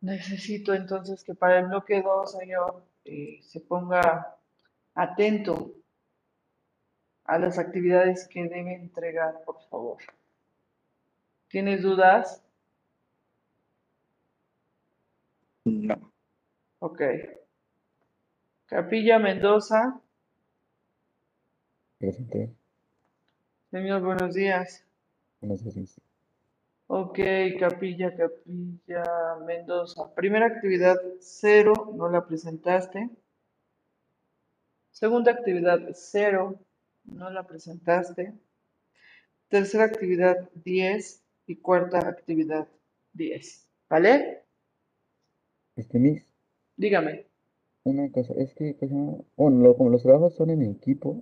Necesito 0.01 0.73
entonces 0.73 1.23
que 1.23 1.35
para 1.35 1.59
el 1.59 1.67
bloque 1.67 2.01
2, 2.01 2.31
señor, 2.31 2.83
eh, 3.05 3.39
se 3.43 3.59
ponga 3.59 4.35
atento 4.95 5.75
a 7.25 7.37
las 7.37 7.59
actividades 7.59 8.27
que 8.27 8.45
debe 8.45 8.73
entregar, 8.73 9.43
por 9.45 9.61
favor. 9.69 9.97
¿Tienes 11.49 11.81
dudas? 11.81 12.43
No. 15.63 16.11
Ok. 16.79 17.01
Capilla 18.65 19.17
Mendoza. 19.17 20.01
Presente. 21.97 22.53
Señor, 23.71 24.01
buenos 24.01 24.33
días. 24.33 24.85
Buenos 25.41 25.63
días. 25.73 26.01
Ok, 26.87 27.19
Capilla, 27.59 28.15
Capilla 28.15 29.03
Mendoza. 29.45 30.13
Primera 30.15 30.47
actividad, 30.47 30.97
cero, 31.19 31.73
no 31.95 32.09
la 32.09 32.25
presentaste. 32.25 33.09
Segunda 34.91 35.31
actividad, 35.31 35.79
cero, 35.93 36.59
no 37.03 37.29
la 37.29 37.43
presentaste. 37.43 38.33
Tercera 39.49 39.85
actividad, 39.85 40.49
10. 40.63 41.23
Y 41.47 41.55
cuarta 41.55 41.97
actividad, 42.07 42.67
10. 43.13 43.67
¿Vale? 43.89 44.43
Este, 45.77 45.97
Miss, 45.97 46.25
Dígame. 46.77 47.27
una 47.85 48.11
cosa, 48.11 48.33
es 48.35 48.53
que, 48.53 48.75
¿cómo 48.77 48.89
se 48.89 48.95
llama? 48.95 49.17
Bueno, 49.35 49.63
lo- 49.63 49.75
como 49.77 49.89
los 49.89 50.03
trabajos 50.03 50.35
son 50.35 50.49
en 50.51 50.61
equipo, 50.61 51.21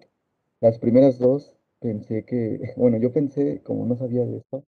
las 0.62 0.80
primeras 0.80 1.20
dos 1.20 1.54
pensé 1.80 2.26
que, 2.26 2.60
bueno, 2.78 2.98
yo 3.00 3.14
pensé, 3.14 3.62
como 3.64 3.86
no 3.86 3.96
sabía 3.98 4.26
de 4.26 4.38
esto, 4.38 4.66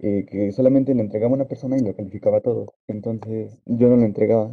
eh, 0.00 0.26
que 0.30 0.52
solamente 0.52 0.94
le 0.94 1.02
entregaba 1.02 1.32
a 1.32 1.36
una 1.36 1.48
persona 1.48 1.78
y 1.78 1.82
lo 1.84 1.96
calificaba 1.96 2.38
a 2.38 2.42
todos. 2.42 2.70
Entonces, 2.88 3.62
yo 3.66 3.88
no 3.88 3.96
lo 3.96 4.04
entregaba 4.04 4.52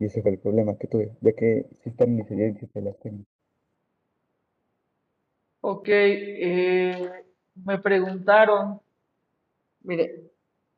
y 0.00 0.06
ese 0.06 0.22
fue 0.22 0.32
el 0.32 0.40
problema 0.40 0.78
que 0.78 0.88
tuve, 0.88 1.16
ya 1.22 1.32
que 1.34 1.66
sí 1.82 1.90
están 1.90 2.16
mis 2.16 2.30
evidencias 2.30 2.72
de 2.74 2.82
las 2.82 2.98
tengo. 3.00 3.24
Ok, 5.60 5.88
eh, 5.88 7.10
me 7.64 7.78
preguntaron, 7.78 8.80
mire, 9.82 10.30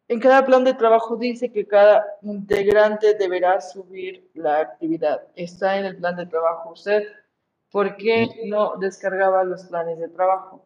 en 0.09 0.21
cada 0.21 0.45
plan 0.45 0.65
de 0.65 0.75
trabajo 0.75 1.17
dice 1.17 1.53
que 1.53 1.67
cada 1.67 2.05
integrante 2.23 3.15
deberá 3.15 3.61
subir 3.61 4.31
la 4.35 4.61
actividad. 4.61 5.29
Está 5.37 5.79
en 5.79 5.87
el 5.87 5.97
plan 5.97 6.17
de 6.17 6.27
trabajo. 6.27 6.73
¿Usted 6.73 7.05
por 7.71 7.97
qué 7.97 8.29
no 8.47 8.77
descargaba 8.79 9.45
los 9.45 9.65
planes 9.67 9.99
de 9.99 10.09
trabajo? 10.09 10.65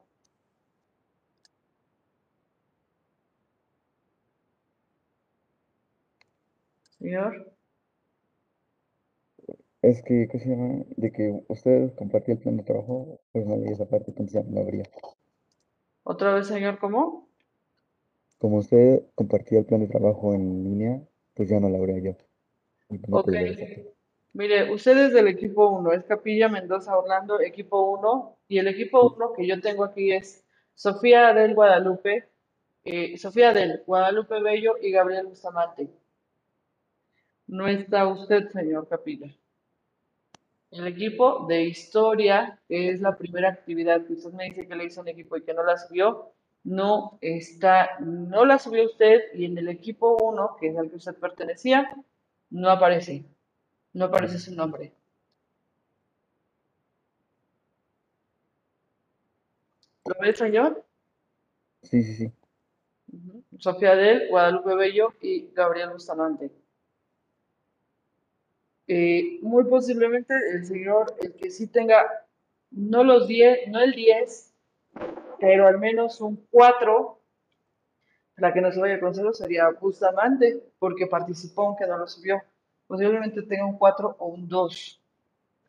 Señor, 6.98 7.54
Es 9.82 10.02
que, 10.02 10.26
¿qué 10.32 10.38
se 10.40 10.48
llama? 10.48 10.82
De 10.96 11.12
que 11.12 11.44
ustedes 11.48 11.92
compartían 11.92 12.38
el 12.38 12.42
plan 12.42 12.56
de 12.56 12.64
trabajo, 12.64 13.20
pues 13.32 13.46
no 13.46 13.56
leí 13.56 13.72
esa 13.72 13.86
parte, 13.88 14.10
entonces 14.10 14.44
no 14.46 14.60
habría. 14.60 14.84
otra 16.02 16.32
vez, 16.34 16.46
señor, 16.46 16.78
¿cómo? 16.78 17.28
Como 18.38 18.58
usted 18.58 19.02
compartía 19.14 19.60
el 19.60 19.66
plan 19.66 19.80
de 19.80 19.88
trabajo 19.88 20.34
en 20.34 20.64
línea, 20.64 21.02
pues 21.34 21.48
ya 21.48 21.60
no 21.60 21.68
lo 21.68 21.78
habría 21.78 21.98
yo. 21.98 22.16
No 22.90 23.18
Ok, 23.18 23.30
mire, 24.32 24.72
usted 24.72 25.06
es 25.06 25.12
del 25.12 25.28
equipo 25.28 25.68
1, 25.70 25.92
es 25.92 26.04
Capilla 26.04 26.48
Mendoza 26.48 26.96
Orlando, 26.96 27.40
equipo 27.40 27.90
1, 27.92 28.38
y 28.48 28.58
el 28.58 28.68
equipo 28.68 29.14
1 29.14 29.32
que 29.32 29.46
yo 29.46 29.60
tengo 29.60 29.84
aquí 29.84 30.12
es 30.12 30.44
Sofía 30.74 31.32
del 31.32 31.54
Guadalupe, 31.54 32.28
eh, 32.84 33.16
Sofía 33.16 33.52
del 33.52 33.82
Guadalupe 33.86 34.40
Bello 34.40 34.74
y 34.80 34.90
Gabriel 34.90 35.26
Bustamante. 35.26 35.88
No 37.46 37.66
está 37.68 38.06
usted, 38.06 38.48
señor 38.50 38.88
Capilla. 38.88 39.34
El 40.70 40.88
equipo 40.88 41.46
de 41.46 41.62
historia, 41.62 42.60
que 42.68 42.90
es 42.90 43.00
la 43.00 43.16
primera 43.16 43.48
actividad 43.48 44.04
que 44.04 44.14
usted 44.14 44.32
me 44.32 44.46
dice 44.46 44.66
que 44.66 44.74
le 44.74 44.84
hizo 44.84 45.00
un 45.00 45.08
equipo 45.08 45.36
y 45.36 45.42
que 45.42 45.54
no 45.54 45.62
la 45.62 45.78
subió, 45.78 46.33
no 46.64 47.18
está, 47.20 47.98
no 48.00 48.44
la 48.44 48.58
subió 48.58 48.84
usted 48.86 49.20
y 49.34 49.44
en 49.44 49.58
el 49.58 49.68
equipo 49.68 50.16
1, 50.22 50.56
que 50.58 50.68
es 50.68 50.76
al 50.76 50.90
que 50.90 50.96
usted 50.96 51.14
pertenecía, 51.14 51.94
no 52.50 52.70
aparece, 52.70 53.24
no 53.92 54.06
aparece 54.06 54.38
su 54.38 54.54
nombre. 54.54 54.92
¿Lo 60.06 60.14
ve, 60.20 60.34
señor? 60.34 60.84
Sí, 61.82 62.02
sí, 62.02 62.14
sí. 62.14 62.32
Sofía 63.58 63.94
del, 63.94 64.28
Guadalupe 64.28 64.74
Bello 64.74 65.14
y 65.20 65.50
Gabriel 65.52 65.90
Bustamante. 65.90 66.50
Eh, 68.86 69.38
muy 69.40 69.64
posiblemente 69.64 70.34
el 70.52 70.66
señor, 70.66 71.14
el 71.22 71.34
que 71.34 71.50
sí 71.50 71.66
tenga, 71.66 72.26
no 72.70 73.02
los 73.02 73.26
10, 73.28 73.68
no 73.68 73.80
el 73.80 73.92
10, 73.92 74.52
pero 75.38 75.66
al 75.66 75.78
menos 75.78 76.20
un 76.20 76.36
4, 76.50 77.20
la 78.36 78.52
que 78.52 78.60
no 78.60 78.72
se 78.72 78.80
vaya 78.80 79.00
con 79.00 79.14
cero 79.14 79.32
sería 79.32 79.68
Bustamante, 79.70 80.62
porque 80.78 81.06
participó 81.06 81.66
aunque 81.66 81.86
no 81.86 81.98
lo 81.98 82.06
subió. 82.06 82.42
Posiblemente 82.86 83.42
tenga 83.42 83.64
un 83.64 83.78
4 83.78 84.16
o 84.18 84.26
un 84.26 84.48
2, 84.48 85.00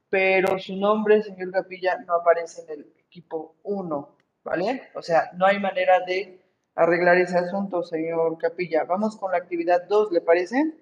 pero 0.09 0.59
su 0.59 0.75
nombre, 0.75 1.21
señor 1.23 1.51
Capilla, 1.51 1.97
no 2.05 2.15
aparece 2.15 2.63
en 2.63 2.79
el 2.79 2.93
equipo 2.97 3.55
1, 3.63 4.17
¿vale? 4.43 4.89
O 4.95 5.01
sea, 5.01 5.31
no 5.35 5.45
hay 5.45 5.59
manera 5.59 6.01
de 6.01 6.41
arreglar 6.75 7.17
ese 7.17 7.37
asunto, 7.37 7.83
señor 7.83 8.37
Capilla. 8.37 8.83
Vamos 8.83 9.15
con 9.15 9.31
la 9.31 9.37
actividad 9.37 9.87
2, 9.87 10.11
¿le 10.11 10.21
parece? 10.21 10.73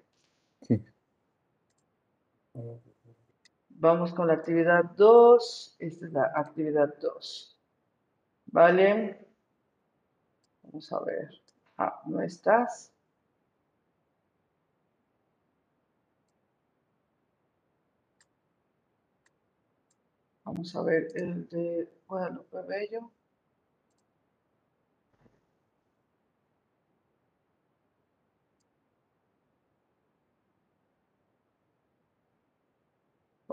Sí. 0.62 0.84
Vamos 3.68 4.12
con 4.12 4.28
la 4.28 4.34
actividad 4.34 4.84
2. 4.96 5.76
Esta 5.78 6.06
es 6.06 6.12
la 6.12 6.32
actividad 6.34 6.94
2. 7.00 7.53
¿Vale? 8.46 9.18
Vamos 10.64 10.92
a 10.92 10.98
ver. 11.04 11.30
Ah, 11.78 12.02
no 12.06 12.20
estás. 12.20 12.92
Vamos 20.44 20.76
a 20.76 20.82
ver 20.82 21.08
el 21.16 21.48
de 21.48 21.88
Guadalupe 22.06 22.58
Bello. 22.68 23.10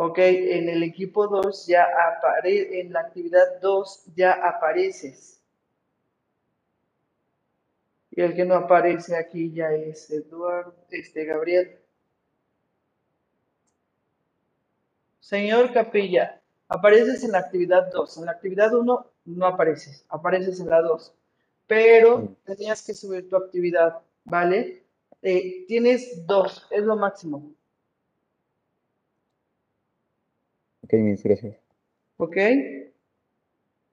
Ok, 0.04 0.18
en 0.18 0.68
el 0.68 0.82
equipo 0.82 1.28
2 1.28 1.68
ya 1.68 1.86
aparece, 2.10 2.80
en 2.80 2.92
la 2.92 3.02
actividad 3.02 3.62
2 3.62 4.06
ya 4.16 4.32
apareces. 4.32 5.40
Y 8.10 8.22
el 8.22 8.34
que 8.34 8.44
no 8.44 8.56
aparece 8.56 9.16
aquí 9.16 9.52
ya 9.54 9.72
es 9.74 10.10
Eduardo, 10.10 10.74
este 10.90 11.24
Gabriel. 11.26 11.78
Señor 15.20 15.72
Capilla, 15.72 16.42
apareces 16.68 17.24
en 17.24 17.34
la 17.34 17.38
actividad 17.38 17.92
2. 17.92 18.18
En 18.18 18.26
la 18.26 18.32
actividad 18.32 18.74
1 18.74 19.06
no 19.26 19.46
apareces, 19.46 20.04
apareces 20.10 20.60
en 20.60 20.70
la 20.70 20.82
2. 20.82 21.14
Pero 21.68 22.36
tenías 22.44 22.84
que 22.84 22.96
subir 22.96 23.30
tu 23.30 23.36
actividad, 23.36 24.00
¿vale? 24.24 24.84
Eh, 25.22 25.64
tienes 25.68 26.26
dos, 26.26 26.66
es 26.72 26.82
lo 26.82 26.96
máximo. 26.96 27.54
Ok, 30.84 30.94
mis, 30.94 31.24
gracias. 31.24 31.58
¿Ok? 32.18 32.38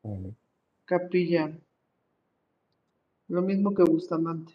Vale. 0.02 0.34
Capilla. 0.86 1.44
Lo 3.28 3.42
mismo 3.42 3.74
que 3.74 3.84
Bustamante. 3.84 4.54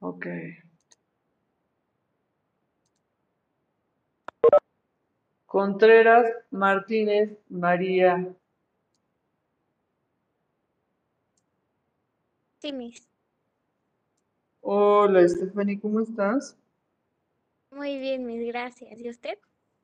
Ok. 0.00 0.26
Contreras, 5.54 6.26
Martínez, 6.50 7.30
María. 7.48 8.26
Sí, 12.58 12.72
Miss. 12.72 13.08
Hola, 14.62 15.28
Stephanie, 15.28 15.78
¿cómo 15.80 16.00
estás? 16.00 16.58
Muy 17.70 18.00
bien, 18.00 18.26
Miss, 18.26 18.44
gracias. 18.48 18.98
¿Y 18.98 19.08
usted? 19.08 19.38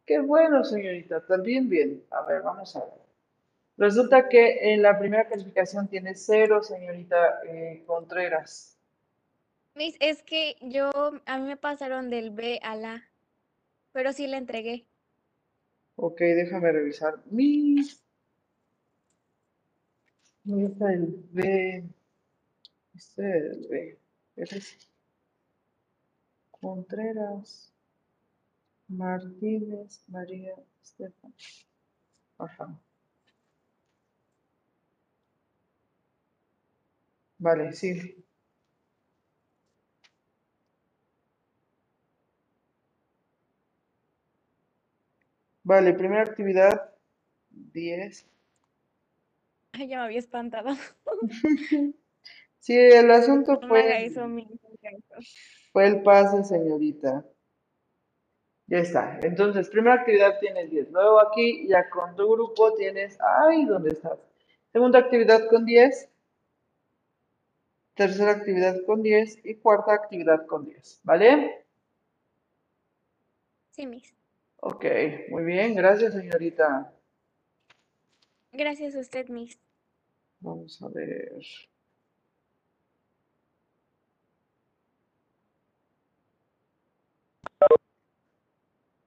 Qué 0.06 0.18
bueno, 0.18 0.64
señorita, 0.64 1.24
también 1.24 1.68
bien. 1.68 2.02
A 2.10 2.22
ver, 2.22 2.42
vamos 2.42 2.74
a 2.74 2.80
ver. 2.80 3.04
Resulta 3.76 4.28
que 4.28 4.74
en 4.74 4.82
la 4.82 4.98
primera 4.98 5.28
calificación 5.28 5.86
tiene 5.86 6.16
cero, 6.16 6.64
señorita 6.64 7.44
eh, 7.46 7.84
Contreras. 7.86 8.76
Miss, 9.76 9.96
es 10.00 10.24
que 10.24 10.56
yo, 10.62 10.90
a 11.26 11.38
mí 11.38 11.46
me 11.46 11.56
pasaron 11.56 12.10
del 12.10 12.32
B 12.32 12.58
a 12.60 12.74
la, 12.74 13.08
pero 13.92 14.12
sí 14.12 14.26
la 14.26 14.38
entregué. 14.38 14.89
Ok, 16.06 16.18
déjame 16.20 16.72
revisar. 16.72 17.22
Mis. 17.30 18.02
¿Dónde 20.44 20.66
está 20.66 20.92
el 20.92 21.06
B? 21.32 21.84
Este 22.94 23.22
es 23.38 23.56
el 23.56 23.66
B. 23.68 23.98
Eres 24.36 24.88
Contreras, 26.52 27.72
Martínez, 28.88 30.04
María, 30.08 30.54
Estefan. 30.82 31.32
Ajá. 32.38 32.80
Vale, 37.38 37.72
sí. 37.72 38.24
Vale, 45.70 45.94
primera 45.94 46.22
actividad, 46.22 46.90
10. 47.50 48.26
Ay, 49.70 49.86
ya 49.86 49.98
me 49.98 50.04
había 50.04 50.18
espantado. 50.18 50.70
Sí, 52.58 52.76
el 52.76 53.10
asunto 53.10 53.58
No 53.62 53.68
fue, 53.68 54.04
eso, 54.04 54.28
fue 55.72 55.86
el 55.86 56.02
pase, 56.02 56.44
señorita. 56.44 57.24
Ya 58.66 58.78
está. 58.78 59.18
Entonces, 59.22 59.70
primera 59.70 59.94
actividad 59.94 60.38
tienes 60.40 60.70
10. 60.70 60.90
Luego 60.90 61.20
aquí, 61.20 61.66
ya 61.66 61.88
con 61.88 62.14
tu 62.16 62.30
grupo 62.30 62.74
tienes... 62.74 63.16
¡Ay! 63.20 63.64
¿Dónde 63.64 63.90
estás? 63.90 64.18
Segunda 64.72 64.98
actividad 64.98 65.48
con 65.48 65.64
10. 65.64 66.10
Tercera 67.94 68.32
actividad 68.32 68.76
con 68.84 69.02
10. 69.02 69.38
Y 69.42 69.54
cuarta 69.54 69.94
actividad 69.94 70.44
con 70.46 70.66
10. 70.66 71.00
¿Vale? 71.04 71.64
Sí, 73.70 73.86
Miss. 73.86 74.19
Ok, 74.62 74.84
muy 75.30 75.44
bien. 75.44 75.74
Gracias, 75.74 76.12
señorita. 76.12 76.92
Gracias 78.52 78.94
a 78.94 79.00
usted, 79.00 79.28
Miss. 79.28 79.58
Vamos 80.40 80.82
a 80.82 80.88
ver. 80.88 81.32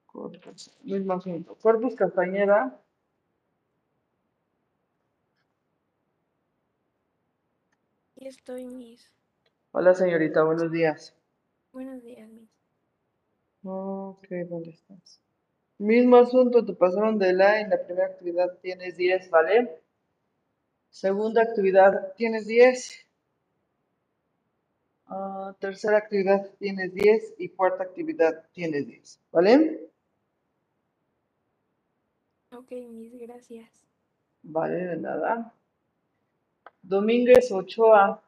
Corpus, 0.07 0.71
mismo 0.83 1.13
asunto. 1.13 1.55
Corpus 1.55 1.95
Castañeda. 1.95 2.79
Aquí 8.15 8.27
estoy, 8.27 8.65
Miss. 8.65 9.11
Hola, 9.71 9.93
señorita. 9.93 10.43
Buenos 10.43 10.71
días. 10.71 11.15
Buenos 11.71 12.01
días, 12.03 12.29
Miss. 12.29 12.49
Ok, 13.63 14.27
¿dónde 14.49 14.71
estás? 14.71 15.22
Mismo 15.83 16.15
asunto, 16.15 16.63
te 16.63 16.71
pasaron 16.71 17.19
de 17.19 17.33
la, 17.33 17.59
en 17.59 17.69
la 17.69 17.83
primera 17.83 18.07
actividad 18.07 18.57
tienes 18.61 18.95
10, 18.95 19.29
¿vale? 19.29 19.81
Segunda 20.89 21.41
actividad 21.41 22.13
tienes 22.15 22.47
10. 22.47 23.05
Ah, 25.07 25.53
tercera 25.59 25.97
actividad 25.97 26.49
tienes 26.57 26.93
10 26.93 27.33
y 27.37 27.49
cuarta 27.49 27.83
actividad 27.83 28.45
tienes 28.53 28.87
10, 28.87 29.19
¿vale? 29.29 29.89
Ok, 32.53 32.71
Miss, 32.89 33.19
gracias. 33.19 33.69
Vale, 34.41 34.85
de 34.85 34.95
nada. 34.95 35.53
Domínguez 36.81 37.51
Ochoa. 37.51 38.23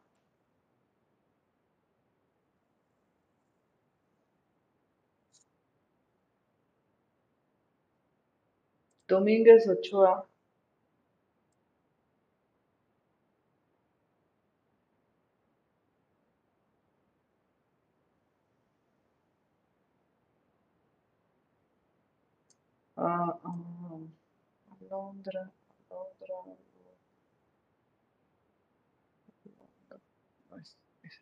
Domínguez 9.10 9.68
Ochoa. 9.68 10.28
Ah, 22.98 23.40
ah. 23.46 24.00
No 30.50 30.58
es- 30.60 30.78
es- 31.04 31.22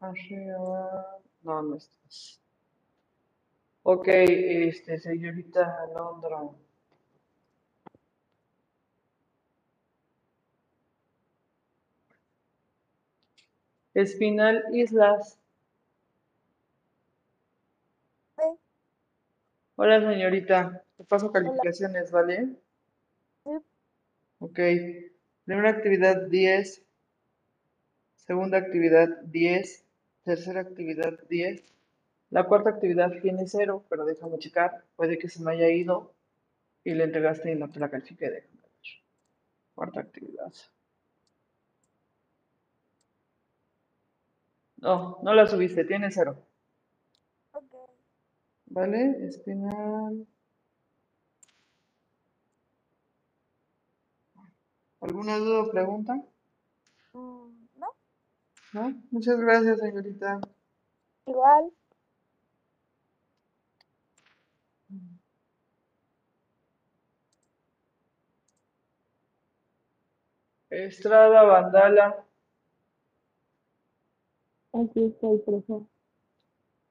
Arriba. 0.00 1.22
No, 1.44 1.62
no 1.62 1.76
estás. 1.76 2.41
Ok, 3.84 4.06
este, 4.08 4.98
señorita 4.98 5.82
Alondra. 5.82 6.38
Espinal 13.94 14.64
Islas. 14.74 15.38
Sí. 18.36 18.42
Hola, 19.76 20.00
señorita. 20.00 20.84
Te 20.96 21.04
paso 21.04 21.30
calificaciones, 21.32 22.12
Hola. 22.12 22.22
¿vale? 22.22 22.48
Sí. 23.44 23.50
Ok. 24.40 24.58
Primera 25.44 25.70
actividad 25.70 26.22
10. 26.28 26.82
Segunda 28.16 28.58
actividad 28.58 29.08
10. 29.24 29.84
Tercera 30.24 30.60
actividad 30.60 31.18
10 31.28 31.72
la 32.32 32.44
cuarta 32.44 32.70
actividad 32.70 33.12
tiene 33.20 33.46
0, 33.46 33.84
pero 33.90 34.06
déjame 34.06 34.38
checar. 34.38 34.84
Puede 34.96 35.18
que 35.18 35.28
se 35.28 35.42
me 35.42 35.52
haya 35.52 35.68
ido 35.68 36.14
y 36.82 36.94
le 36.94 37.04
entregaste 37.04 37.52
y 37.52 37.56
no 37.56 37.70
te 37.70 37.78
la 37.78 37.90
califiqué. 37.90 38.30
Déjame 38.30 38.62
ver. 38.62 38.70
Cuarta 39.74 40.00
actividad. 40.00 40.50
No, 44.78 45.18
no 45.22 45.34
la 45.34 45.46
subiste, 45.46 45.84
tiene 45.84 46.10
0. 46.10 46.34
Ok. 47.52 47.74
¿Vale? 48.64 49.26
Espinal. 49.26 50.26
¿Alguna 55.02 55.36
duda 55.36 55.64
o 55.64 55.70
pregunta? 55.70 56.14
Mm, 57.12 57.68
¿No? 57.76 57.88
¿No? 58.72 59.02
Muchas 59.10 59.38
gracias, 59.38 59.80
señorita. 59.80 60.40
Igual. 61.26 61.72
Estrada 70.72 71.42
Vandala. 71.42 72.24
Aquí 74.72 75.04
estoy, 75.04 75.38
profesor. 75.40 75.82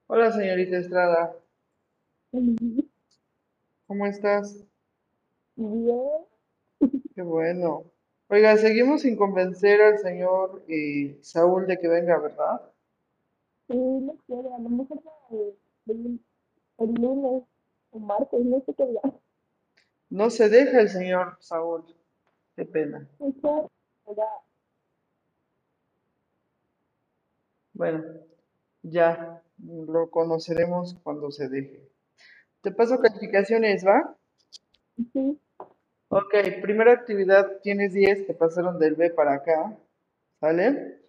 Hola, 0.06 0.30
señorita 0.30 0.76
Estrada. 0.76 1.34
Bien. 2.30 2.88
¿Cómo 3.88 4.06
estás? 4.06 4.64
Qué 5.56 7.22
bueno. 7.22 7.84
Oiga, 8.28 8.56
seguimos 8.56 9.02
sin 9.02 9.16
convencer 9.16 9.82
al 9.82 9.98
señor 9.98 10.62
eh, 10.68 11.18
Saúl 11.20 11.66
de 11.66 11.76
que 11.78 11.88
venga, 11.88 12.18
¿verdad? 12.18 12.62
Sí, 13.66 13.76
no 13.76 14.16
quiere, 14.26 14.54
a 14.54 14.58
lo 14.60 14.68
mejor 14.68 15.02
el, 15.32 15.58
el, 15.88 16.20
el 16.78 16.94
lunes 16.94 17.42
o 17.90 17.98
martes, 17.98 18.44
no 18.44 18.60
sé 18.64 18.74
qué 18.74 18.86
día. 18.86 19.00
No 20.08 20.30
se 20.30 20.48
deja 20.48 20.80
el 20.80 20.88
señor 20.88 21.36
Saúl. 21.40 21.84
Qué 22.56 22.64
pena. 22.64 23.08
Bueno, 27.72 28.04
ya 28.82 29.42
lo 29.58 30.10
conoceremos 30.10 30.94
cuando 31.02 31.30
se 31.30 31.48
deje. 31.48 31.88
Te 32.62 32.70
paso 32.72 33.00
calificaciones, 33.00 33.84
¿va? 33.86 34.16
sí, 35.12 35.38
Ok, 36.08 36.34
primera 36.60 36.92
actividad 36.92 37.60
tienes 37.62 37.94
10, 37.94 38.26
te 38.26 38.34
pasaron 38.34 38.78
del 38.78 38.94
B 38.96 39.10
para 39.10 39.34
acá, 39.34 39.76
¿sale? 40.40 41.00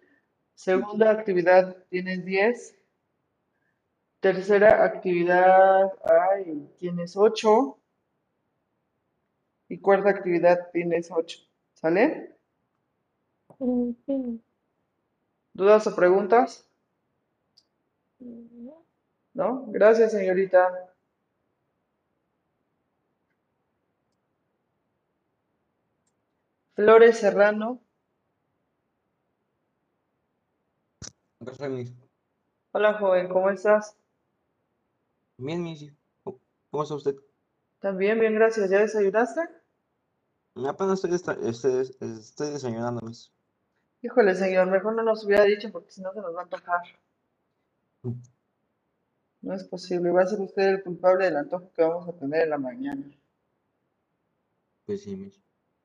Segunda 0.54 1.10
actividad 1.10 1.76
tienes 1.90 2.24
10. 2.24 2.74
Tercera 4.20 4.82
actividad, 4.84 5.92
ay, 6.04 6.68
tienes 6.78 7.16
8. 7.16 7.78
Y 9.74 9.80
cuarta 9.80 10.08
actividad 10.08 10.70
tienes 10.72 11.10
8, 11.10 11.40
¿sale? 11.72 12.36
sí, 14.06 14.40
¿Dudas 15.52 15.88
o 15.88 15.96
preguntas? 15.96 16.70
no, 18.20 18.86
¿No? 19.34 19.64
Gracias, 19.72 20.12
señorita. 20.12 20.94
Flores 26.76 27.18
Serrano. 27.18 27.80
Soy, 31.56 31.68
Miss. 31.68 31.92
Hola, 32.70 32.94
joven, 32.94 33.28
¿cómo 33.28 33.50
estás? 33.50 33.96
Bien, 35.38 35.62
Miss. 35.62 35.92
¿Cómo 36.24 36.40
cómo 36.70 36.82
está 36.82 36.94
usted? 36.96 37.16
También, 37.78 38.18
bien, 38.18 38.34
gracias. 38.34 38.68
¿Ya 38.68 38.80
desayunaste? 38.80 39.42
Apenas 40.56 41.04
estoy, 41.04 41.36
estoy, 41.48 41.96
estoy 42.00 42.50
desayunando, 42.50 43.00
Miss. 43.02 43.32
Híjole, 44.02 44.34
señor, 44.34 44.68
mejor 44.68 44.94
no 44.94 45.02
nos 45.02 45.24
hubiera 45.24 45.44
dicho 45.44 45.72
porque 45.72 45.90
si 45.90 46.00
no 46.00 46.12
se 46.12 46.20
nos 46.20 46.34
va 46.34 46.40
a 46.40 46.44
antojar. 46.44 46.82
No 49.40 49.54
es 49.54 49.64
posible. 49.64 50.10
Va 50.10 50.22
a 50.22 50.26
ser 50.26 50.40
usted 50.40 50.62
el 50.62 50.82
culpable 50.82 51.24
del 51.24 51.38
antojo 51.38 51.70
que 51.74 51.82
vamos 51.82 52.08
a 52.08 52.12
tener 52.12 52.42
en 52.42 52.50
la 52.50 52.58
mañana. 52.58 53.04
Pues 54.86 55.02
sí, 55.02 55.16
Miss. 55.16 55.40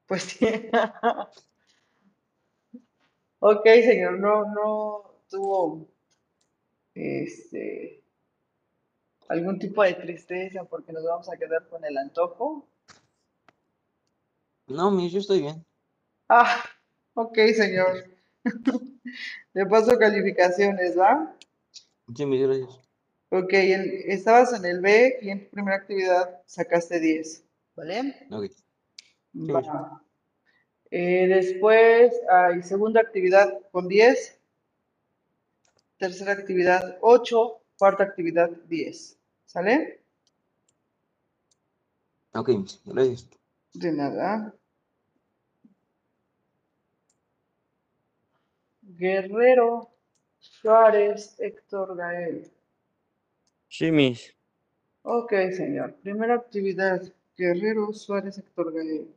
Pues 0.05 0.23
sí. 0.23 0.45
Ok, 3.41 3.63
señor, 3.63 4.19
no, 4.19 4.53
no 4.53 5.13
tuvo 5.29 5.87
este 6.93 8.03
algún 9.29 9.59
tipo 9.59 9.81
de 9.83 9.93
tristeza 9.93 10.65
porque 10.65 10.91
nos 10.91 11.05
vamos 11.05 11.29
a 11.29 11.37
quedar 11.37 11.65
con 11.69 11.85
el 11.85 11.97
antojo. 11.97 12.67
No, 14.69 14.91
Miss, 14.91 15.11
yo 15.11 15.19
estoy 15.19 15.41
bien. 15.41 15.65
Ah, 16.29 16.63
ok, 17.15 17.37
señor. 17.55 18.05
Le 19.53 19.65
paso 19.65 19.97
calificaciones, 19.97 20.97
¿va? 20.97 21.35
Sí, 22.15 22.25
Miss, 22.25 22.41
gracias. 22.43 22.79
Ok, 23.31 23.49
estabas 23.51 24.53
en 24.53 24.65
el 24.65 24.79
B 24.79 25.19
y 25.21 25.29
en 25.29 25.43
tu 25.43 25.49
primera 25.51 25.77
actividad 25.77 26.41
sacaste 26.45 26.99
10, 26.99 27.43
¿vale? 27.75 28.27
Ok. 28.31 28.51
Sí. 29.33 29.53
Eh, 30.91 31.27
después 31.27 32.11
hay 32.29 32.63
segunda 32.63 33.01
actividad 33.01 33.59
con 33.71 33.87
10, 33.87 34.39
tercera 35.97 36.31
actividad 36.31 36.97
8, 37.01 37.61
cuarta 37.77 38.03
actividad 38.03 38.49
10, 38.67 39.17
¿sale? 39.45 40.01
Ok, 42.33 42.49
Miss, 42.49 42.81
gracias. 42.85 43.27
De 43.73 43.91
nada. 43.91 44.55
Guerrero, 48.99 49.89
Suárez, 50.39 51.39
Héctor 51.39 51.95
Gael. 51.95 52.51
Sí, 53.69 53.91
Miss. 53.91 54.35
Ok, 55.03 55.31
señor. 55.55 55.95
Primera 56.01 56.35
actividad, 56.35 57.01
Guerrero, 57.37 57.93
Suárez, 57.93 58.37
Héctor 58.37 58.73
Gael. 58.73 59.07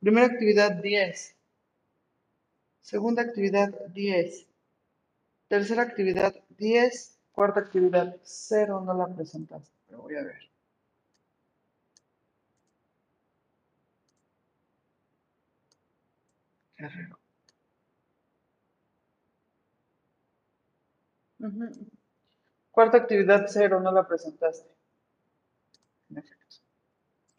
Primera 0.00 0.26
actividad 0.26 0.72
10. 0.72 1.36
Segunda 2.80 3.22
actividad 3.22 3.68
10. 3.90 4.46
Tercera 5.48 5.82
actividad 5.82 6.34
10. 6.56 7.18
Cuarta 7.32 7.60
actividad 7.60 8.16
0. 8.22 8.82
No 8.86 8.94
la 8.94 9.14
presentaste, 9.14 9.70
pero 9.86 10.00
voy 10.00 10.16
a 10.16 10.22
ver. 10.22 10.50
Guerrero. 16.78 17.25
Cuarta 22.70 22.98
actividad 22.98 23.46
0. 23.48 23.80
No 23.80 23.92
la 23.92 24.06
presentaste. 24.06 24.68
En 26.10 26.18
efecto. 26.18 26.56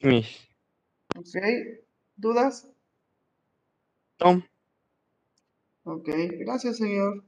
Miss. 0.02 0.48
Ok. 1.16 1.36
¿Dudas? 2.16 2.68
No. 4.20 4.44
Ok. 5.84 6.10
Gracias, 6.40 6.78
señor. 6.78 7.24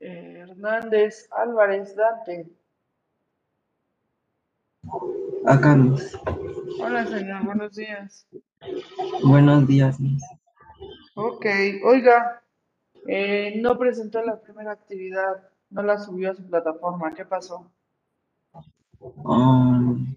Eh, 0.00 0.38
Hernández 0.40 1.28
Álvarez 1.30 1.94
Dante. 1.96 2.46
Acá, 5.46 5.74
Miss. 5.76 6.18
Hola, 6.80 7.06
señor. 7.06 7.44
Buenos 7.44 7.74
días. 7.74 8.26
Buenos 9.22 9.66
días, 9.66 10.00
Miss. 10.00 10.22
Ok. 11.14 11.46
Oiga, 11.84 12.43
eh, 13.06 13.54
no 13.60 13.78
presentó 13.78 14.22
la 14.22 14.40
primera 14.40 14.72
actividad. 14.72 15.48
No 15.70 15.82
la 15.82 15.98
subió 15.98 16.30
a 16.30 16.34
su 16.34 16.46
plataforma. 16.46 17.14
¿Qué 17.14 17.24
pasó? 17.24 17.70
Um, 19.00 20.14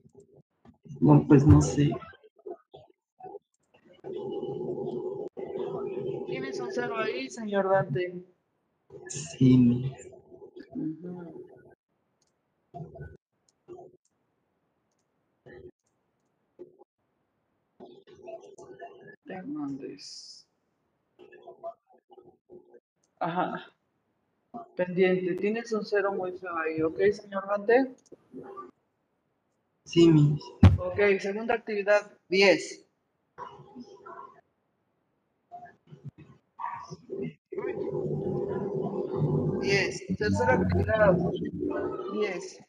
no, 1.01 1.25
pues 1.27 1.45
no 1.45 1.61
sé. 1.61 1.91
Tienes 6.27 6.59
un 6.59 6.71
cero 6.71 6.97
ahí, 6.97 7.29
señor 7.29 7.69
Dante. 7.69 8.23
Sí. 9.07 9.91
Hernández. 19.25 20.47
Ajá. 23.19 23.71
Pendiente. 24.75 25.35
Tienes 25.35 25.71
un 25.71 25.85
cero 25.85 26.13
muy 26.13 26.31
feo 26.33 26.55
ahí, 26.57 26.81
¿ok, 26.81 26.99
señor 27.11 27.47
Dante? 27.47 27.95
Sí, 29.83 30.09
Miss. 30.09 30.43
Ok, 30.77 30.99
segunda 31.19 31.55
actividad, 31.55 32.11
10. 32.29 32.85
Diez. 39.61 40.07
Tercera 40.17 40.53
actividad, 40.53 41.17
10. 42.13 42.59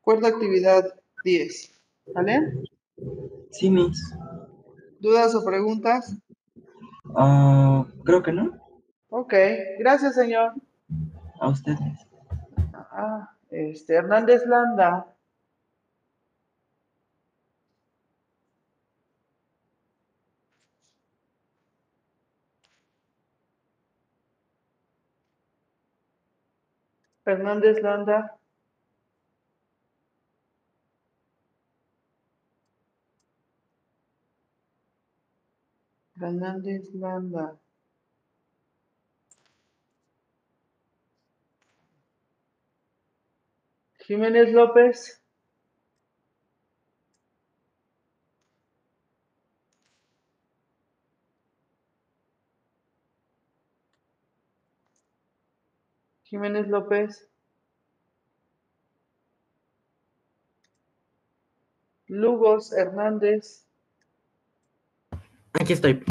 Cuarta 0.00 0.28
actividad, 0.28 0.94
10. 1.24 1.72
¿Vale? 2.14 2.52
Sí, 3.50 3.70
Miss. 3.70 4.14
¿Dudas 4.98 5.34
o 5.34 5.44
preguntas? 5.44 6.16
Ah, 7.14 7.84
creo 8.04 8.22
que 8.22 8.32
no. 8.32 8.58
Ok, 9.10 9.34
gracias, 9.78 10.14
señor. 10.14 10.54
A 11.40 11.48
ustedes. 11.48 12.06
Ah, 12.74 13.30
este, 13.50 13.94
Hernández 13.94 14.46
Landa. 14.46 15.06
Fernández 27.24 27.80
Landa. 27.82 28.36
Fernández 36.22 36.94
Landa. 36.94 37.58
Jiménez 44.06 44.52
López. 44.52 45.20
Jiménez 56.22 56.68
López. 56.68 57.28
Lugos 62.06 62.72
Hernández. 62.72 63.71
Aquí 65.54 65.72
estoy. 65.74 66.02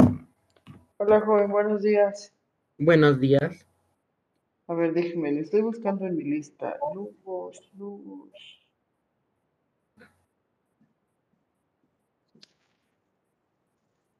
Hola, 0.98 1.20
joven, 1.20 1.50
buenos 1.50 1.82
días. 1.82 2.32
Buenos 2.78 3.20
días. 3.20 3.66
A 4.68 4.74
ver, 4.74 4.92
déjeme, 4.92 5.32
le 5.32 5.40
estoy 5.40 5.60
buscando 5.62 6.06
en 6.06 6.16
mi 6.16 6.24
lista. 6.24 6.76
Lugos, 6.94 7.60
Lugos. 7.76 8.30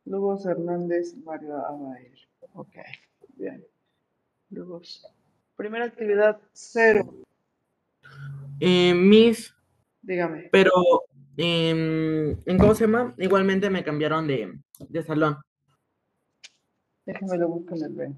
Lugos 0.05 0.45
Hernández, 0.47 1.15
Mario 1.25 1.57
Abair. 1.65 2.13
Ok, 2.55 2.75
bien. 3.37 3.65
Lugos. 4.51 5.07
Primera 5.57 5.87
actividad, 5.87 6.41
cero. 6.53 7.15
Eh, 8.61 8.93
Miss, 8.95 9.55
Dígame. 10.03 10.49
pero 10.51 10.71
em, 11.37 12.37
¿en 12.47 12.59
cómo 12.59 12.75
se 12.75 12.85
llama? 12.85 13.15
Igualmente 13.19 13.71
me 13.71 13.85
cambiaron 13.85 14.27
de, 14.27 14.59
de 14.89 15.03
salón. 15.03 15.39
Déjeme 17.05 17.37
lo 17.39 17.49
busco 17.49 17.75
en 17.75 17.85
el 17.85 17.93
B. 17.95 18.13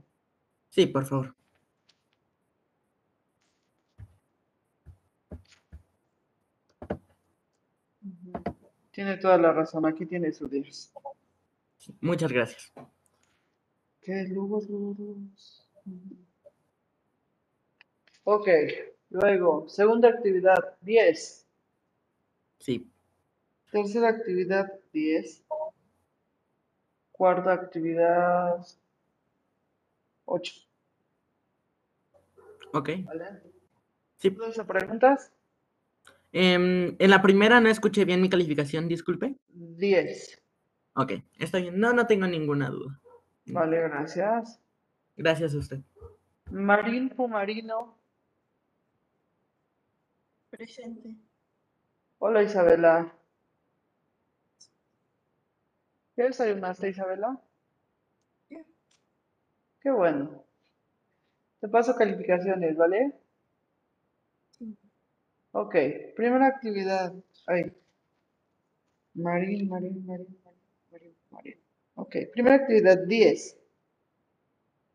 Sí, 0.70 0.86
por 0.86 1.06
favor. 1.06 1.34
Tiene 8.90 9.16
toda 9.16 9.38
la 9.38 9.52
razón, 9.52 9.86
aquí 9.86 10.06
tiene 10.06 10.32
su 10.32 10.46
10. 10.46 10.92
Muchas 12.00 12.30
gracias. 12.30 12.72
¿Qué 14.00 14.24
Lugos. 14.28 14.68
Ok, 18.22 18.48
luego, 19.10 19.68
segunda 19.68 20.10
actividad, 20.10 20.76
10. 20.82 21.46
Sí. 22.58 22.90
Tercera 23.74 24.08
actividad, 24.08 24.72
10. 24.92 25.42
Cuarta 27.10 27.52
actividad, 27.52 28.64
8. 30.26 30.54
Ok. 32.72 32.90
¿Vale? 33.04 33.42
Sí. 34.18 34.30
¿Dudas 34.30 34.56
o 34.60 34.64
preguntas? 34.64 35.32
Em, 36.30 36.94
en 36.96 37.10
la 37.10 37.20
primera 37.20 37.60
no 37.60 37.68
escuché 37.68 38.04
bien 38.04 38.22
mi 38.22 38.28
calificación, 38.28 38.86
disculpe. 38.86 39.34
10. 39.48 40.40
Ok, 40.94 41.14
está 41.40 41.58
bien. 41.58 41.76
No, 41.80 41.92
no 41.92 42.06
tengo 42.06 42.28
ninguna 42.28 42.70
duda. 42.70 43.00
Vale, 43.46 43.80
gracias. 43.80 44.60
Gracias 45.16 45.52
a 45.52 45.58
usted. 45.58 45.80
Marín 46.48 47.08
Pumarino. 47.08 47.98
Presente. 50.50 51.16
Hola, 52.20 52.44
Isabela. 52.44 53.12
¿Qué 56.14 56.22
desayunaste, 56.22 56.88
Isabela? 56.90 57.40
¿Qué? 58.48 58.64
Qué 59.80 59.90
bueno. 59.90 60.44
Te 61.60 61.68
paso 61.68 61.96
calificaciones, 61.96 62.76
¿vale? 62.76 63.12
Sí. 64.50 64.76
Ok, 65.52 65.74
primera 66.14 66.46
actividad. 66.46 67.12
Ay. 67.46 67.72
Marín, 69.14 69.68
Marín, 69.68 70.04
Marín, 70.06 70.38
Marín, 70.44 70.60
Marín, 70.90 71.14
Marín. 71.30 71.60
Ok, 71.94 72.16
primera 72.32 72.56
actividad 72.56 72.98
10. 73.06 73.56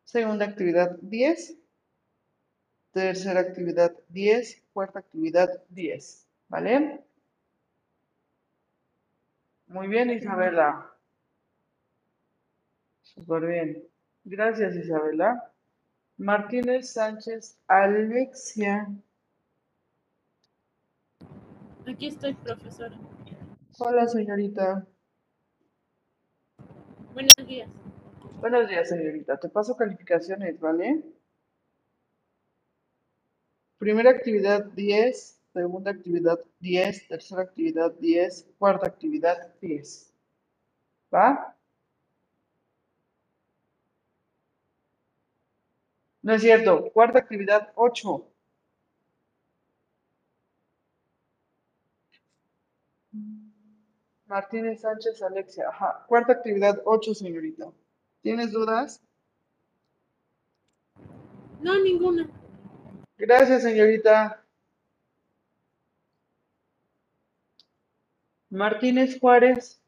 Segunda 0.06 0.46
actividad 0.46 0.98
10. 1.02 1.58
Tercera 2.92 3.42
actividad 3.42 3.94
10. 4.10 4.64
Cuarta 4.74 5.00
actividad 5.00 5.50
10. 5.70 6.28
¿Vale? 6.48 7.04
Muy 9.68 9.88
bien, 9.88 10.10
Isabela. 10.10 10.94
Súper 13.16 13.46
bien. 13.48 13.84
Gracias, 14.24 14.76
Isabela. 14.76 15.52
Martínez 16.18 16.92
Sánchez 16.92 17.58
Alexia. 17.68 18.90
Aquí 21.88 22.08
estoy, 22.08 22.34
profesora. 22.36 22.96
Hola, 23.80 24.08
señorita. 24.08 24.86
Buenos 27.14 27.36
días. 27.48 27.70
Buenos 28.40 28.70
días, 28.70 28.90
señorita. 28.90 29.38
Te 29.38 29.50
paso 29.50 29.76
calificaciones, 29.76 30.60
¿vale? 30.60 31.04
Primera 33.78 34.12
actividad 34.12 34.66
10, 34.66 35.40
segunda 35.54 35.92
actividad 35.92 36.40
10, 36.60 37.08
tercera 37.08 37.42
actividad 37.42 37.92
10, 37.94 38.48
cuarta 38.60 38.88
actividad 38.88 39.54
10. 39.62 40.14
¿Va? 41.14 41.56
No 46.30 46.36
es 46.36 46.44
cierto. 46.44 46.92
Cuarta 46.92 47.18
actividad 47.18 47.72
8. 47.74 48.24
Martínez 54.28 54.80
Sánchez 54.80 55.24
Alexia. 55.24 55.70
Ajá. 55.70 56.06
Cuarta 56.08 56.34
actividad 56.34 56.84
8, 56.86 57.16
señorita. 57.16 57.72
¿Tienes 58.22 58.52
dudas? 58.52 59.02
No, 61.62 61.80
ninguna. 61.80 62.30
Gracias, 63.18 63.64
señorita. 63.64 64.46
Martínez 68.52 69.20
Juárez. 69.20 69.79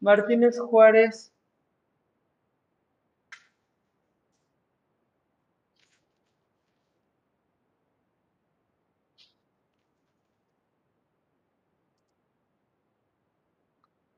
Martínez 0.00 0.58
Juárez. 0.58 1.32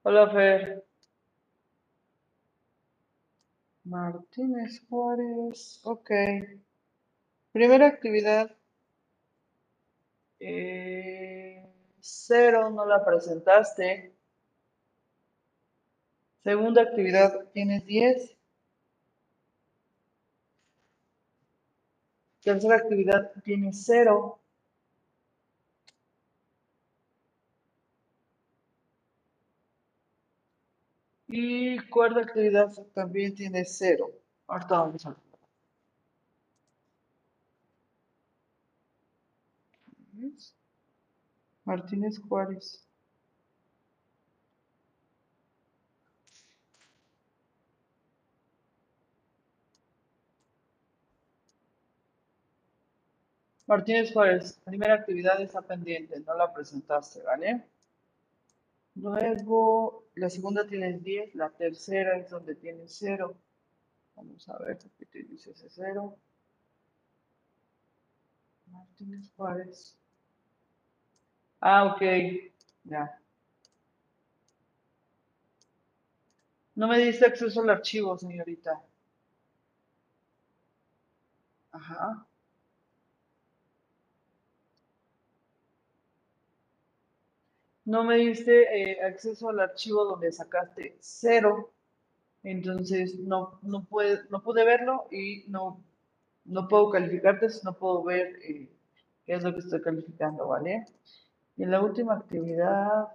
Hola, 0.05 0.31
Fer. 0.31 0.85
Martínez 3.85 4.81
Juárez. 4.89 5.81
Ok. 5.85 6.11
Primera 7.53 7.87
actividad. 7.87 8.51
Eh, 10.41 11.65
cero, 12.01 12.69
no 12.71 12.85
la 12.85 13.05
presentaste. 13.05 14.12
Segunda 16.45 16.83
actividad, 16.83 17.33
tienes 17.53 17.85
10. 17.87 18.37
Tercera 22.43 22.77
actividad, 22.77 23.33
tienes 23.45 23.85
0. 23.87 24.41
Y 31.29 31.79
cuarta 31.89 32.21
actividad 32.21 32.71
también 32.95 33.35
tienes 33.35 33.77
0. 33.79 34.11
Ahorita 34.49 34.79
vamos 34.81 35.07
a. 35.07 35.17
Martínez 41.65 42.19
Juárez. 42.21 42.85
Martínez 53.73 54.13
Juárez, 54.13 54.61
primera 54.67 54.93
actividad 54.93 55.41
está 55.41 55.63
pendiente, 55.63 56.21
no 56.21 56.35
la 56.35 56.53
presentaste, 56.53 57.23
¿vale? 57.23 57.65
Luego, 58.97 60.05
la 60.15 60.29
segunda 60.29 60.67
tienes 60.67 61.03
10, 61.03 61.35
la 61.37 61.49
tercera 61.49 62.19
es 62.19 62.29
donde 62.29 62.55
tienes 62.55 62.95
0. 62.99 63.35
Vamos 64.15 64.47
a 64.51 64.59
ver 64.59 64.77
qué 64.99 65.07
te 65.07 65.23
dice 65.23 65.53
ese 65.53 65.71
0. 65.71 66.15
Martínez 68.67 69.31
Juárez. 69.37 69.97
Ah, 71.61 71.95
ok, 71.95 72.03
ya. 72.85 73.19
No 76.75 76.89
me 76.89 76.99
diste 76.99 77.25
acceso 77.25 77.63
al 77.63 77.71
archivo, 77.71 78.19
señorita. 78.19 78.83
Ajá. 81.73 82.27
No 87.85 88.05
me 88.05 88.17
diste 88.17 88.93
eh, 88.93 89.03
acceso 89.03 89.49
al 89.49 89.61
archivo 89.61 90.05
donde 90.05 90.33
sacaste 90.33 90.97
cero. 91.01 91.71
Entonces 92.43 93.19
no, 93.21 93.59
no, 93.63 93.87
no 94.31 94.43
pude 94.43 94.65
verlo 94.65 95.07
y 95.11 95.45
no, 95.49 95.81
no 96.45 96.69
puedo 96.69 96.91
calificarte, 96.91 97.47
no 97.65 97.75
puedo 97.75 98.03
ver 98.03 98.37
eh, 98.43 98.69
qué 99.25 99.35
es 99.35 99.43
lo 99.45 99.53
que 99.53 99.61
estoy 99.61 99.81
calificando, 99.81 100.49
¿vale? 100.49 100.87
Y 101.57 101.63
en 101.65 101.71
la 101.71 101.81
última 101.81 102.15
actividad, 102.15 103.09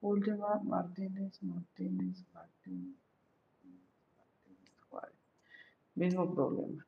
última, 0.00 0.60
Martínez, 0.64 1.42
Martínez, 1.42 2.24
Martínez, 2.34 2.96
Martínez, 4.16 4.72
Juárez. 4.88 5.16
Mismo 5.94 6.34
problema. 6.34 6.84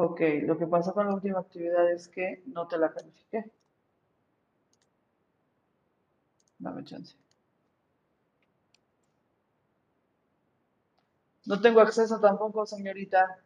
Ok, 0.00 0.20
lo 0.44 0.56
que 0.56 0.66
pasó 0.66 0.94
con 0.94 1.06
la 1.08 1.14
última 1.14 1.40
actividad 1.40 1.90
es 1.92 2.08
que 2.08 2.42
no 2.46 2.66
te 2.68 2.78
la 2.78 2.92
califiqué. 2.92 3.50
Dame 6.60 6.84
chance. 6.84 7.16
No 11.46 11.60
tengo 11.60 11.80
acceso 11.80 12.20
tampoco, 12.20 12.64
señorita. 12.64 13.42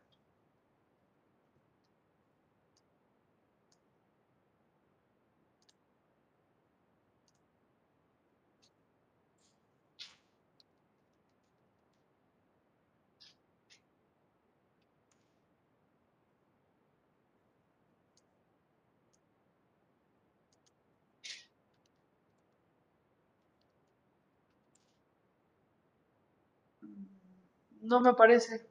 No 27.92 28.00
me 28.00 28.08
aparece. 28.08 28.66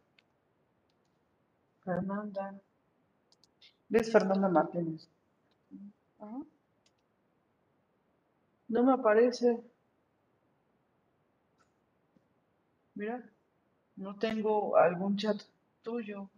Fernanda. 1.86 2.60
¿Ves 3.90 4.12
Fernanda 4.12 4.48
Martínez? 4.50 5.08
No 8.70 8.84
me 8.84 8.94
aparece. 8.94 9.62
Mira, 12.96 13.22
no 13.98 14.16
tengo 14.18 14.76
algún 14.78 15.18
chat 15.18 15.40
tuyo. 15.84 16.30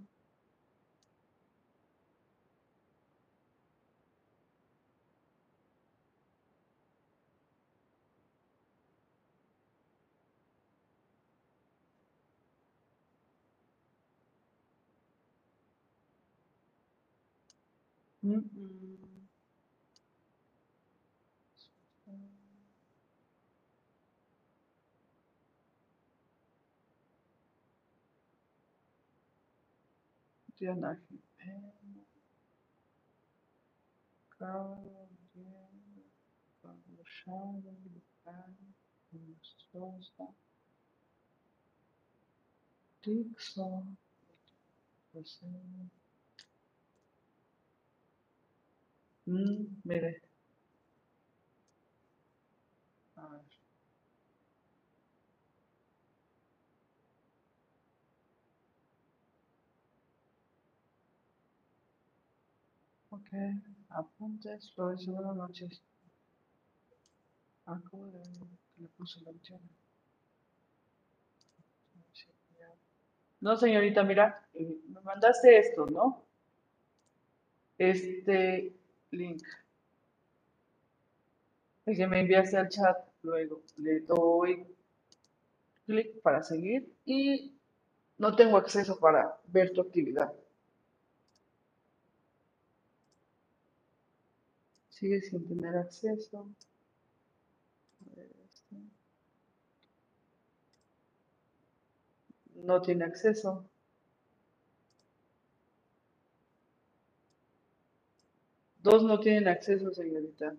Mm, 18.23 18.39
mm. 18.55 18.97
Diana 30.57 30.95
Jimena, 31.09 31.73
Carlos, 34.39 35.09
Diego, 35.33 36.03
Carlos 36.61 37.07
Chávez, 37.25 37.63
Lucas, 37.93 38.55
Carlos 39.11 39.55
Sosa, 39.71 40.29
Dixon, 43.03 43.97
José. 45.13 46.02
Mm, 49.27 49.81
mire. 49.85 50.21
A 53.17 53.27
ver. 53.27 53.41
Ok, 63.11 63.29
apuntes, 63.89 64.69
Flores, 64.73 65.05
buenas 65.05 65.35
noches. 65.37 65.81
Acabo 67.65 68.05
de 68.05 68.21
que 68.21 68.81
le 68.81 68.87
puse 68.95 69.19
la 69.21 69.31
opción. 69.31 69.59
No, 73.41 73.55
señorita, 73.57 74.03
mira, 74.03 74.25
eh, 74.55 74.75
me 74.89 75.01
mandaste 75.01 75.59
esto, 75.59 75.85
¿no? 75.85 76.23
Este 77.77 78.73
link. 79.13 79.43
El 81.85 81.97
que 81.97 82.07
me 82.07 82.21
enviaste 82.21 82.57
al 82.57 82.69
chat, 82.69 82.97
luego 83.23 83.61
le 83.77 83.99
doy 84.01 84.65
clic 85.85 86.21
para 86.21 86.41
seguir 86.43 86.93
y 87.05 87.53
no 88.17 88.35
tengo 88.35 88.57
acceso 88.57 88.99
para 88.99 89.37
ver 89.47 89.71
tu 89.73 89.81
actividad. 89.81 90.33
Sigue 94.89 95.21
sin 95.21 95.45
tener 95.47 95.75
acceso. 95.75 96.47
No 102.55 102.81
tiene 102.81 103.03
acceso. 103.03 103.65
Dos 108.83 109.01
no 109.03 109.19
tienen 109.19 109.47
acceso, 109.47 109.91
señorita. 109.93 110.53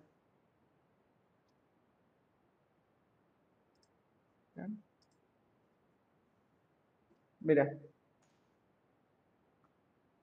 Mira. 7.41 7.79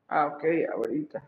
Ah, 0.07 0.27
ok, 0.27 0.43
ahorita. 0.73 1.27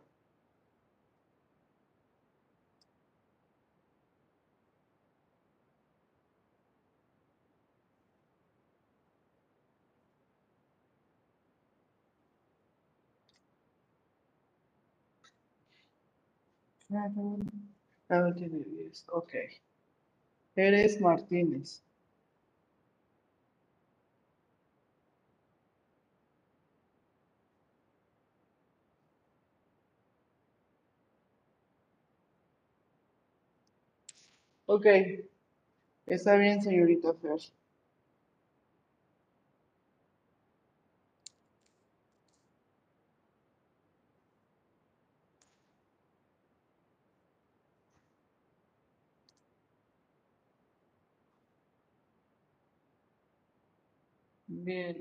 Ah, 16.96 18.20
no 18.20 18.34
tiene 18.34 18.60
10. 18.64 19.06
Ok. 19.12 19.34
Eres 20.56 21.00
Martínez. 21.00 21.84
Ok, 34.66 34.86
está 36.06 36.38
bien, 36.38 36.62
señorita 36.62 37.14
Fer. 37.14 37.42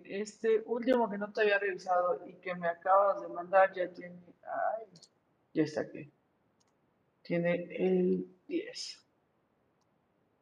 Este 0.04 0.62
último 0.66 1.08
que 1.10 1.18
no 1.18 1.32
te 1.32 1.42
había 1.42 1.58
revisado 1.58 2.26
y 2.26 2.34
que 2.34 2.54
me 2.54 2.68
acabas 2.68 3.20
de 3.22 3.28
mandar 3.28 3.72
ya 3.74 3.88
tiene, 3.92 4.18
ay, 4.42 4.86
ya 5.54 5.62
está 5.64 5.82
aquí. 5.82 6.10
Tiene 7.22 7.66
el 7.70 8.26
10. 8.46 9.02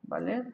¿Vale? 0.03 0.53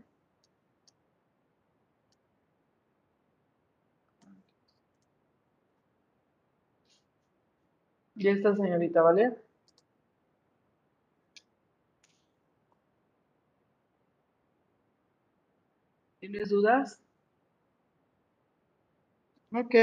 Ya 8.17 8.33
está, 8.33 8.55
señorita, 8.57 9.01
¿vale? 9.03 9.37
¿Tienes 16.21 16.51
dudas? 16.51 17.06
Ok. 19.57 19.75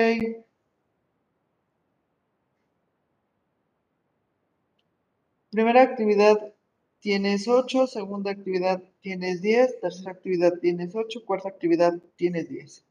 Primera 5.51 5.81
actividad 5.81 6.53
tienes 6.99 7.47
8, 7.47 7.87
segunda 7.87 8.31
actividad 8.31 8.83
tienes 8.99 9.41
10, 9.41 9.79
tercera 9.79 10.11
actividad 10.11 10.59
tienes 10.59 10.93
8, 10.93 11.23
cuarta 11.25 11.47
actividad 11.47 11.93
tienes 12.17 12.49
10. 12.49 12.83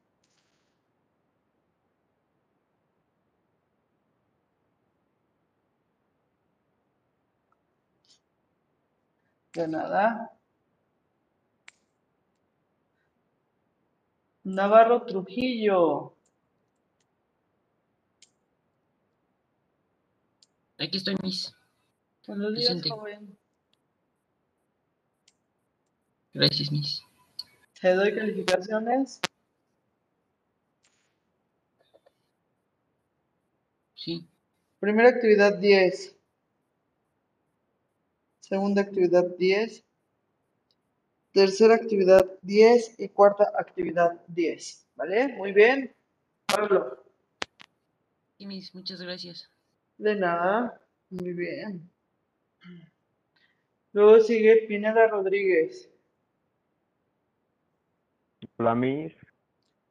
De 9.54 9.66
nada. 9.68 10.32
Navarro 14.44 15.04
Trujillo. 15.04 16.14
Aquí 20.82 20.98
estoy, 20.98 21.14
Miss. 21.22 21.54
Buenos 22.26 22.54
días, 22.54 22.70
Presente. 22.72 22.90
joven. 22.90 23.38
Gracias, 26.34 26.72
Miss. 26.72 27.02
Te 27.80 27.94
doy 27.94 28.12
calificaciones. 28.12 29.20
Sí. 33.94 34.26
Primera 34.80 35.10
actividad 35.10 35.56
10. 35.56 36.16
Segunda 38.40 38.82
actividad 38.82 39.24
10. 39.38 39.84
Tercera 41.30 41.76
actividad 41.76 42.26
10 42.42 42.98
y 42.98 43.08
cuarta 43.08 43.52
actividad 43.56 44.20
10. 44.26 44.84
¿Vale? 44.96 45.28
Muy 45.34 45.52
bien. 45.52 45.94
Pablo. 46.46 47.04
Sí, 48.36 48.46
Miss, 48.46 48.74
muchas 48.74 49.00
gracias. 49.00 49.51
De 49.98 50.16
nada. 50.16 50.80
Muy 51.10 51.32
bien. 51.32 51.90
Luego 53.92 54.20
sigue 54.20 54.64
Pineda 54.66 55.06
Rodríguez. 55.08 55.90
Hola, 58.56 58.74
Miss. 58.74 59.12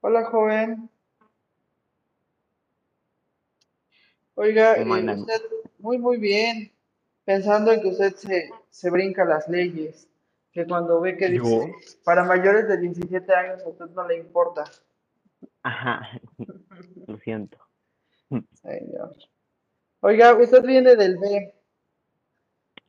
Hola, 0.02 0.26
joven. 0.26 0.90
Oiga, 4.36 4.76
¿Cómo 4.78 4.96
eh, 4.98 5.16
usted, 5.16 5.42
muy, 5.78 5.98
muy 6.00 6.18
bien. 6.18 6.72
Pensando 7.26 7.72
en 7.72 7.82
que 7.82 7.90
usted 7.90 8.16
se, 8.16 8.50
se 8.70 8.90
brinca 8.90 9.24
las 9.24 9.48
leyes. 9.48 10.08
Que 10.52 10.66
cuando 10.66 11.00
ve 11.00 11.16
que 11.16 11.34
¿Yo? 11.36 11.44
dice, 11.44 11.74
para 12.04 12.24
mayores 12.24 12.68
de 12.68 12.78
17 12.78 13.34
años 13.34 13.62
a 13.64 13.70
usted 13.70 13.86
no 13.92 14.08
le 14.08 14.18
importa. 14.18 14.64
Ajá. 15.64 16.10
Lo 17.08 17.18
siento. 17.20 17.58
Señor. 18.62 19.16
Oiga, 20.04 20.36
usted 20.36 20.64
viene 20.64 20.96
del 20.96 21.18
B. 21.20 21.54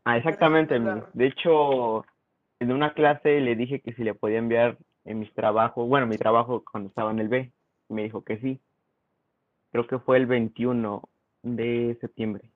Ah, 0.05 0.17
exactamente. 0.17 0.81
De 1.13 1.27
hecho, 1.27 2.05
en 2.59 2.73
una 2.73 2.95
clase 2.95 3.39
le 3.41 3.55
dije 3.55 3.81
que 3.81 3.93
si 3.93 4.03
le 4.03 4.15
podía 4.15 4.39
enviar 4.39 4.79
en 5.05 5.19
mis 5.19 5.33
trabajos, 5.35 5.87
bueno, 5.87 6.07
mi 6.07 6.17
trabajo 6.17 6.65
cuando 6.71 6.89
estaba 6.89 7.11
en 7.11 7.19
el 7.19 7.29
B. 7.29 7.53
Y 7.91 7.95
me 7.95 8.05
dijo 8.05 8.25
que 8.25 8.39
sí. 8.39 8.61
Creo 9.73 9.87
que 9.87 9.99
fue 9.99 10.17
el 10.17 10.27
21 10.27 11.03
de 11.43 11.99
septiembre. 12.01 12.51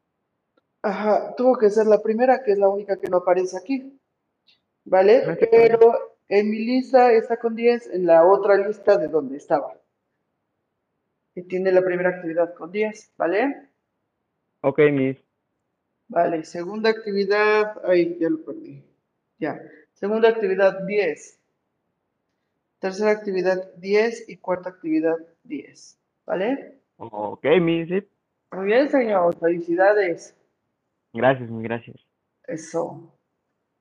Ajá, 0.83 1.35
tuvo 1.37 1.59
que 1.59 1.69
ser 1.69 1.87
la 1.87 2.01
primera, 2.01 2.43
que 2.43 2.53
es 2.53 2.59
la 2.59 2.69
única 2.69 2.97
que 2.97 3.09
no 3.09 3.19
aparece 3.19 3.59
aquí. 3.59 4.01
¿Vale? 4.85 5.19
Exactamente. 5.19 5.51
Pero 5.51 5.95
en 6.29 6.51
mi 6.51 6.65
lista 6.65 7.13
está 7.13 7.37
con 7.39 7.55
10, 7.55 7.91
en 7.93 8.07
la 8.07 8.25
otra 8.25 8.57
lista 8.57 8.97
de 8.97 9.09
donde 9.09 9.37
estaba. 9.37 9.75
Y 11.35 11.43
tiene 11.43 11.73
la 11.73 11.83
primera 11.83 12.09
actividad 12.09 12.55
con 12.55 12.73
10, 12.73 13.13
¿vale? 13.19 13.69
Ok, 14.67 14.81
Miss. 14.91 15.17
Vale, 16.09 16.43
segunda 16.43 16.91
actividad, 16.91 17.81
ay, 17.85 18.19
ya 18.19 18.29
lo 18.29 18.45
perdí. 18.45 18.83
Ya. 19.39 19.61
Segunda 19.93 20.29
actividad 20.29 20.85
10. 20.85 21.39
Tercera 22.81 23.13
actividad 23.13 23.73
10 23.77 24.29
y 24.29 24.37
cuarta 24.39 24.71
actividad 24.71 25.15
10. 25.45 25.97
¿Vale? 26.27 26.81
Ok, 26.97 27.45
Miss. 27.61 27.91
Muy 28.51 28.67
bien, 28.67 28.89
señor. 28.89 29.39
Felicidades. 29.39 30.37
Gracias, 31.13 31.49
Miss, 31.49 31.63
gracias. 31.63 31.97
Eso. 32.49 33.13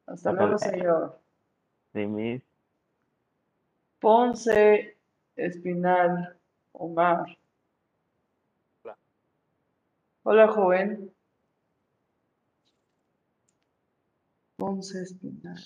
Hasta 0.05 0.33
luego. 0.33 0.59
señor. 0.59 1.19
Sí, 1.93 2.05
Miss. 2.05 2.43
Ponce, 3.99 4.95
Espinal, 5.35 6.37
Omar. 6.73 7.25
Hola, 10.27 10.47
joven. 10.47 11.13
Ponce, 14.57 15.03
Espinal. 15.03 15.63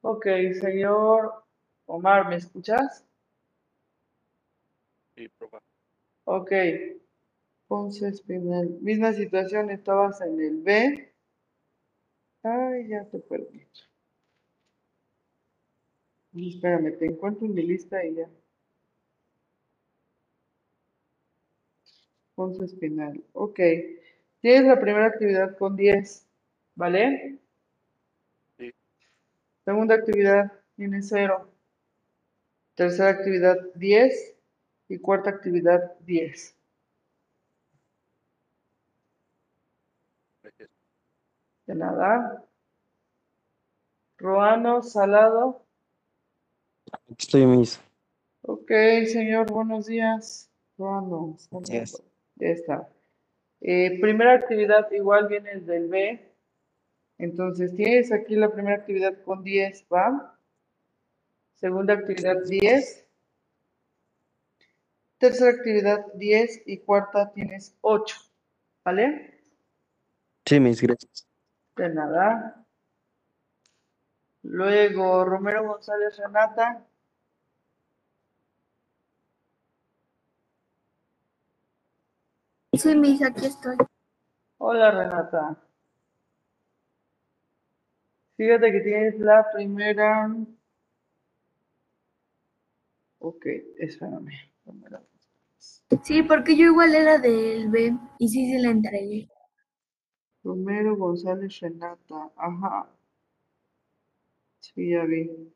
Ok, 0.00 0.24
señor 0.58 1.44
Omar, 1.84 2.30
¿me 2.30 2.36
escuchas? 2.36 3.04
Sí, 5.14 5.28
profe. 5.28 5.58
Ok. 6.24 6.52
Ponce, 7.66 8.08
Espinal. 8.08 8.70
Misma 8.80 9.12
situación, 9.12 9.70
estabas 9.70 10.22
en 10.22 10.40
el 10.40 10.62
B. 10.62 11.12
Ay, 12.42 12.88
ya 12.88 13.04
te 13.04 13.18
perdí. 13.18 13.66
Espérame, 16.34 16.96
te 16.98 17.04
encuentro 17.04 17.44
en 17.44 17.52
mi 17.52 17.62
lista 17.64 18.02
y 18.02 18.14
ya. 18.14 18.30
Ponce 22.38 22.66
Espinal. 22.66 23.20
Ok. 23.32 23.58
Tienes 24.40 24.64
la 24.64 24.78
primera 24.78 25.06
actividad 25.06 25.58
con 25.58 25.74
10, 25.74 26.24
¿vale? 26.76 27.36
Sí. 28.56 28.72
Segunda 29.64 29.96
actividad 29.96 30.52
tiene 30.76 31.02
0. 31.02 31.50
Tercera 32.76 33.08
actividad 33.08 33.56
10 33.74 34.36
y 34.88 34.98
cuarta 34.98 35.30
actividad 35.30 35.98
10. 36.06 36.54
Gracias. 40.44 40.70
De 41.66 41.74
nada. 41.74 42.44
Roano 44.16 44.80
Salado. 44.82 45.64
Estoy 47.18 47.46
Miss. 47.46 47.80
Ok, 48.42 48.70
señor, 49.12 49.50
buenos 49.50 49.86
días. 49.86 50.48
Roano 50.78 51.34
Salado. 51.36 51.64
Yes. 51.64 52.07
Ya 52.38 52.48
está. 52.48 52.88
Eh, 53.60 53.98
primera 54.00 54.34
actividad 54.34 54.90
igual 54.92 55.28
viene 55.28 55.60
del 55.60 55.88
B. 55.88 56.24
Entonces 57.18 57.74
tienes 57.74 58.12
aquí 58.12 58.36
la 58.36 58.50
primera 58.50 58.76
actividad 58.76 59.20
con 59.24 59.42
10, 59.42 59.86
¿va? 59.92 60.38
Segunda 61.54 61.94
actividad 61.94 62.36
10. 62.44 63.04
Tercera 65.18 65.50
actividad 65.50 66.06
10 66.14 66.62
y 66.66 66.78
cuarta 66.78 67.32
tienes 67.32 67.76
8, 67.80 68.16
¿vale? 68.84 69.40
Sí, 70.46 70.60
Miss, 70.60 70.80
gracias. 70.80 71.26
De 71.74 71.88
nada. 71.88 72.64
Luego, 74.42 75.24
Romero 75.24 75.66
González 75.66 76.16
Renata. 76.16 76.87
Sí, 82.78 82.94
Miss, 82.94 83.20
aquí 83.22 83.46
estoy. 83.46 83.76
Hola, 84.58 84.92
Renata. 84.92 85.56
Fíjate 88.36 88.70
que 88.70 88.80
tienes 88.80 89.18
la 89.18 89.44
primera. 89.52 90.32
Ok, 93.18 93.46
espérame. 93.78 94.30
Sí, 96.04 96.22
porque 96.22 96.56
yo 96.56 96.66
igual 96.66 96.94
era 96.94 97.18
del 97.18 97.68
B 97.68 97.96
y 98.20 98.28
sí, 98.28 98.46
sí 98.46 98.58
la 98.58 98.70
entregué. 98.70 99.28
Romero 100.44 100.96
González 100.96 101.58
Renata. 101.58 102.30
Ajá. 102.36 102.88
Sí, 104.60 104.90
ya 104.90 105.04
vi. 105.04 105.52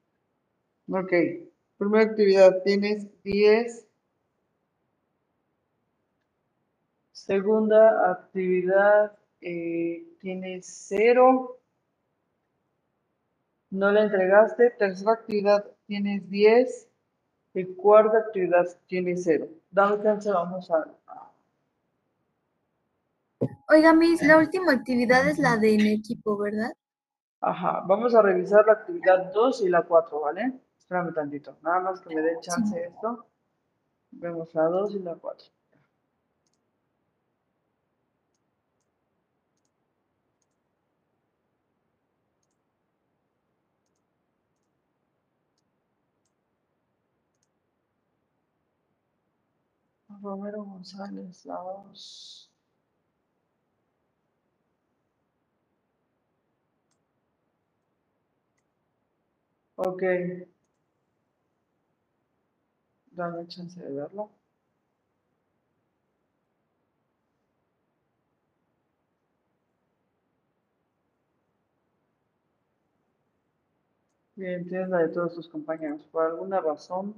Ok. 0.88 1.12
Primera 1.78 2.02
actividad, 2.02 2.64
tienes 2.64 3.06
10. 3.22 3.86
Segunda 7.26 8.10
actividad, 8.10 9.12
eh, 9.40 10.04
tienes 10.18 10.66
0. 10.88 11.56
No 13.70 13.92
la 13.92 14.02
entregaste. 14.02 14.70
Tercera 14.70 15.12
actividad, 15.12 15.64
tienes 15.86 16.28
10. 16.28 16.88
Y 17.54 17.64
cuarta 17.76 18.18
actividad, 18.18 18.66
tienes 18.88 19.22
0. 19.22 19.46
Dame 19.70 20.02
chance, 20.02 20.32
vamos 20.32 20.68
a... 20.72 20.88
Oiga, 23.68 23.94
Miss, 23.94 24.20
la 24.22 24.38
última 24.38 24.72
actividad 24.72 25.28
es 25.28 25.38
la 25.38 25.56
de 25.58 25.74
en 25.74 25.86
equipo, 25.86 26.36
¿verdad? 26.36 26.72
Ajá, 27.40 27.84
vamos 27.86 28.16
a 28.16 28.22
revisar 28.22 28.66
la 28.66 28.72
actividad 28.72 29.32
2 29.32 29.62
y 29.62 29.68
la 29.68 29.82
4, 29.82 30.20
¿vale? 30.20 30.54
Espérame 30.76 31.14
tantito. 31.14 31.56
Nada 31.62 31.78
más 31.78 32.00
que 32.00 32.12
me 32.12 32.20
dé 32.20 32.32
chance 32.40 32.82
esto. 32.82 33.26
Vemos 34.10 34.52
la 34.54 34.64
2 34.64 34.96
y 34.96 34.98
la 34.98 35.14
4. 35.14 35.61
Romero 50.22 50.62
González, 50.64 51.44
la 51.44 51.56
2. 51.56 52.50
Ok. 59.76 60.02
Dame 63.12 63.46
chance 63.46 63.80
de 63.80 63.90
verlo. 63.94 64.30
Bien, 74.36 74.66
tienes 74.68 74.88
la 74.90 74.98
de 74.98 75.08
todos 75.08 75.34
tus 75.34 75.48
compañeros. 75.48 76.02
Por 76.10 76.24
alguna 76.26 76.60
razón, 76.60 77.14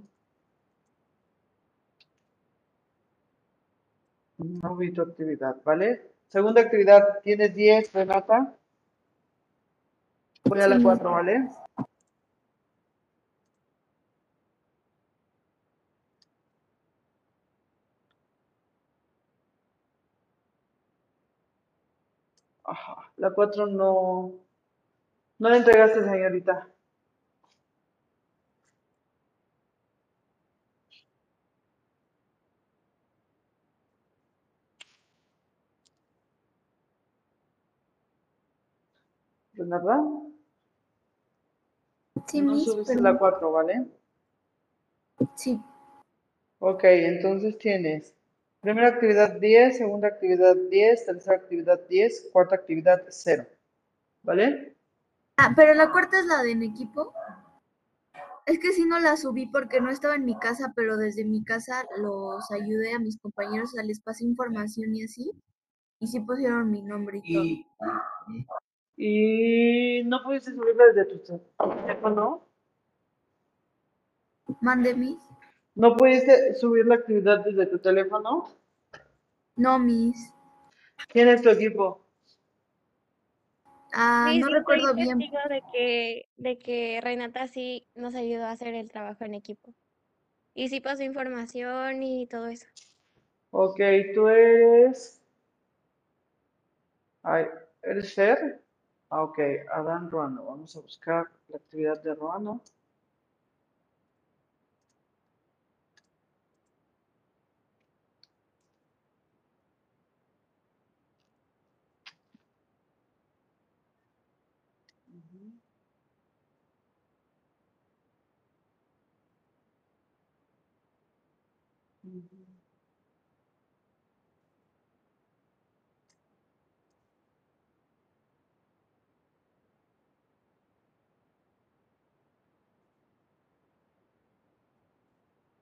no 4.39 4.77
vi 4.77 4.93
tu 4.93 5.03
actividad, 5.03 5.57
¿vale? 5.65 6.11
Segunda 6.29 6.61
actividad, 6.63 7.21
tienes 7.23 7.55
10, 7.55 7.93
Renata. 7.93 8.55
Voy 10.45 10.61
a 10.61 10.69
la 10.69 10.77
Sí. 10.77 10.83
4, 10.83 11.11
¿vale? 11.13 11.49
Ajá, 22.65 23.13
la 23.17 23.31
4 23.33 23.67
no, 23.67 24.33
no 25.39 25.49
la 25.49 25.57
entregaste, 25.59 26.03
señorita. 26.05 26.69
¿Renata? 39.65 40.03
Sí, 42.27 42.41
No 42.41 42.53
Miss, 42.53 42.65
subiste 42.65 42.95
perdón. 42.95 43.13
la 43.13 43.19
4, 43.19 43.53
¿vale? 43.53 43.87
Sí. 45.37 45.61
Ok, 46.59 46.85
entonces 46.85 47.59
tienes 47.59 48.15
primera 48.61 48.89
actividad 48.89 49.39
10, 49.41 49.79
segunda 49.79 50.09
actividad 50.09 50.57
10, 50.71 51.07
tercera 51.07 51.37
actividad 51.37 51.81
10, 51.89 52.31
cuarta 52.33 52.55
actividad 52.57 53.03
0. 53.09 53.47
¿Vale? 54.23 54.77
Ah, 55.37 55.53
pero 55.55 55.75
la 55.75 55.91
cuarta 55.91 56.19
es 56.19 56.27
la 56.27 56.43
de 56.43 56.53
en 56.53 56.63
equipo. 56.63 57.13
Es 58.47 58.59
que 58.59 58.73
sí 58.73 58.85
no 58.87 58.99
la 59.01 59.17
subí 59.17 59.47
porque 59.47 59.81
no 59.81 59.91
estaba 59.91 60.15
en 60.15 60.25
mi 60.25 60.39
casa, 60.39 60.73
pero 60.77 60.97
desde 60.97 61.25
mi 61.25 61.45
casa 61.45 61.85
los 61.97 62.51
ayudé 62.51 62.93
a 62.93 62.99
mis 62.99 63.19
compañeros, 63.19 63.71
o 63.71 63.73
sea, 63.75 63.83
les 63.83 64.01
pasé 64.01 64.25
información 64.25 64.95
y 64.95 65.05
así. 65.05 65.33
Y 65.99 66.07
sí 66.07 66.21
pusieron 66.21 66.71
mi 66.71 66.83
nombre 66.83 67.21
y 67.23 67.35
todo. 67.35 68.45
Y 68.97 70.03
no 70.05 70.23
pudiste 70.23 70.53
subirla 70.53 70.87
desde 70.93 71.05
tu 71.07 71.19
teléfono. 71.19 72.47
Mande, 74.61 74.95
Miss. 74.95 75.19
¿No 75.75 75.97
pudiste 75.97 76.55
subir 76.55 76.87
la 76.87 76.97
actividad 76.97 77.45
desde 77.45 77.67
tu 77.67 77.79
teléfono? 77.79 78.49
No, 79.57 79.79
Miss. 79.79 80.33
¿Quién 81.09 81.29
es 81.29 81.43
tu 81.43 81.51
equipo? 81.51 82.05
Ah, 83.93 84.27
Miss, 84.31 84.41
no 84.41 84.47
soy 84.47 84.59
recuerdo 84.59 84.95
bien. 84.95 85.19
de 85.19 85.63
que, 85.73 86.29
de 86.37 86.59
que 86.59 87.01
Renata 87.03 87.49
sí 87.49 87.87
nos 87.95 88.15
ayudó 88.15 88.45
a 88.45 88.53
hacer 88.53 88.75
el 88.75 88.91
trabajo 88.91 89.25
en 89.25 89.35
equipo. 89.35 89.75
Y 90.55 90.69
sí 90.69 90.81
pasó 90.81 91.03
información 91.03 92.03
y 92.03 92.27
todo 92.27 92.47
eso. 92.47 92.67
Ok, 93.51 93.81
tú 94.15 94.29
eres. 94.29 95.21
Ay, 97.23 97.47
¿eres 97.83 98.15
Fer? 98.15 98.64
Ah, 99.17 99.23
ok, 99.23 99.39
Adán 99.71 100.11
Ruano. 100.11 100.45
Vamos 100.45 100.75
a 100.77 100.81
buscar 100.81 101.31
la 101.47 101.59
actividad 101.59 102.03
de 102.03 102.17
Ruano. 102.17 102.61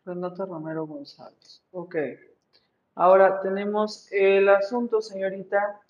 Renata 0.05 0.45
Romero 0.47 0.87
González. 0.87 1.63
Ok. 1.71 1.97
Ahora 2.95 3.41
tenemos 3.41 4.11
el 4.13 4.49
asunto, 4.49 5.01
señorita, 5.01 5.81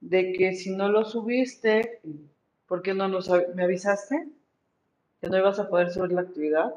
de 0.00 0.32
que 0.32 0.54
si 0.54 0.74
no 0.74 0.88
lo 0.88 1.04
subiste, 1.04 2.00
¿por 2.66 2.82
qué 2.82 2.94
no 2.94 3.08
nos 3.08 3.30
me 3.54 3.64
avisaste? 3.64 4.28
Que 5.20 5.28
no 5.28 5.38
ibas 5.38 5.58
a 5.58 5.68
poder 5.68 5.90
subir 5.90 6.12
la 6.12 6.22
actividad. 6.22 6.74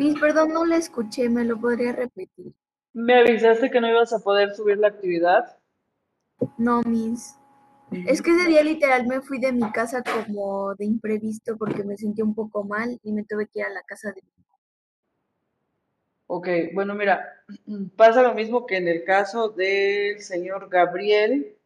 Miss, 0.00 0.18
perdón, 0.18 0.54
no 0.54 0.64
la 0.64 0.78
escuché, 0.78 1.28
¿me 1.28 1.44
lo 1.44 1.60
podría 1.60 1.92
repetir? 1.92 2.54
¿Me 2.94 3.18
avisaste 3.18 3.70
que 3.70 3.82
no 3.82 3.88
ibas 3.90 4.14
a 4.14 4.20
poder 4.20 4.54
subir 4.54 4.78
la 4.78 4.88
actividad? 4.88 5.58
No, 6.56 6.80
Miss. 6.86 7.36
Es 8.06 8.22
que 8.22 8.30
ese 8.30 8.48
día 8.48 8.62
literal 8.62 9.06
me 9.06 9.20
fui 9.20 9.38
de 9.38 9.52
mi 9.52 9.70
casa 9.72 10.02
como 10.02 10.74
de 10.76 10.86
imprevisto 10.86 11.58
porque 11.58 11.84
me 11.84 11.98
sentí 11.98 12.22
un 12.22 12.34
poco 12.34 12.64
mal 12.64 12.98
y 13.02 13.12
me 13.12 13.24
tuve 13.24 13.46
que 13.48 13.58
ir 13.58 13.66
a 13.66 13.70
la 13.70 13.82
casa 13.82 14.10
de 14.10 14.22
mi 14.22 14.30
Ok, 16.28 16.48
bueno, 16.72 16.94
mira, 16.94 17.44
pasa 17.94 18.22
lo 18.22 18.32
mismo 18.32 18.64
que 18.64 18.78
en 18.78 18.88
el 18.88 19.04
caso 19.04 19.50
del 19.50 20.20
señor 20.20 20.70
Gabriel. 20.70 21.58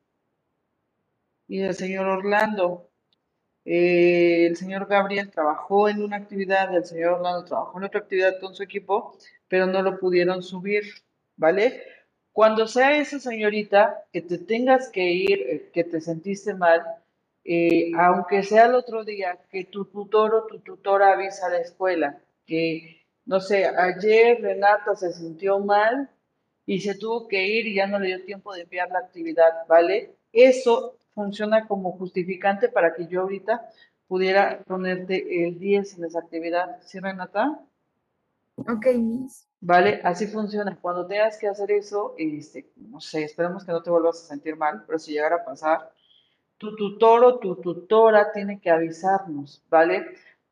y 1.46 1.60
el 1.60 1.74
señor 1.74 2.08
Orlando. 2.08 2.90
Eh, 3.64 4.46
el 4.46 4.56
señor 4.56 4.86
Gabriel 4.86 5.30
trabajó 5.30 5.88
en 5.88 6.02
una 6.02 6.16
actividad, 6.16 6.74
el 6.76 6.84
señor 6.84 7.14
Orlando 7.14 7.44
trabajó 7.44 7.78
en 7.78 7.84
otra 7.84 8.00
actividad 8.00 8.38
con 8.40 8.54
su 8.54 8.62
equipo, 8.62 9.16
pero 9.48 9.66
no 9.66 9.82
lo 9.82 9.98
pudieron 9.98 10.42
subir, 10.42 10.84
¿vale? 11.36 11.82
Cuando 12.32 12.66
sea 12.66 12.98
eso, 12.98 13.18
señorita, 13.20 14.04
que 14.12 14.20
te 14.22 14.38
tengas 14.38 14.90
que 14.90 15.04
ir, 15.12 15.40
eh, 15.42 15.70
que 15.72 15.84
te 15.84 16.00
sentiste 16.00 16.54
mal, 16.54 16.82
eh, 17.44 17.90
aunque 17.98 18.42
sea 18.42 18.66
el 18.66 18.74
otro 18.74 19.04
día, 19.04 19.38
que 19.50 19.64
tu 19.64 19.86
tutor 19.86 20.34
o 20.34 20.46
tu 20.46 20.58
tutora 20.60 21.12
avisa 21.12 21.46
a 21.46 21.50
la 21.50 21.58
escuela, 21.60 22.20
que, 22.46 23.02
no 23.24 23.40
sé, 23.40 23.66
ayer 23.66 24.40
Renata 24.42 24.94
se 24.96 25.12
sintió 25.12 25.58
mal 25.60 26.10
y 26.66 26.80
se 26.80 26.94
tuvo 26.96 27.28
que 27.28 27.46
ir 27.46 27.66
y 27.66 27.74
ya 27.74 27.86
no 27.86 27.98
le 27.98 28.08
dio 28.08 28.24
tiempo 28.24 28.52
de 28.54 28.62
enviar 28.62 28.90
la 28.90 29.00
actividad, 29.00 29.66
¿vale? 29.68 30.16
Eso 30.32 30.98
funciona 31.14 31.66
como 31.66 31.92
justificante 31.92 32.68
para 32.68 32.94
que 32.94 33.06
yo 33.06 33.22
ahorita 33.22 33.68
pudiera 34.06 34.62
ponerte 34.64 35.46
el 35.46 35.58
10 35.58 35.98
en 35.98 36.04
esa 36.04 36.20
actividad. 36.20 36.80
¿Sí, 36.82 36.98
Renata? 37.00 37.60
Ok, 38.56 38.86
Miss. 38.96 39.48
¿Vale? 39.60 40.00
Así 40.04 40.26
funciona. 40.26 40.78
Cuando 40.80 41.06
tengas 41.06 41.38
que 41.38 41.48
hacer 41.48 41.70
eso, 41.70 42.14
este, 42.18 42.70
no 42.76 43.00
sé, 43.00 43.24
esperemos 43.24 43.64
que 43.64 43.72
no 43.72 43.82
te 43.82 43.90
vuelvas 43.90 44.22
a 44.22 44.26
sentir 44.26 44.56
mal, 44.56 44.84
pero 44.86 44.98
si 44.98 45.12
llegara 45.12 45.36
a 45.36 45.44
pasar, 45.44 45.90
tu 46.58 46.76
tutor 46.76 47.24
o 47.24 47.38
tu 47.38 47.56
tutora 47.56 48.30
tiene 48.32 48.60
que 48.60 48.70
avisarnos, 48.70 49.64
¿vale? 49.70 50.04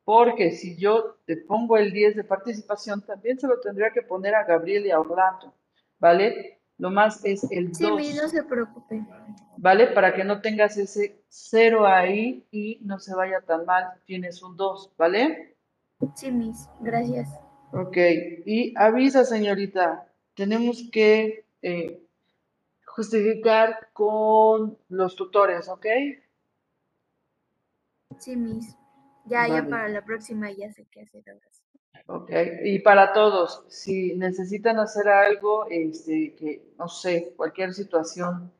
Porque 0.04 0.50
si 0.52 0.76
yo 0.76 1.18
te 1.26 1.36
pongo 1.36 1.76
el 1.76 1.92
10 1.92 2.16
de 2.16 2.24
participación, 2.24 3.02
también 3.02 3.38
se 3.38 3.46
lo 3.46 3.60
tendría 3.60 3.90
que 3.90 4.02
poner 4.02 4.34
a 4.34 4.44
Gabriel 4.44 4.86
y 4.86 4.90
a 4.90 5.00
Orlando, 5.00 5.54
¿vale? 5.98 6.61
Lo 6.82 6.90
más 6.90 7.24
es 7.24 7.44
el 7.52 7.72
Sí, 7.72 7.88
Miss, 7.92 8.16
2, 8.16 8.24
no 8.24 8.28
se 8.28 8.42
preocupe. 8.42 9.06
¿vale? 9.56 9.86
Para 9.86 10.16
que 10.16 10.24
no 10.24 10.40
tengas 10.40 10.76
ese 10.76 11.22
0 11.28 11.86
ahí 11.86 12.44
y 12.50 12.80
no 12.82 12.98
se 12.98 13.14
vaya 13.14 13.40
tan 13.40 13.64
mal, 13.64 13.92
tienes 14.04 14.42
un 14.42 14.56
2, 14.56 14.90
¿vale? 14.98 15.54
Sí, 16.16 16.32
Miss, 16.32 16.68
gracias. 16.80 17.28
Ok, 17.70 17.96
y 18.44 18.74
avisa, 18.76 19.24
señorita, 19.24 20.08
tenemos 20.34 20.82
que 20.90 21.44
eh, 21.62 22.02
justificar 22.84 23.90
con 23.92 24.76
los 24.88 25.14
tutores, 25.14 25.68
¿ok? 25.68 25.86
Sí, 28.18 28.34
Miss. 28.34 28.76
Ya, 29.26 29.46
ya 29.46 29.68
para 29.68 29.88
la 29.88 30.04
próxima 30.04 30.50
ya 30.50 30.72
sé 30.72 30.84
qué 30.90 31.02
hacer 31.02 31.22
ahora 31.30 31.46
sí. 31.52 31.61
Ok, 32.06 32.30
y 32.64 32.78
para 32.80 33.12
todos, 33.12 33.64
si 33.68 34.14
necesitan 34.16 34.78
hacer 34.78 35.08
algo, 35.08 35.66
este, 35.70 36.34
que 36.34 36.62
no 36.78 36.88
sé, 36.88 37.32
cualquier 37.36 37.72
situación 37.72 38.52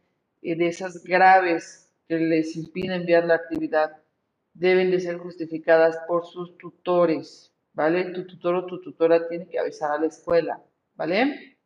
eh, 0.43 0.57
de 0.57 0.69
esas 0.69 1.03
graves 1.03 1.91
que 2.09 2.17
les 2.19 2.57
impide 2.57 2.95
enviar 2.95 3.25
la 3.25 3.35
actividad, 3.35 3.97
deben 4.55 4.91
de 4.91 5.01
ser 5.01 5.19
justificadas 5.19 5.99
por 6.07 6.27
sus 6.27 6.57
tutores, 6.59 7.53
¿vale? 7.73 8.05
Tu 8.13 8.27
tutor 8.27 8.55
o 8.55 8.67
tu 8.67 8.81
tutora 8.81 9.29
tiene 9.29 9.49
que 9.49 9.59
avisar 9.59 9.93
a 9.93 9.99
la 9.99 10.07
escuela, 10.07 10.63
¿vale? 10.95 11.59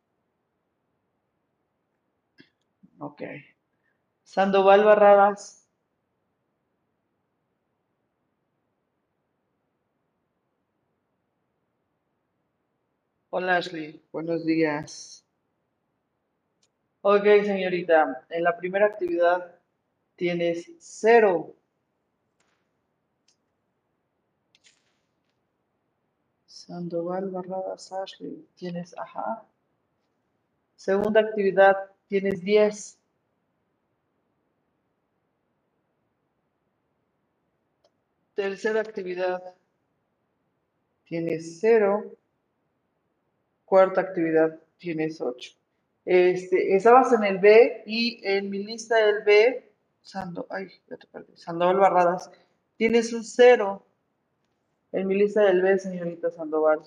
Ok. 2.99 3.21
Sandoval 4.23 4.83
Barradas, 4.83 5.56
hola 13.37 13.57
Ashley, 13.57 14.01
buenos 14.11 14.43
días. 14.47 15.23
Ok, 17.01 17.23
señorita, 17.45 18.25
en 18.29 18.43
la 18.43 18.57
primera 18.57 18.87
actividad 18.87 19.59
tienes 20.15 20.71
cero. 20.79 21.55
Sandoval 26.47 27.29
Barradas 27.29 27.91
Ashley, 27.91 28.43
tienes, 28.55 28.97
ajá. 28.97 29.45
Segunda 30.75 31.21
actividad, 31.21 31.75
tienes 32.07 32.41
10. 32.43 32.97
Tercera 38.33 38.81
actividad, 38.81 39.43
tienes 41.05 41.59
0. 41.59 42.17
Cuarta 43.67 43.99
actividad, 43.99 44.57
tienes 44.77 45.19
8. 45.19 45.51
Este, 46.05 46.73
estabas 46.73 47.11
en 47.11 47.25
el 47.25 47.37
B 47.39 47.83
y 47.85 48.21
en 48.23 48.49
mi 48.49 48.63
lista 48.63 48.95
del 48.95 49.25
B, 49.25 49.73
Sando, 50.01 50.47
ay, 50.49 50.69
ya 50.89 50.95
te 50.95 51.05
perdí, 51.07 51.35
Sandoval 51.35 51.77
Barradas, 51.77 52.31
tienes 52.77 53.11
un 53.11 53.25
0 53.25 53.85
en 54.93 55.05
mi 55.05 55.15
lista 55.15 55.41
del 55.41 55.61
B, 55.61 55.77
señorita 55.77 56.31
Sandoval. 56.31 56.79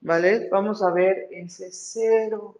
¿Vale? 0.00 0.48
Vamos 0.50 0.82
a 0.82 0.90
ver 0.90 1.28
ese 1.30 1.70
0 1.70 2.58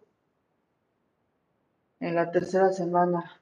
en 1.99 2.15
la 2.15 2.31
tercera 2.31 2.71
semana. 2.71 3.41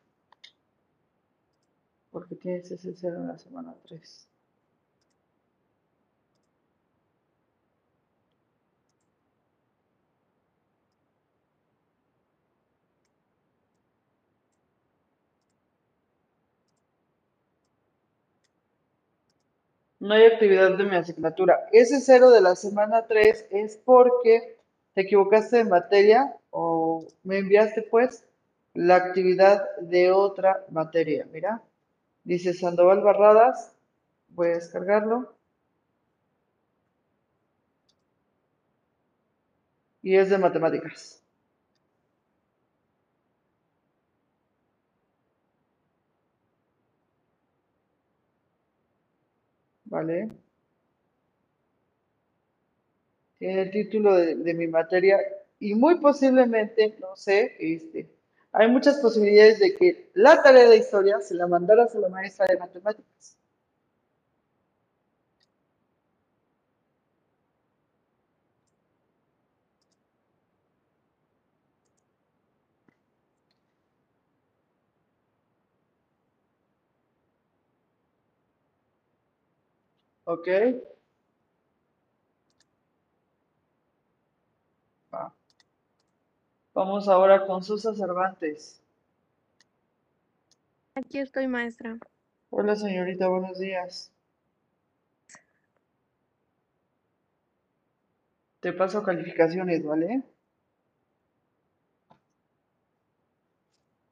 Porque 2.09 2.33
tienes 2.33 2.71
ese 2.71 2.95
0 2.95 3.17
en 3.17 3.27
la 3.27 3.37
semana 3.37 3.75
3. 3.87 4.30
No 20.01 20.15
hay 20.15 20.23
actividad 20.25 20.75
de 20.77 20.83
mi 20.83 20.95
asignatura. 20.95 21.67
Ese 21.71 22.01
0 22.01 22.31
de 22.31 22.41
la 22.41 22.55
semana 22.55 23.05
3 23.05 23.45
es 23.51 23.77
porque 23.85 24.57
te 24.95 25.01
equivocaste 25.01 25.57
de 25.57 25.65
materia 25.65 26.35
o 26.49 27.05
me 27.23 27.37
enviaste 27.37 27.83
pues 27.83 28.25
la 28.73 28.95
actividad 28.95 29.63
de 29.79 30.11
otra 30.11 30.65
materia. 30.71 31.27
Mira, 31.31 31.61
dice 32.23 32.55
Sandoval 32.55 33.01
Barradas. 33.01 33.75
Voy 34.29 34.47
a 34.47 34.53
descargarlo. 34.53 35.35
Y 40.01 40.15
es 40.15 40.31
de 40.31 40.39
matemáticas. 40.39 41.20
¿Vale? 49.91 50.29
Tiene 53.37 53.63
el 53.63 53.71
título 53.71 54.15
de, 54.15 54.35
de 54.35 54.53
mi 54.53 54.67
materia 54.67 55.19
y 55.59 55.75
muy 55.75 55.99
posiblemente, 55.99 56.95
no 57.01 57.17
sé, 57.17 57.57
este, 57.59 58.09
hay 58.53 58.71
muchas 58.71 58.99
posibilidades 58.99 59.59
de 59.59 59.75
que 59.75 60.09
la 60.13 60.41
tarea 60.41 60.69
de 60.69 60.77
historia 60.77 61.19
se 61.19 61.35
la 61.35 61.45
mandaras 61.45 61.93
a 61.93 61.99
la 61.99 62.07
maestra 62.07 62.45
de 62.47 62.57
matemáticas. 62.57 63.37
¿Ok? 80.33 80.47
Va. 85.13 85.33
Vamos 86.73 87.09
ahora 87.09 87.45
con 87.45 87.61
Susa 87.61 87.93
Cervantes. 87.93 88.81
Aquí 90.95 91.19
estoy, 91.19 91.47
maestra. 91.47 91.97
Hola 92.49 92.77
señorita, 92.77 93.27
buenos 93.27 93.59
días. 93.59 94.09
Te 98.61 98.71
paso 98.71 99.03
calificaciones, 99.03 99.83
¿vale? 99.83 100.23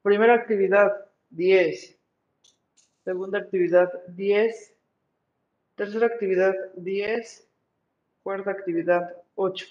Primera 0.02 0.34
actividad, 0.34 0.92
10. 1.30 1.98
Segunda 3.04 3.38
actividad, 3.38 3.88
10. 4.08 4.79
Tercera 5.80 6.08
actividad, 6.08 6.54
10. 6.76 7.48
Cuarta 8.22 8.50
actividad, 8.50 9.16
8. 9.34 9.64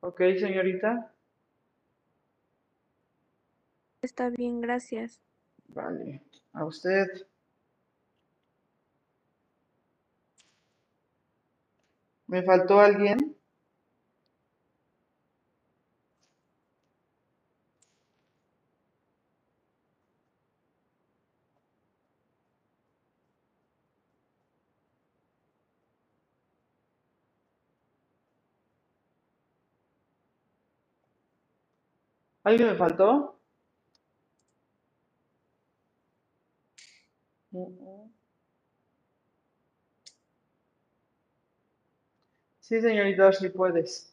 ¿Ok, 0.00 0.18
señorita? 0.38 1.10
Está 4.02 4.28
bien, 4.28 4.60
gracias. 4.60 5.22
Vale. 5.68 6.20
A 6.52 6.66
usted. 6.66 7.06
¿Me 12.26 12.42
faltó 12.42 12.78
alguien? 12.78 13.33
¿Alguien 32.44 32.68
me 32.68 32.76
faltó? 32.76 33.40
Sí, 42.58 42.80
señorita, 42.80 43.32
sí 43.32 43.48
puedes. 43.50 44.12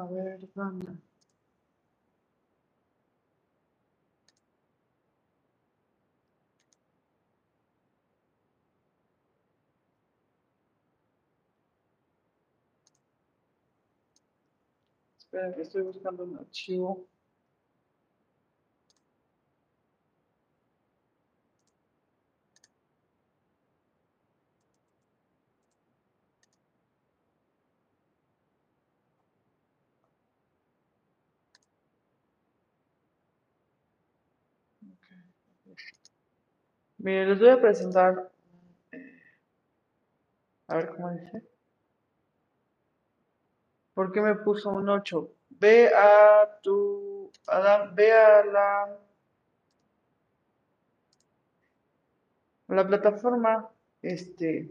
A 0.00 0.04
ver, 0.06 0.40
banda. 0.54 0.92
Espera, 15.18 15.54
que 15.54 15.62
estoy 15.62 15.82
buscando 15.82 16.24
un 16.24 16.36
archivo. 16.38 17.06
Miren, 36.98 37.30
les 37.30 37.38
voy 37.38 37.48
a 37.48 37.60
presentar, 37.60 38.30
eh, 38.92 39.22
a 40.68 40.76
ver 40.76 40.88
cómo 40.90 41.10
dice. 41.10 41.42
¿Por 43.94 44.12
qué 44.12 44.20
me 44.20 44.34
puso 44.34 44.70
un 44.70 44.88
8? 44.88 45.30
Ve 45.50 45.88
a 45.94 46.58
tu, 46.62 47.30
Adam, 47.46 47.94
ve 47.94 48.12
a 48.12 48.44
la, 48.44 48.98
la 52.68 52.86
plataforma, 52.86 53.70
este, 54.02 54.70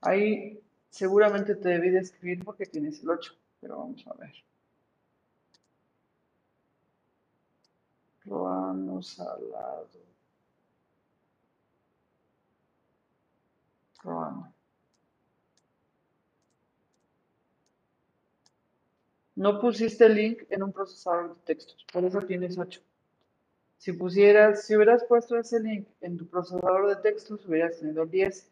ahí 0.00 0.60
seguramente 0.90 1.54
te 1.56 1.68
debí 1.70 1.90
de 1.90 2.00
escribir 2.00 2.44
porque 2.44 2.66
tienes 2.66 3.02
el 3.02 3.10
8, 3.10 3.34
pero 3.60 3.78
vamos 3.78 4.06
a 4.06 4.14
ver. 4.14 4.32
Ruano 8.24 9.02
Salado. 9.02 10.11
No 19.34 19.60
pusiste 19.60 20.06
el 20.06 20.14
link 20.14 20.42
en 20.50 20.62
un 20.62 20.72
procesador 20.72 21.34
de 21.34 21.40
textos, 21.44 21.86
por 21.92 22.04
eso 22.04 22.20
tienes 22.20 22.58
8. 22.58 22.80
Si 23.78 23.92
pusieras, 23.92 24.64
si 24.64 24.76
hubieras 24.76 25.04
puesto 25.04 25.36
ese 25.36 25.58
link 25.58 25.88
en 26.00 26.16
tu 26.16 26.26
procesador 26.26 26.88
de 26.88 26.96
textos, 26.96 27.46
hubieras 27.46 27.80
tenido 27.80 28.06
10, 28.06 28.48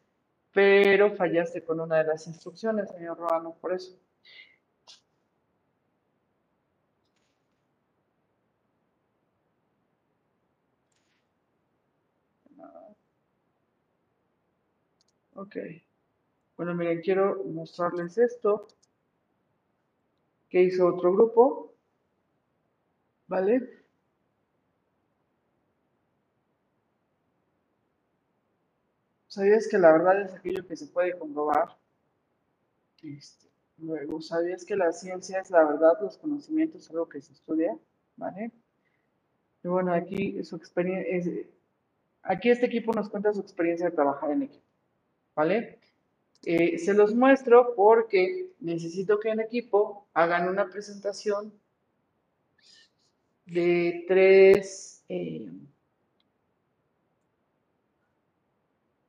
pero 0.52 1.14
fallaste 1.14 1.62
con 1.62 1.81
una 1.81 1.98
de 1.98 2.05
las 2.05 2.27
instrucciones, 2.27 2.90
señor 2.90 3.18
Ruano, 3.18 3.55
por 3.60 3.72
eso. 3.72 3.97
Ok. 15.41 15.57
Bueno, 16.55 16.75
miren, 16.75 17.01
quiero 17.01 17.43
mostrarles 17.45 18.19
esto 18.19 18.69
que 20.51 20.62
hizo 20.62 20.87
otro 20.87 21.15
grupo, 21.15 21.73
¿vale? 23.27 23.67
¿Sabías 29.29 29.67
que 29.67 29.79
la 29.79 29.93
verdad 29.93 30.21
es 30.21 30.35
aquello 30.35 30.67
que 30.67 30.77
se 30.77 30.89
puede 30.89 31.19
comprobar? 31.19 31.79
Este, 33.03 33.47
luego, 33.79 34.21
¿sabías 34.21 34.67
que 34.67 34.77
la 34.77 34.93
ciencia 34.93 35.41
es 35.41 35.51
la 35.51 35.65
verdad, 35.65 35.95
los 36.03 36.19
conocimientos 36.19 36.83
es 36.83 36.91
algo 36.91 37.09
que 37.09 37.23
se 37.23 37.33
estudia? 37.33 37.79
¿Vale? 38.17 38.53
Y 39.65 39.69
bueno, 39.69 39.95
aquí 39.95 40.45
su 40.45 40.57
experiencia, 40.57 41.47
aquí 42.25 42.51
este 42.51 42.67
equipo 42.67 42.93
nos 42.93 43.09
cuenta 43.09 43.33
su 43.33 43.41
experiencia 43.41 43.87
de 43.89 43.97
trabajar 43.97 44.33
en 44.33 44.43
equipo, 44.43 44.69
¿vale? 45.35 45.78
Eh, 46.44 46.78
se 46.78 46.94
los 46.94 47.15
muestro 47.15 47.74
porque 47.77 48.52
necesito 48.61 49.20
que 49.20 49.31
en 49.31 49.40
equipo 49.40 50.07
hagan 50.15 50.48
una 50.48 50.69
presentación 50.70 51.52
de 53.44 54.05
tres 54.07 55.05
eh, 55.09 55.51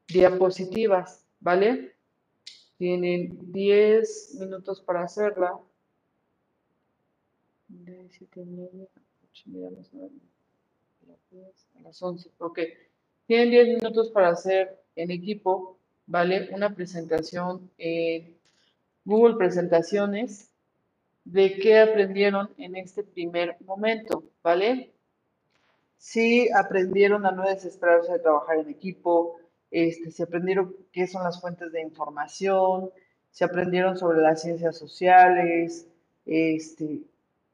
diapositivas, 0.07 1.25
¿vale? 1.39 1.95
Tienen 2.77 3.51
10 3.51 4.35
minutos 4.39 4.81
para 4.81 5.03
hacerla. 5.03 5.59
De 7.67 8.09
7 8.09 8.41
y 8.41 8.45
media, 8.45 8.87
8 9.31 9.43
y 9.45 9.49
media, 9.51 9.67
a 9.67 9.71
las 9.71 9.93
9, 9.93 10.11
a 11.03 11.11
las 11.11 11.29
10, 11.29 11.67
a 11.75 11.81
las 11.81 12.01
11, 12.01 12.31
ok. 12.39 12.59
Tienen 13.27 13.51
10 13.51 13.67
minutos 13.81 14.09
para 14.09 14.29
hacer 14.29 14.83
en 14.95 15.11
equipo, 15.11 15.77
¿vale? 16.11 16.49
Una 16.51 16.75
presentación 16.75 17.71
en 17.77 18.35
Google 19.05 19.37
Presentaciones 19.37 20.51
de 21.23 21.53
qué 21.55 21.79
aprendieron 21.79 22.49
en 22.57 22.75
este 22.75 23.03
primer 23.03 23.55
momento, 23.61 24.25
¿vale? 24.43 24.91
Si 25.97 26.51
aprendieron 26.51 27.25
a 27.25 27.31
no 27.31 27.47
desesperarse 27.47 28.11
de 28.11 28.19
trabajar 28.19 28.57
en 28.57 28.69
equipo, 28.69 29.37
este, 29.71 30.11
se 30.11 30.23
aprendieron 30.23 30.75
qué 30.91 31.07
son 31.07 31.23
las 31.23 31.39
fuentes 31.39 31.71
de 31.71 31.81
información, 31.81 32.91
se 33.31 33.45
aprendieron 33.45 33.97
sobre 33.97 34.19
las 34.19 34.41
ciencias 34.41 34.77
sociales, 34.77 35.87
este, 36.25 37.03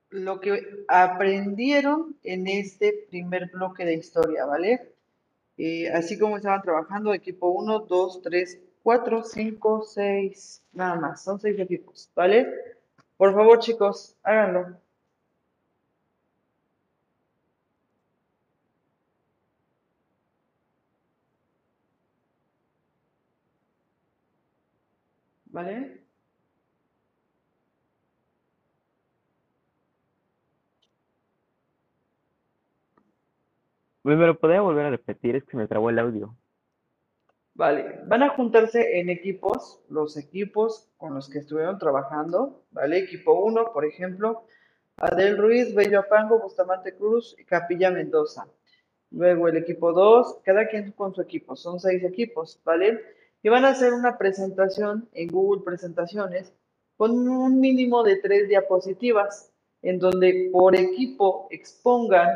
lo 0.10 0.40
que 0.40 0.84
aprendieron 0.88 2.18
en 2.24 2.48
este 2.48 3.06
primer 3.08 3.52
bloque 3.52 3.86
de 3.86 3.94
historia, 3.94 4.46
¿vale? 4.46 4.97
Eh, 5.58 5.90
así 5.92 6.18
como 6.20 6.38
estaban 6.38 6.62
trabajando, 6.62 7.14
equipo 7.14 7.50
1, 7.50 7.80
2, 7.80 8.22
3, 8.22 8.60
4, 8.84 9.24
5, 9.24 9.82
6, 9.84 10.64
nada 10.74 10.96
más, 10.96 11.24
son 11.24 11.40
6 11.40 11.60
equipos, 11.60 12.10
¿vale? 12.16 12.48
Por 13.18 13.34
favor, 13.34 13.60
chicos, 13.60 14.16
háganlo. 14.24 14.78
¿Vale? 25.52 25.97
¿Me 34.16 34.26
lo 34.26 34.40
podría 34.40 34.62
volver 34.62 34.86
a 34.86 34.92
repetir? 34.92 35.36
Es 35.36 35.44
que 35.44 35.58
me 35.58 35.68
trabó 35.68 35.90
el 35.90 36.00
audio. 36.00 36.34
Vale, 37.56 38.00
van 38.06 38.24
a 38.24 38.30
juntarse 38.30 39.00
en 39.00 39.10
equipos, 39.10 39.82
los 39.90 40.16
equipos 40.16 40.88
con 40.96 41.14
los 41.14 41.30
que 41.30 41.40
estuvieron 41.40 41.78
trabajando, 41.78 42.64
¿vale? 42.72 43.00
Equipo 43.00 43.34
1, 43.34 43.74
por 43.74 43.84
ejemplo, 43.84 44.46
Adel 44.96 45.38
Ruiz, 45.38 45.76
Bello 45.76 46.00
Apango, 46.00 46.40
Bustamante 46.40 46.96
Cruz 46.96 47.36
y 47.38 47.44
Capilla 47.44 47.92
Mendoza. 47.92 48.48
Luego 49.12 49.50
el 49.50 49.58
equipo 49.58 49.92
2, 49.92 50.40
cada 50.44 50.70
quien 50.70 50.94
con 50.94 51.14
su 51.14 51.22
equipo, 51.22 51.58
son 51.58 51.80
seis 51.82 52.02
equipos, 52.04 52.62
¿vale? 52.64 53.02
Y 53.44 53.50
van 53.50 53.66
a 53.66 53.70
hacer 53.70 53.92
una 53.92 54.18
presentación 54.18 55.10
en 55.12 55.28
Google 55.28 55.64
Presentaciones 55.66 56.54
con 56.96 57.28
un 57.28 57.60
mínimo 57.60 58.04
de 58.04 58.16
tres 58.18 58.48
diapositivas, 58.48 59.52
en 59.82 60.00
donde 60.00 60.50
por 60.54 60.76
equipo 60.76 61.48
expongan 61.52 62.30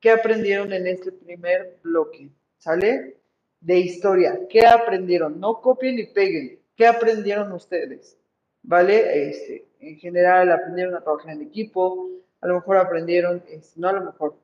qué 0.00 0.10
aprendieron 0.10 0.72
en 0.72 0.86
este 0.86 1.12
primer 1.12 1.78
bloque, 1.82 2.30
¿sale? 2.58 3.16
De 3.60 3.78
historia, 3.78 4.40
¿qué 4.48 4.66
aprendieron? 4.66 5.40
No 5.40 5.60
copien 5.60 5.96
ni 5.96 6.06
peguen, 6.06 6.60
¿qué 6.76 6.86
aprendieron 6.86 7.52
ustedes? 7.52 8.16
¿Vale? 8.62 9.30
Este, 9.30 9.66
en 9.80 9.96
general 9.96 10.52
aprendieron 10.52 10.94
a 10.94 11.00
trabajar 11.00 11.32
en 11.32 11.42
equipo, 11.42 12.08
a 12.40 12.46
lo 12.46 12.54
mejor 12.56 12.76
aprendieron, 12.76 13.42
este, 13.48 13.80
no 13.80 13.88
a 13.88 13.92
lo 13.92 14.04
mejor, 14.04 14.36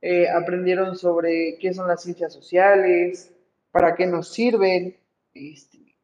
eh, 0.00 0.28
aprendieron 0.28 0.96
sobre 0.96 1.58
qué 1.58 1.72
son 1.74 1.88
las 1.88 2.02
ciencias 2.02 2.32
sociales, 2.32 3.32
para 3.70 3.94
qué 3.94 4.06
nos 4.06 4.32
sirven, 4.32 4.96
este, 5.34 5.96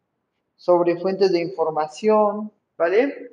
sobre 0.57 0.97
fuentes 0.97 1.33
de 1.33 1.41
información, 1.41 2.53
¿vale? 2.77 3.33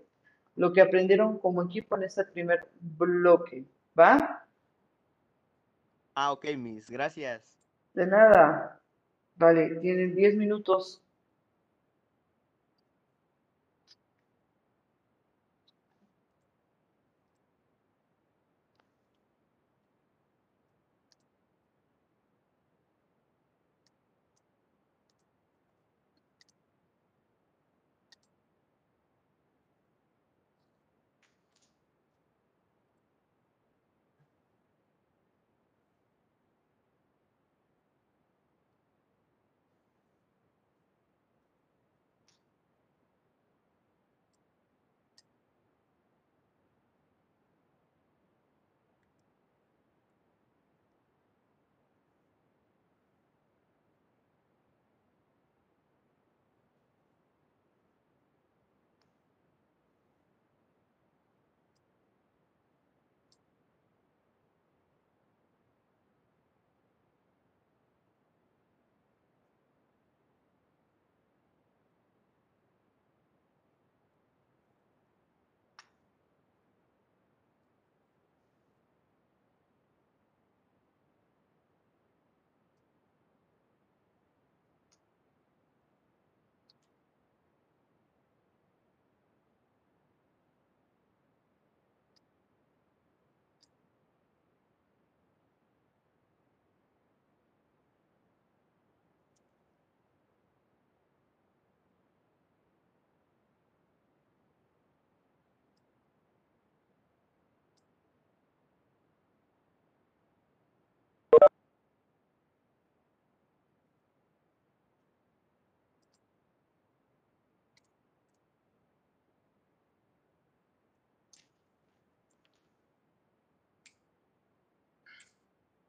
Lo 0.56 0.74
que 0.74 0.82
aprendieron 0.82 1.40
como 1.40 1.64
equipo 1.64 1.96
en 1.96 2.04
este 2.04 2.26
primer 2.26 2.66
bloque, 2.80 3.66
¿va? 3.98 4.46
Ah, 6.16 6.32
ok, 6.32 6.46
Miss, 6.58 6.90
gracias. 6.90 7.58
De 7.94 8.06
nada. 8.06 8.82
Vale, 9.36 9.80
tienen 9.82 10.16
10 10.16 10.36
minutos. 10.36 11.02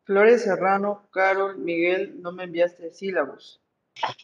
Flores 0.04 0.42
Serrano, 0.42 1.08
Carol, 1.12 1.58
Miguel, 1.58 2.20
no 2.22 2.32
me 2.32 2.42
enviaste 2.42 2.92
sílabos. 2.92 3.60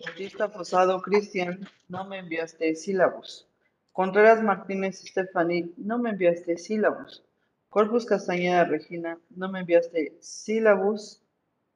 Bautista 0.05 0.49
Fosado, 0.49 1.01
Cristian, 1.01 1.69
no 1.89 2.05
me 2.05 2.19
enviaste 2.19 2.75
sílabos. 2.75 3.47
Contreras 3.93 4.43
Martínez, 4.43 4.99
Stephanie, 4.99 5.73
no 5.77 5.99
me 5.99 6.11
enviaste 6.11 6.59
sílabos. 6.59 7.25
Corpus 7.69 8.07
Castañeda, 8.07 8.65
Regina, 8.65 9.21
no 9.31 9.49
me 9.49 9.61
enviaste 9.61 10.17
sílabos. 10.21 11.23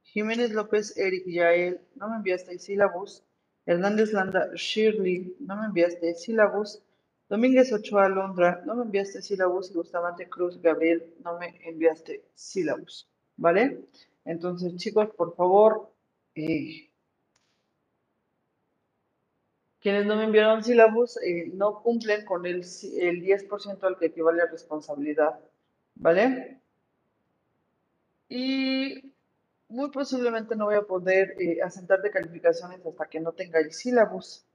Jiménez 0.03 0.51
López, 0.51 0.97
Eric 0.97 1.25
Yael, 1.27 1.81
no 1.95 2.11
me 2.11 2.17
enviaste 2.17 2.59
sílabos. 2.59 3.23
Hernández 3.67 4.13
Landa, 4.13 4.51
Shirley, 4.57 5.37
no 5.39 5.55
me 5.55 5.67
enviaste 5.67 6.15
sílabos. 6.17 6.83
Domínguez 7.29 7.73
Ochoa, 7.73 8.09
Londra, 8.09 8.65
no 8.67 8.75
me 8.75 8.83
enviaste 8.83 9.23
sílabos. 9.23 9.71
Y 9.71 9.75
Bustamante 9.75 10.29
Cruz, 10.29 10.61
Gabriel, 10.61 11.15
no 11.23 11.39
me 11.39 11.61
enviaste 11.65 12.25
sílabos. 12.35 13.09
¿Vale? 13.43 13.81
Entonces, 14.25 14.77
chicos, 14.77 15.09
por 15.17 15.35
favor, 15.35 15.91
eh, 16.37 16.89
quienes 19.81 20.07
no 20.07 20.15
me 20.15 20.23
enviaron 20.23 20.63
sílabos 20.63 21.17
eh, 21.25 21.51
no 21.53 21.83
cumplen 21.83 22.25
con 22.25 22.47
el, 22.47 22.59
el 22.61 23.21
10% 23.21 23.83
al 23.83 23.99
que 23.99 24.07
equivale 24.07 24.43
a 24.43 24.47
responsabilidad. 24.47 25.41
¿Vale? 25.97 26.61
Y 28.29 29.13
muy 29.69 29.91
posiblemente 29.91 30.55
no 30.55 30.67
voy 30.67 30.77
a 30.77 30.83
poder 30.83 31.35
eh, 31.41 31.61
asentar 31.63 32.01
de 32.01 32.13
calificaciones 32.13 32.87
hasta 32.87 33.07
que 33.07 33.19
no 33.19 33.33
tenga 33.33 33.59
el 33.59 33.73
sílabus. 33.73 34.47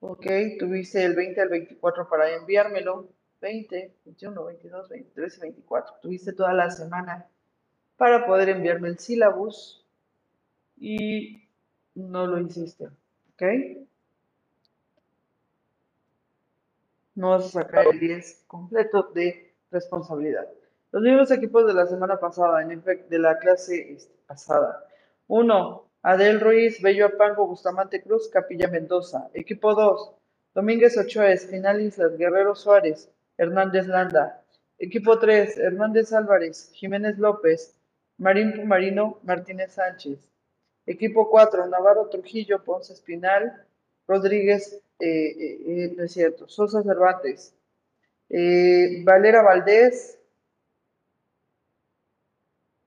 Ok, 0.00 0.26
tuviste 0.58 1.02
el 1.02 1.16
20 1.16 1.40
al 1.40 1.48
24 1.48 2.10
para 2.10 2.30
enviármelo. 2.34 3.08
20, 3.40 3.94
21, 4.04 4.44
22, 4.44 4.88
23 4.90 5.38
y 5.38 5.40
24. 5.40 5.94
Tuviste 6.02 6.34
toda 6.34 6.52
la 6.52 6.70
semana 6.70 7.26
para 7.96 8.26
poder 8.26 8.50
enviarme 8.50 8.88
el 8.88 8.98
sílabus 8.98 9.84
y 10.76 11.42
no 11.94 12.26
lo 12.26 12.40
hiciste. 12.40 12.86
¿Ok? 13.32 13.42
No 17.14 17.30
vas 17.30 17.46
a 17.46 17.62
sacar 17.62 17.86
el 17.86 17.98
10 17.98 18.44
completo 18.46 19.10
de 19.14 19.54
responsabilidad. 19.70 20.46
Los 20.92 21.02
mismos 21.02 21.30
equipos 21.30 21.66
de 21.66 21.74
la 21.74 21.86
semana 21.86 22.20
pasada, 22.20 22.62
en 22.62 22.70
efecto, 22.70 23.08
de 23.08 23.18
la 23.18 23.38
clase 23.38 23.92
este, 23.92 24.14
pasada. 24.26 24.84
1. 25.28 25.88
Adel 26.02 26.40
Ruiz, 26.40 26.80
Bello 26.80 27.06
Apango, 27.06 27.46
Bustamante 27.46 28.02
Cruz, 28.02 28.28
Capilla 28.28 28.68
Mendoza. 28.68 29.28
Equipo 29.34 29.74
2. 29.74 30.12
Domínguez 30.54 30.96
Ochoa, 30.96 31.32
Espinal 31.32 31.92
Guerrero 32.16 32.54
Suárez, 32.54 33.10
Hernández 33.36 33.86
Landa. 33.86 34.42
Equipo 34.78 35.18
3. 35.18 35.58
Hernández 35.58 36.12
Álvarez, 36.12 36.70
Jiménez 36.74 37.18
López, 37.18 37.75
Marín 38.18 38.54
Pumarino, 38.54 39.18
Martínez 39.22 39.72
Sánchez. 39.72 40.18
Equipo 40.86 41.28
4, 41.30 41.66
Navarro 41.66 42.08
Trujillo, 42.08 42.62
Ponce 42.62 42.92
Espinal, 42.92 43.66
Rodríguez, 44.06 44.80
eh, 45.00 45.08
eh, 45.08 45.58
eh, 45.66 45.94
no 45.96 46.04
es 46.04 46.16
Sosa 46.46 46.82
Cervantes, 46.82 47.52
Valera 49.04 49.42
Valdés, 49.42 50.18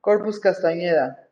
Corpus 0.01 0.39
Castañeda. 0.39 1.27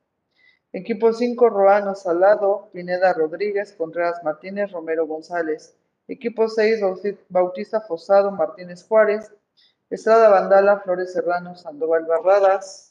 Equipo 0.74 1.14
5, 1.14 1.50
Roano 1.50 1.96
Salado, 1.96 2.70
Pineda 2.74 3.14
Rodríguez, 3.14 3.74
Contreras 3.74 4.22
Martínez, 4.24 4.72
Romero 4.72 5.08
González. 5.08 5.74
Equipo 6.10 6.48
6, 6.50 6.82
Bauti- 6.82 7.18
Bautista 7.30 7.82
Fosado, 7.82 8.32
Martínez 8.32 8.86
Juárez, 8.86 9.32
Estrada 9.90 10.30
Vandala, 10.30 10.82
Flores 10.82 11.14
Serrano, 11.14 11.56
Sandoval 11.56 12.06
Barradas. 12.06 12.87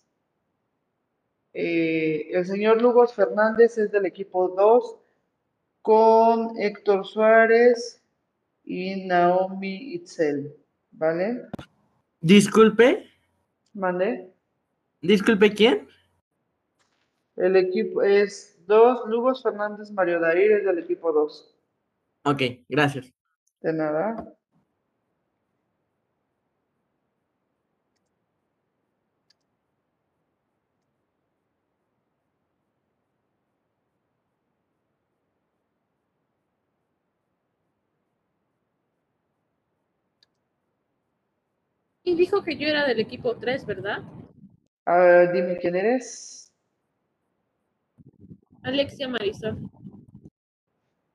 Eh, 1.59 2.29
el 2.33 2.45
señor 2.45 2.83
Lugos 2.83 3.15
Fernández 3.15 3.79
es 3.79 3.91
del 3.91 4.05
equipo 4.05 4.49
2 4.51 4.97
con 5.81 6.51
Héctor 6.61 7.07
Suárez 7.07 8.03
y 8.63 9.07
Naomi 9.07 9.95
Itzel, 9.95 10.55
¿vale? 10.91 11.41
Disculpe, 12.21 13.09
¿Mande? 13.73 14.31
disculpe, 15.01 15.55
¿quién? 15.55 15.89
El 17.37 17.57
equipo 17.57 18.03
es 18.03 18.59
2, 18.67 19.09
Lugos 19.09 19.43
Fernández, 19.43 19.91
Mario 19.93 20.21
Dair 20.21 20.53
es 20.53 20.65
del 20.67 20.81
equipo 20.81 21.11
2. 21.11 21.57
Ok, 22.25 22.43
gracias. 22.69 23.11
De 23.63 23.73
nada. 23.73 24.37
Dijo 42.17 42.43
que 42.43 42.57
yo 42.57 42.67
era 42.67 42.87
del 42.87 43.01
equipo 43.01 43.37
3, 43.37 43.67
¿verdad? 43.67 43.99
A 44.87 44.99
ver, 44.99 45.33
dime 45.33 45.59
quién 45.59 45.77
eres. 45.77 46.51
Alexia 48.63 49.07
Marisol. 49.07 49.71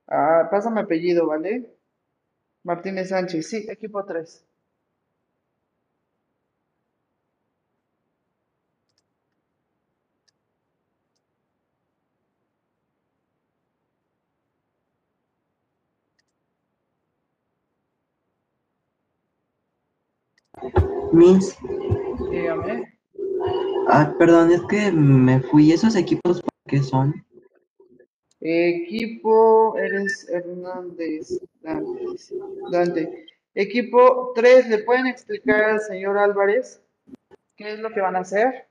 Ah, 0.07 0.47
pásame 0.51 0.81
apellido, 0.81 1.25
¿vale? 1.25 1.73
Martínez 2.63 3.09
Sánchez, 3.09 3.49
sí, 3.49 3.65
equipo 3.69 4.05
3. 4.05 4.45
Miss, 21.11 21.57
Dígame. 22.29 22.97
ah, 23.89 24.13
perdón, 24.17 24.51
es 24.51 24.61
que 24.69 24.91
me 24.91 25.41
fui. 25.41 25.71
¿Esos 25.71 25.95
equipos 25.95 26.41
qué 26.67 26.81
son? 26.81 27.13
Equipo, 28.39 29.77
eres 29.77 30.27
Hernández, 30.29 31.39
Dante, 31.61 32.05
Dante. 32.71 33.25
Equipo 33.53 34.31
3, 34.33 34.69
¿le 34.69 34.77
pueden 34.79 35.07
explicar 35.07 35.63
al 35.63 35.81
señor 35.81 36.17
Álvarez 36.17 36.81
qué 37.57 37.73
es 37.73 37.79
lo 37.79 37.91
que 37.91 38.01
van 38.01 38.15
a 38.15 38.19
hacer? 38.19 38.67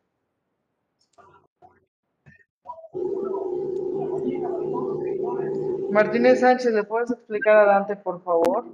Martínez 5.90 6.40
Sánchez, 6.40 6.72
¿le 6.72 6.84
puedes 6.84 7.10
explicar 7.10 7.56
a 7.58 7.64
Dante, 7.66 7.96
por 7.96 8.22
favor? 8.22 8.64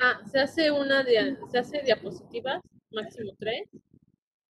Ah, 0.00 0.20
se 0.30 0.40
hace 0.40 0.70
una 0.70 1.02
dia- 1.04 1.36
se 1.50 1.58
hace 1.58 1.82
diapositivas, 1.82 2.62
máximo 2.90 3.32
tres, 3.38 3.68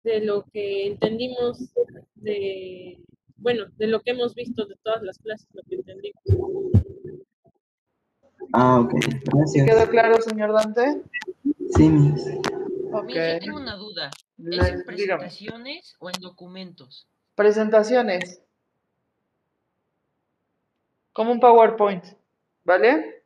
de 0.05 0.21
lo 0.25 0.45
que 0.53 0.87
entendimos 0.87 1.73
de, 2.15 3.01
bueno, 3.37 3.67
de 3.77 3.87
lo 3.89 4.01
que 4.01 4.13
hemos 4.13 4.35
visto 4.35 4.65
de 4.67 4.77
todas 4.83 5.03
las 5.03 5.19
clases, 5.19 5.49
lo 5.53 5.63
que 5.65 5.75
entendimos. 5.77 6.23
Ah, 8.53 8.81
ok, 8.81 8.93
¿Sí 9.01 9.19
gracias. 9.25 9.67
quedó 9.67 9.91
claro, 9.91 10.21
señor 10.23 10.53
Dante? 10.53 11.03
Sí, 11.77 11.89
Miss. 11.89 12.27
Ok. 12.93 13.05
Miss, 13.07 13.15
yo 13.17 13.39
tengo 13.41 13.57
una 13.59 13.77
duda. 13.77 14.11
¿Es 14.39 14.45
en 14.47 14.51
dígame. 14.51 14.85
presentaciones 14.85 15.95
o 16.01 16.09
en 16.11 16.21
documentos? 16.21 17.07
Presentaciones. 17.35 18.43
Como 21.13 21.33
un 21.33 21.41
PowerPoint, 21.41 22.05
¿vale? 22.65 23.20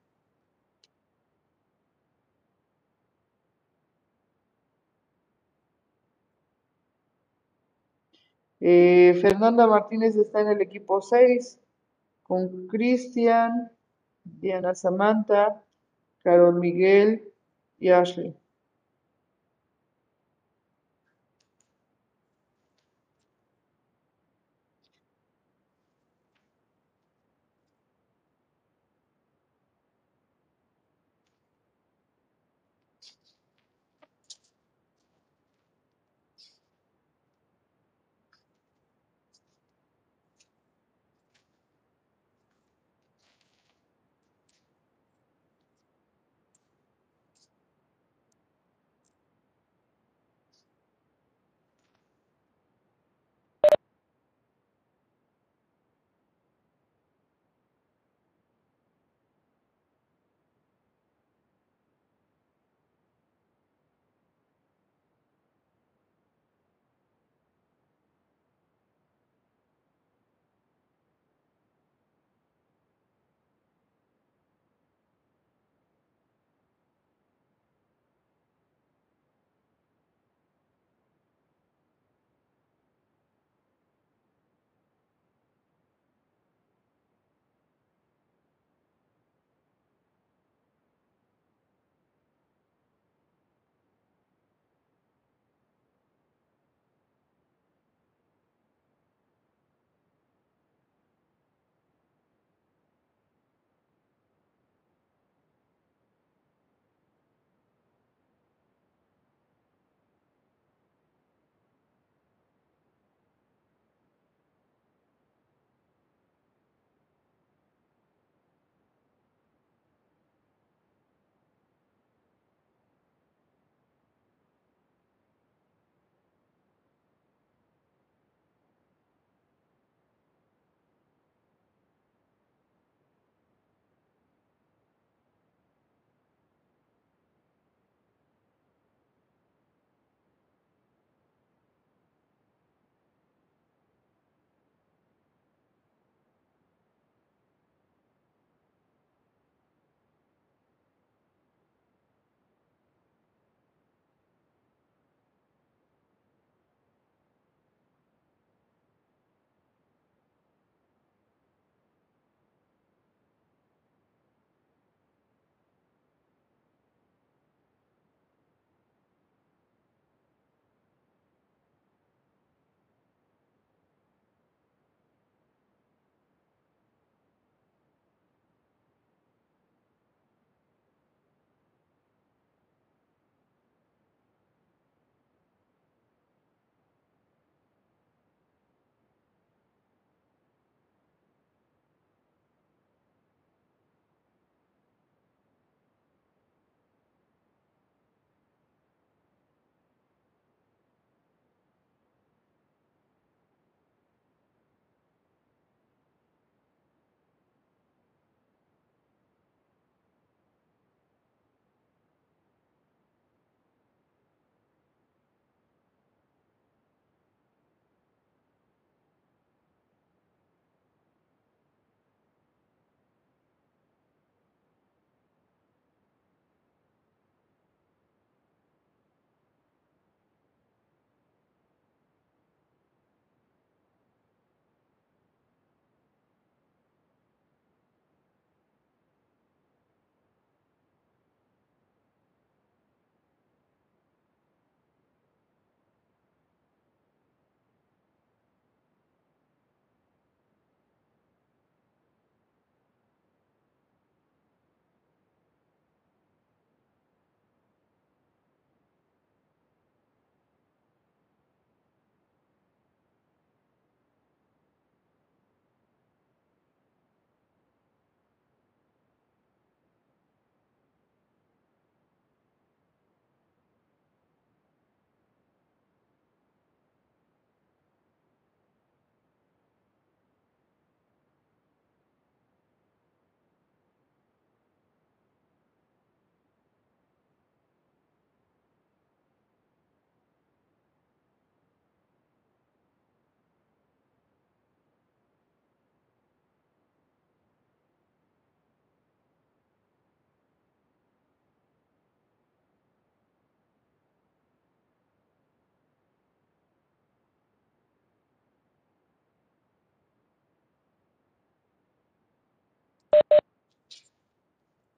Eh, 8.66 9.18
Fernanda 9.20 9.66
Martínez 9.66 10.16
está 10.16 10.40
en 10.40 10.48
el 10.48 10.62
equipo 10.62 11.02
6, 11.02 11.60
con 12.22 12.66
Cristian, 12.66 13.70
Diana 14.24 14.74
Samantha, 14.74 15.62
Carol 16.22 16.54
Miguel 16.54 17.30
y 17.76 17.90
Ashley. 17.90 18.34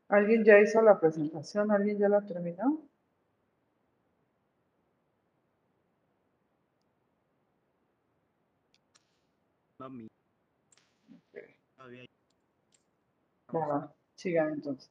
¿Alguien 0.08 0.44
ya 0.44 0.58
hizo 0.58 0.82
la 0.82 0.98
presentación? 0.98 1.70
¿Alguien 1.70 1.96
ya 1.98 2.08
la 2.08 2.20
terminó? 2.26 2.88
Mami. 9.78 10.06
Ok. 11.12 11.38
Todavía 11.76 12.00
hay- 12.02 12.06
Va, 13.54 13.66
va, 13.66 13.94
sigan 14.14 14.52
entonces. 14.52 14.88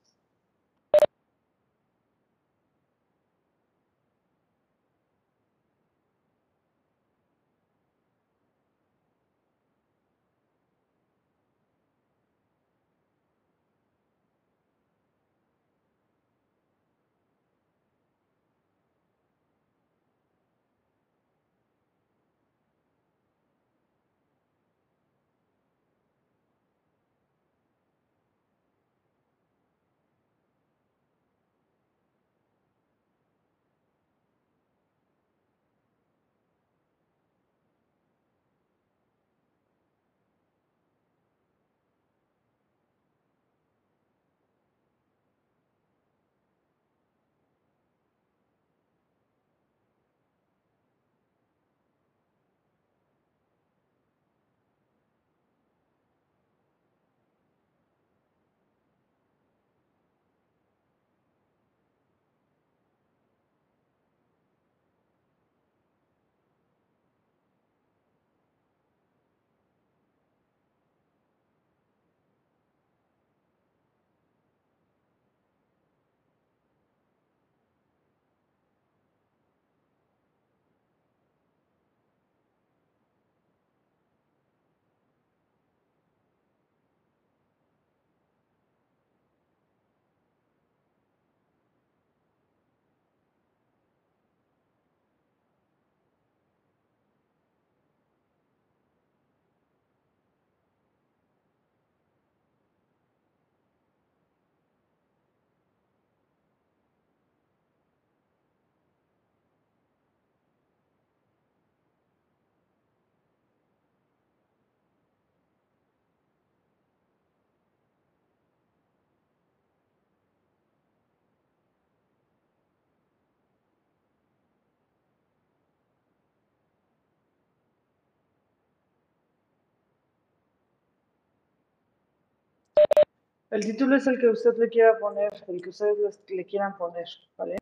El 133.51 133.61
título 133.61 133.95
es 133.95 134.07
el 134.07 134.19
que 134.19 134.27
usted 134.27 134.57
le 134.57 134.69
quiera 134.69 134.97
poner, 134.97 135.31
el 135.47 135.61
que 135.61 135.69
ustedes 135.69 136.19
le 136.27 136.45
quieran 136.45 136.75
poner, 136.77 137.07
¿vale? 137.37 137.57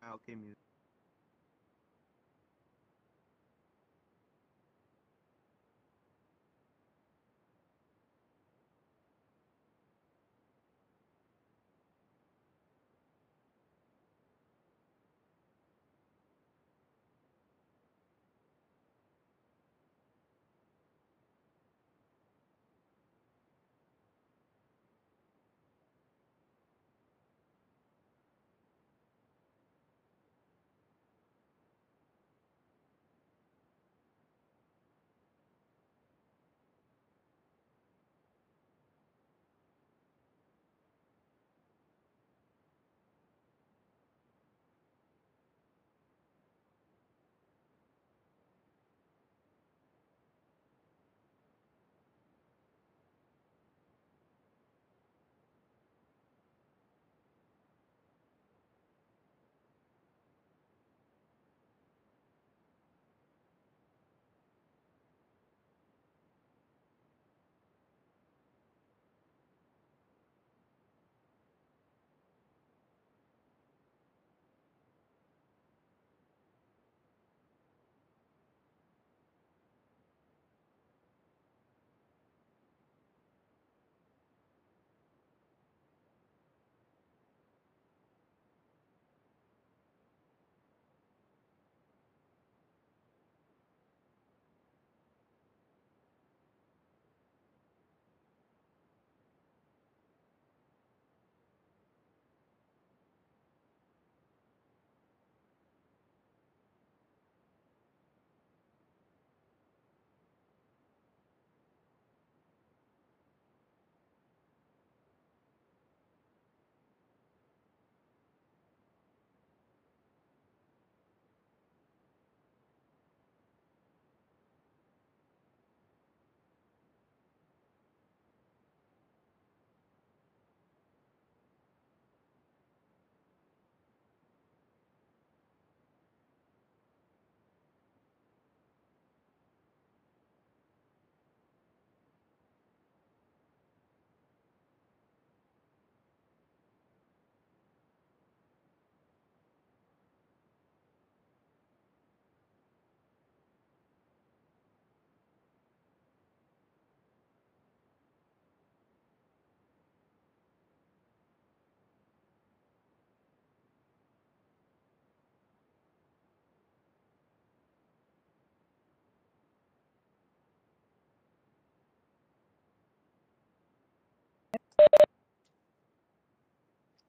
Ah, 0.00 0.14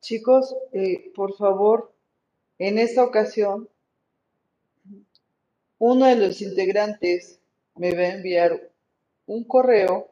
Chicos, 0.10 0.56
eh, 0.74 1.12
por 1.16 1.36
favor, 1.38 1.94
en 2.58 2.80
esta 2.80 3.04
ocasión, 3.04 3.70
uno 5.78 6.06
de 6.08 6.16
los 6.16 6.42
integrantes 6.42 7.40
me 7.76 7.94
va 7.94 8.02
a 8.02 8.14
enviar 8.16 8.72
un 9.28 9.44
correo 9.44 10.10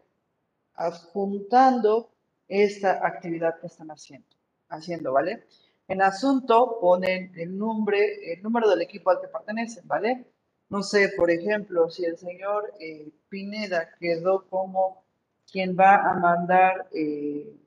adjuntando 0.76 2.12
esta 2.48 3.06
actividad 3.06 3.60
que 3.60 3.66
están 3.66 3.90
haciendo, 3.90 4.28
haciendo, 4.70 5.14
¿vale? 5.14 5.45
En 5.88 6.04
asunto 6.04 6.78
ponen 6.80 7.32
el 7.36 7.58
nombre, 7.58 8.34
el 8.34 8.44
número 8.44 8.70
del 8.70 8.84
equipo 8.84 9.10
al 9.10 9.20
que 9.20 9.28
pertenecen, 9.28 9.88
¿vale? 9.88 10.26
No 10.70 10.84
sé, 10.84 11.10
por 11.18 11.32
ejemplo, 11.32 11.90
si 11.90 12.06
el 12.06 12.18
señor 12.18 12.72
eh, 12.80 13.10
Pineda 13.30 13.90
quedó 13.99 14.48
como 14.48 15.07
quien 15.52 15.76
va 15.78 15.95
a 15.95 16.14
mandar 16.14 16.88
eh, 16.94 17.57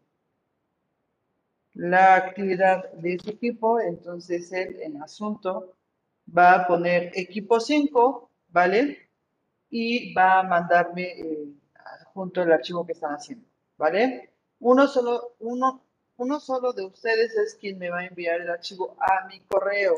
la 1.75 2.17
actividad 2.17 2.93
de 2.93 3.15
ese 3.15 3.31
equipo, 3.31 3.81
entonces 3.81 4.53
él 4.53 4.77
en 4.83 5.03
asunto 5.03 5.77
va 6.37 6.55
a 6.55 6.67
poner 6.67 7.11
equipo 7.15 7.59
5, 7.59 8.31
¿vale? 8.49 9.09
Y 9.71 10.13
va 10.15 10.41
a 10.41 10.43
mandarme 10.43 11.05
eh, 11.21 11.49
junto 12.13 12.43
el 12.43 12.53
archivo 12.53 12.85
que 12.85 12.93
están 12.93 13.15
haciendo, 13.15 13.47
¿vale? 13.77 14.31
Uno 14.61 14.87
solo, 14.87 15.35
uno, 15.41 15.83
uno 16.19 16.41
solo 16.41 16.73
de 16.73 16.85
ustedes 16.85 17.35
es 17.37 17.55
quien 17.55 17.79
me 17.79 17.91
va 17.91 18.01
a 18.01 18.07
enviar 18.07 18.41
el 18.41 18.51
archivo 18.51 18.97
a 19.01 19.27
mi 19.27 19.41
correo, 19.41 19.97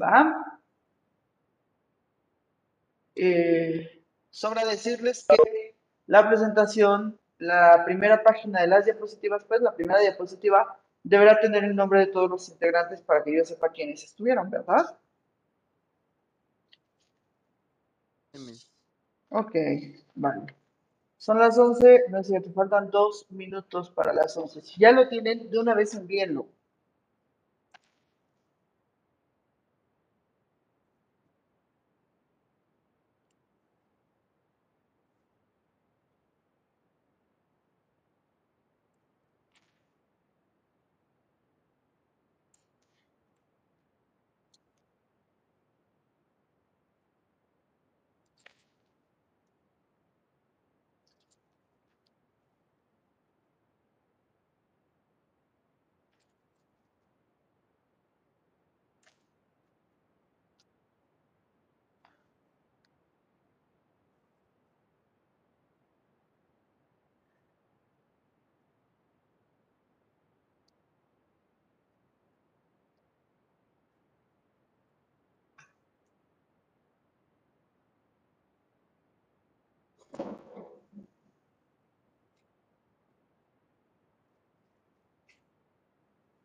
¿va? 0.00 0.60
Eh, 3.14 4.02
sobra 4.30 4.64
decirles 4.64 5.26
que 5.28 5.71
la 6.12 6.28
presentación, 6.28 7.18
la 7.38 7.86
primera 7.86 8.22
página 8.22 8.60
de 8.60 8.66
las 8.66 8.84
diapositivas, 8.84 9.44
pues 9.44 9.62
la 9.62 9.74
primera 9.74 9.98
diapositiva 9.98 10.78
deberá 11.02 11.40
tener 11.40 11.64
el 11.64 11.74
nombre 11.74 12.00
de 12.00 12.08
todos 12.08 12.28
los 12.28 12.50
integrantes 12.50 13.00
para 13.00 13.24
que 13.24 13.34
yo 13.34 13.42
sepa 13.46 13.70
quiénes 13.70 14.04
estuvieron, 14.04 14.50
¿verdad? 14.50 14.98
Ok, 19.30 19.54
vale. 20.14 20.54
Son 21.16 21.38
las 21.38 21.56
11, 21.56 22.04
no 22.10 22.18
es 22.18 22.26
cierto, 22.26 22.52
faltan 22.52 22.90
dos 22.90 23.24
minutos 23.30 23.90
para 23.90 24.12
las 24.12 24.36
11. 24.36 24.60
Si 24.60 24.78
ya 24.78 24.92
lo 24.92 25.08
tienen, 25.08 25.50
de 25.50 25.58
una 25.58 25.72
vez 25.72 25.94
envíenlo. 25.94 26.46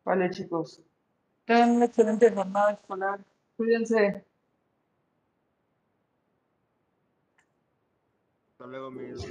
Vale, 0.08 0.30
chicos. 0.30 0.80
Tengan 1.44 1.72
una 1.72 1.84
excelente 1.84 2.32
jornada 2.32 2.70
escolar. 2.70 3.20
Cuídense. 3.58 4.24
Hasta 8.52 8.66
luego, 8.68 8.90
mis. 8.90 9.22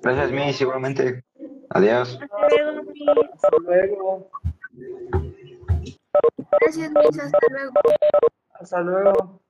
Gracias, 0.00 0.32
Miss, 0.32 0.58
igualmente. 0.62 1.22
Adiós. 1.68 2.18
Hasta 2.18 3.48
luego. 3.60 4.30
Gracias, 6.62 6.90
Miss. 6.92 7.18
Hasta 7.18 7.38
luego. 7.50 7.72
Hasta 8.54 8.80
luego. 8.80 9.42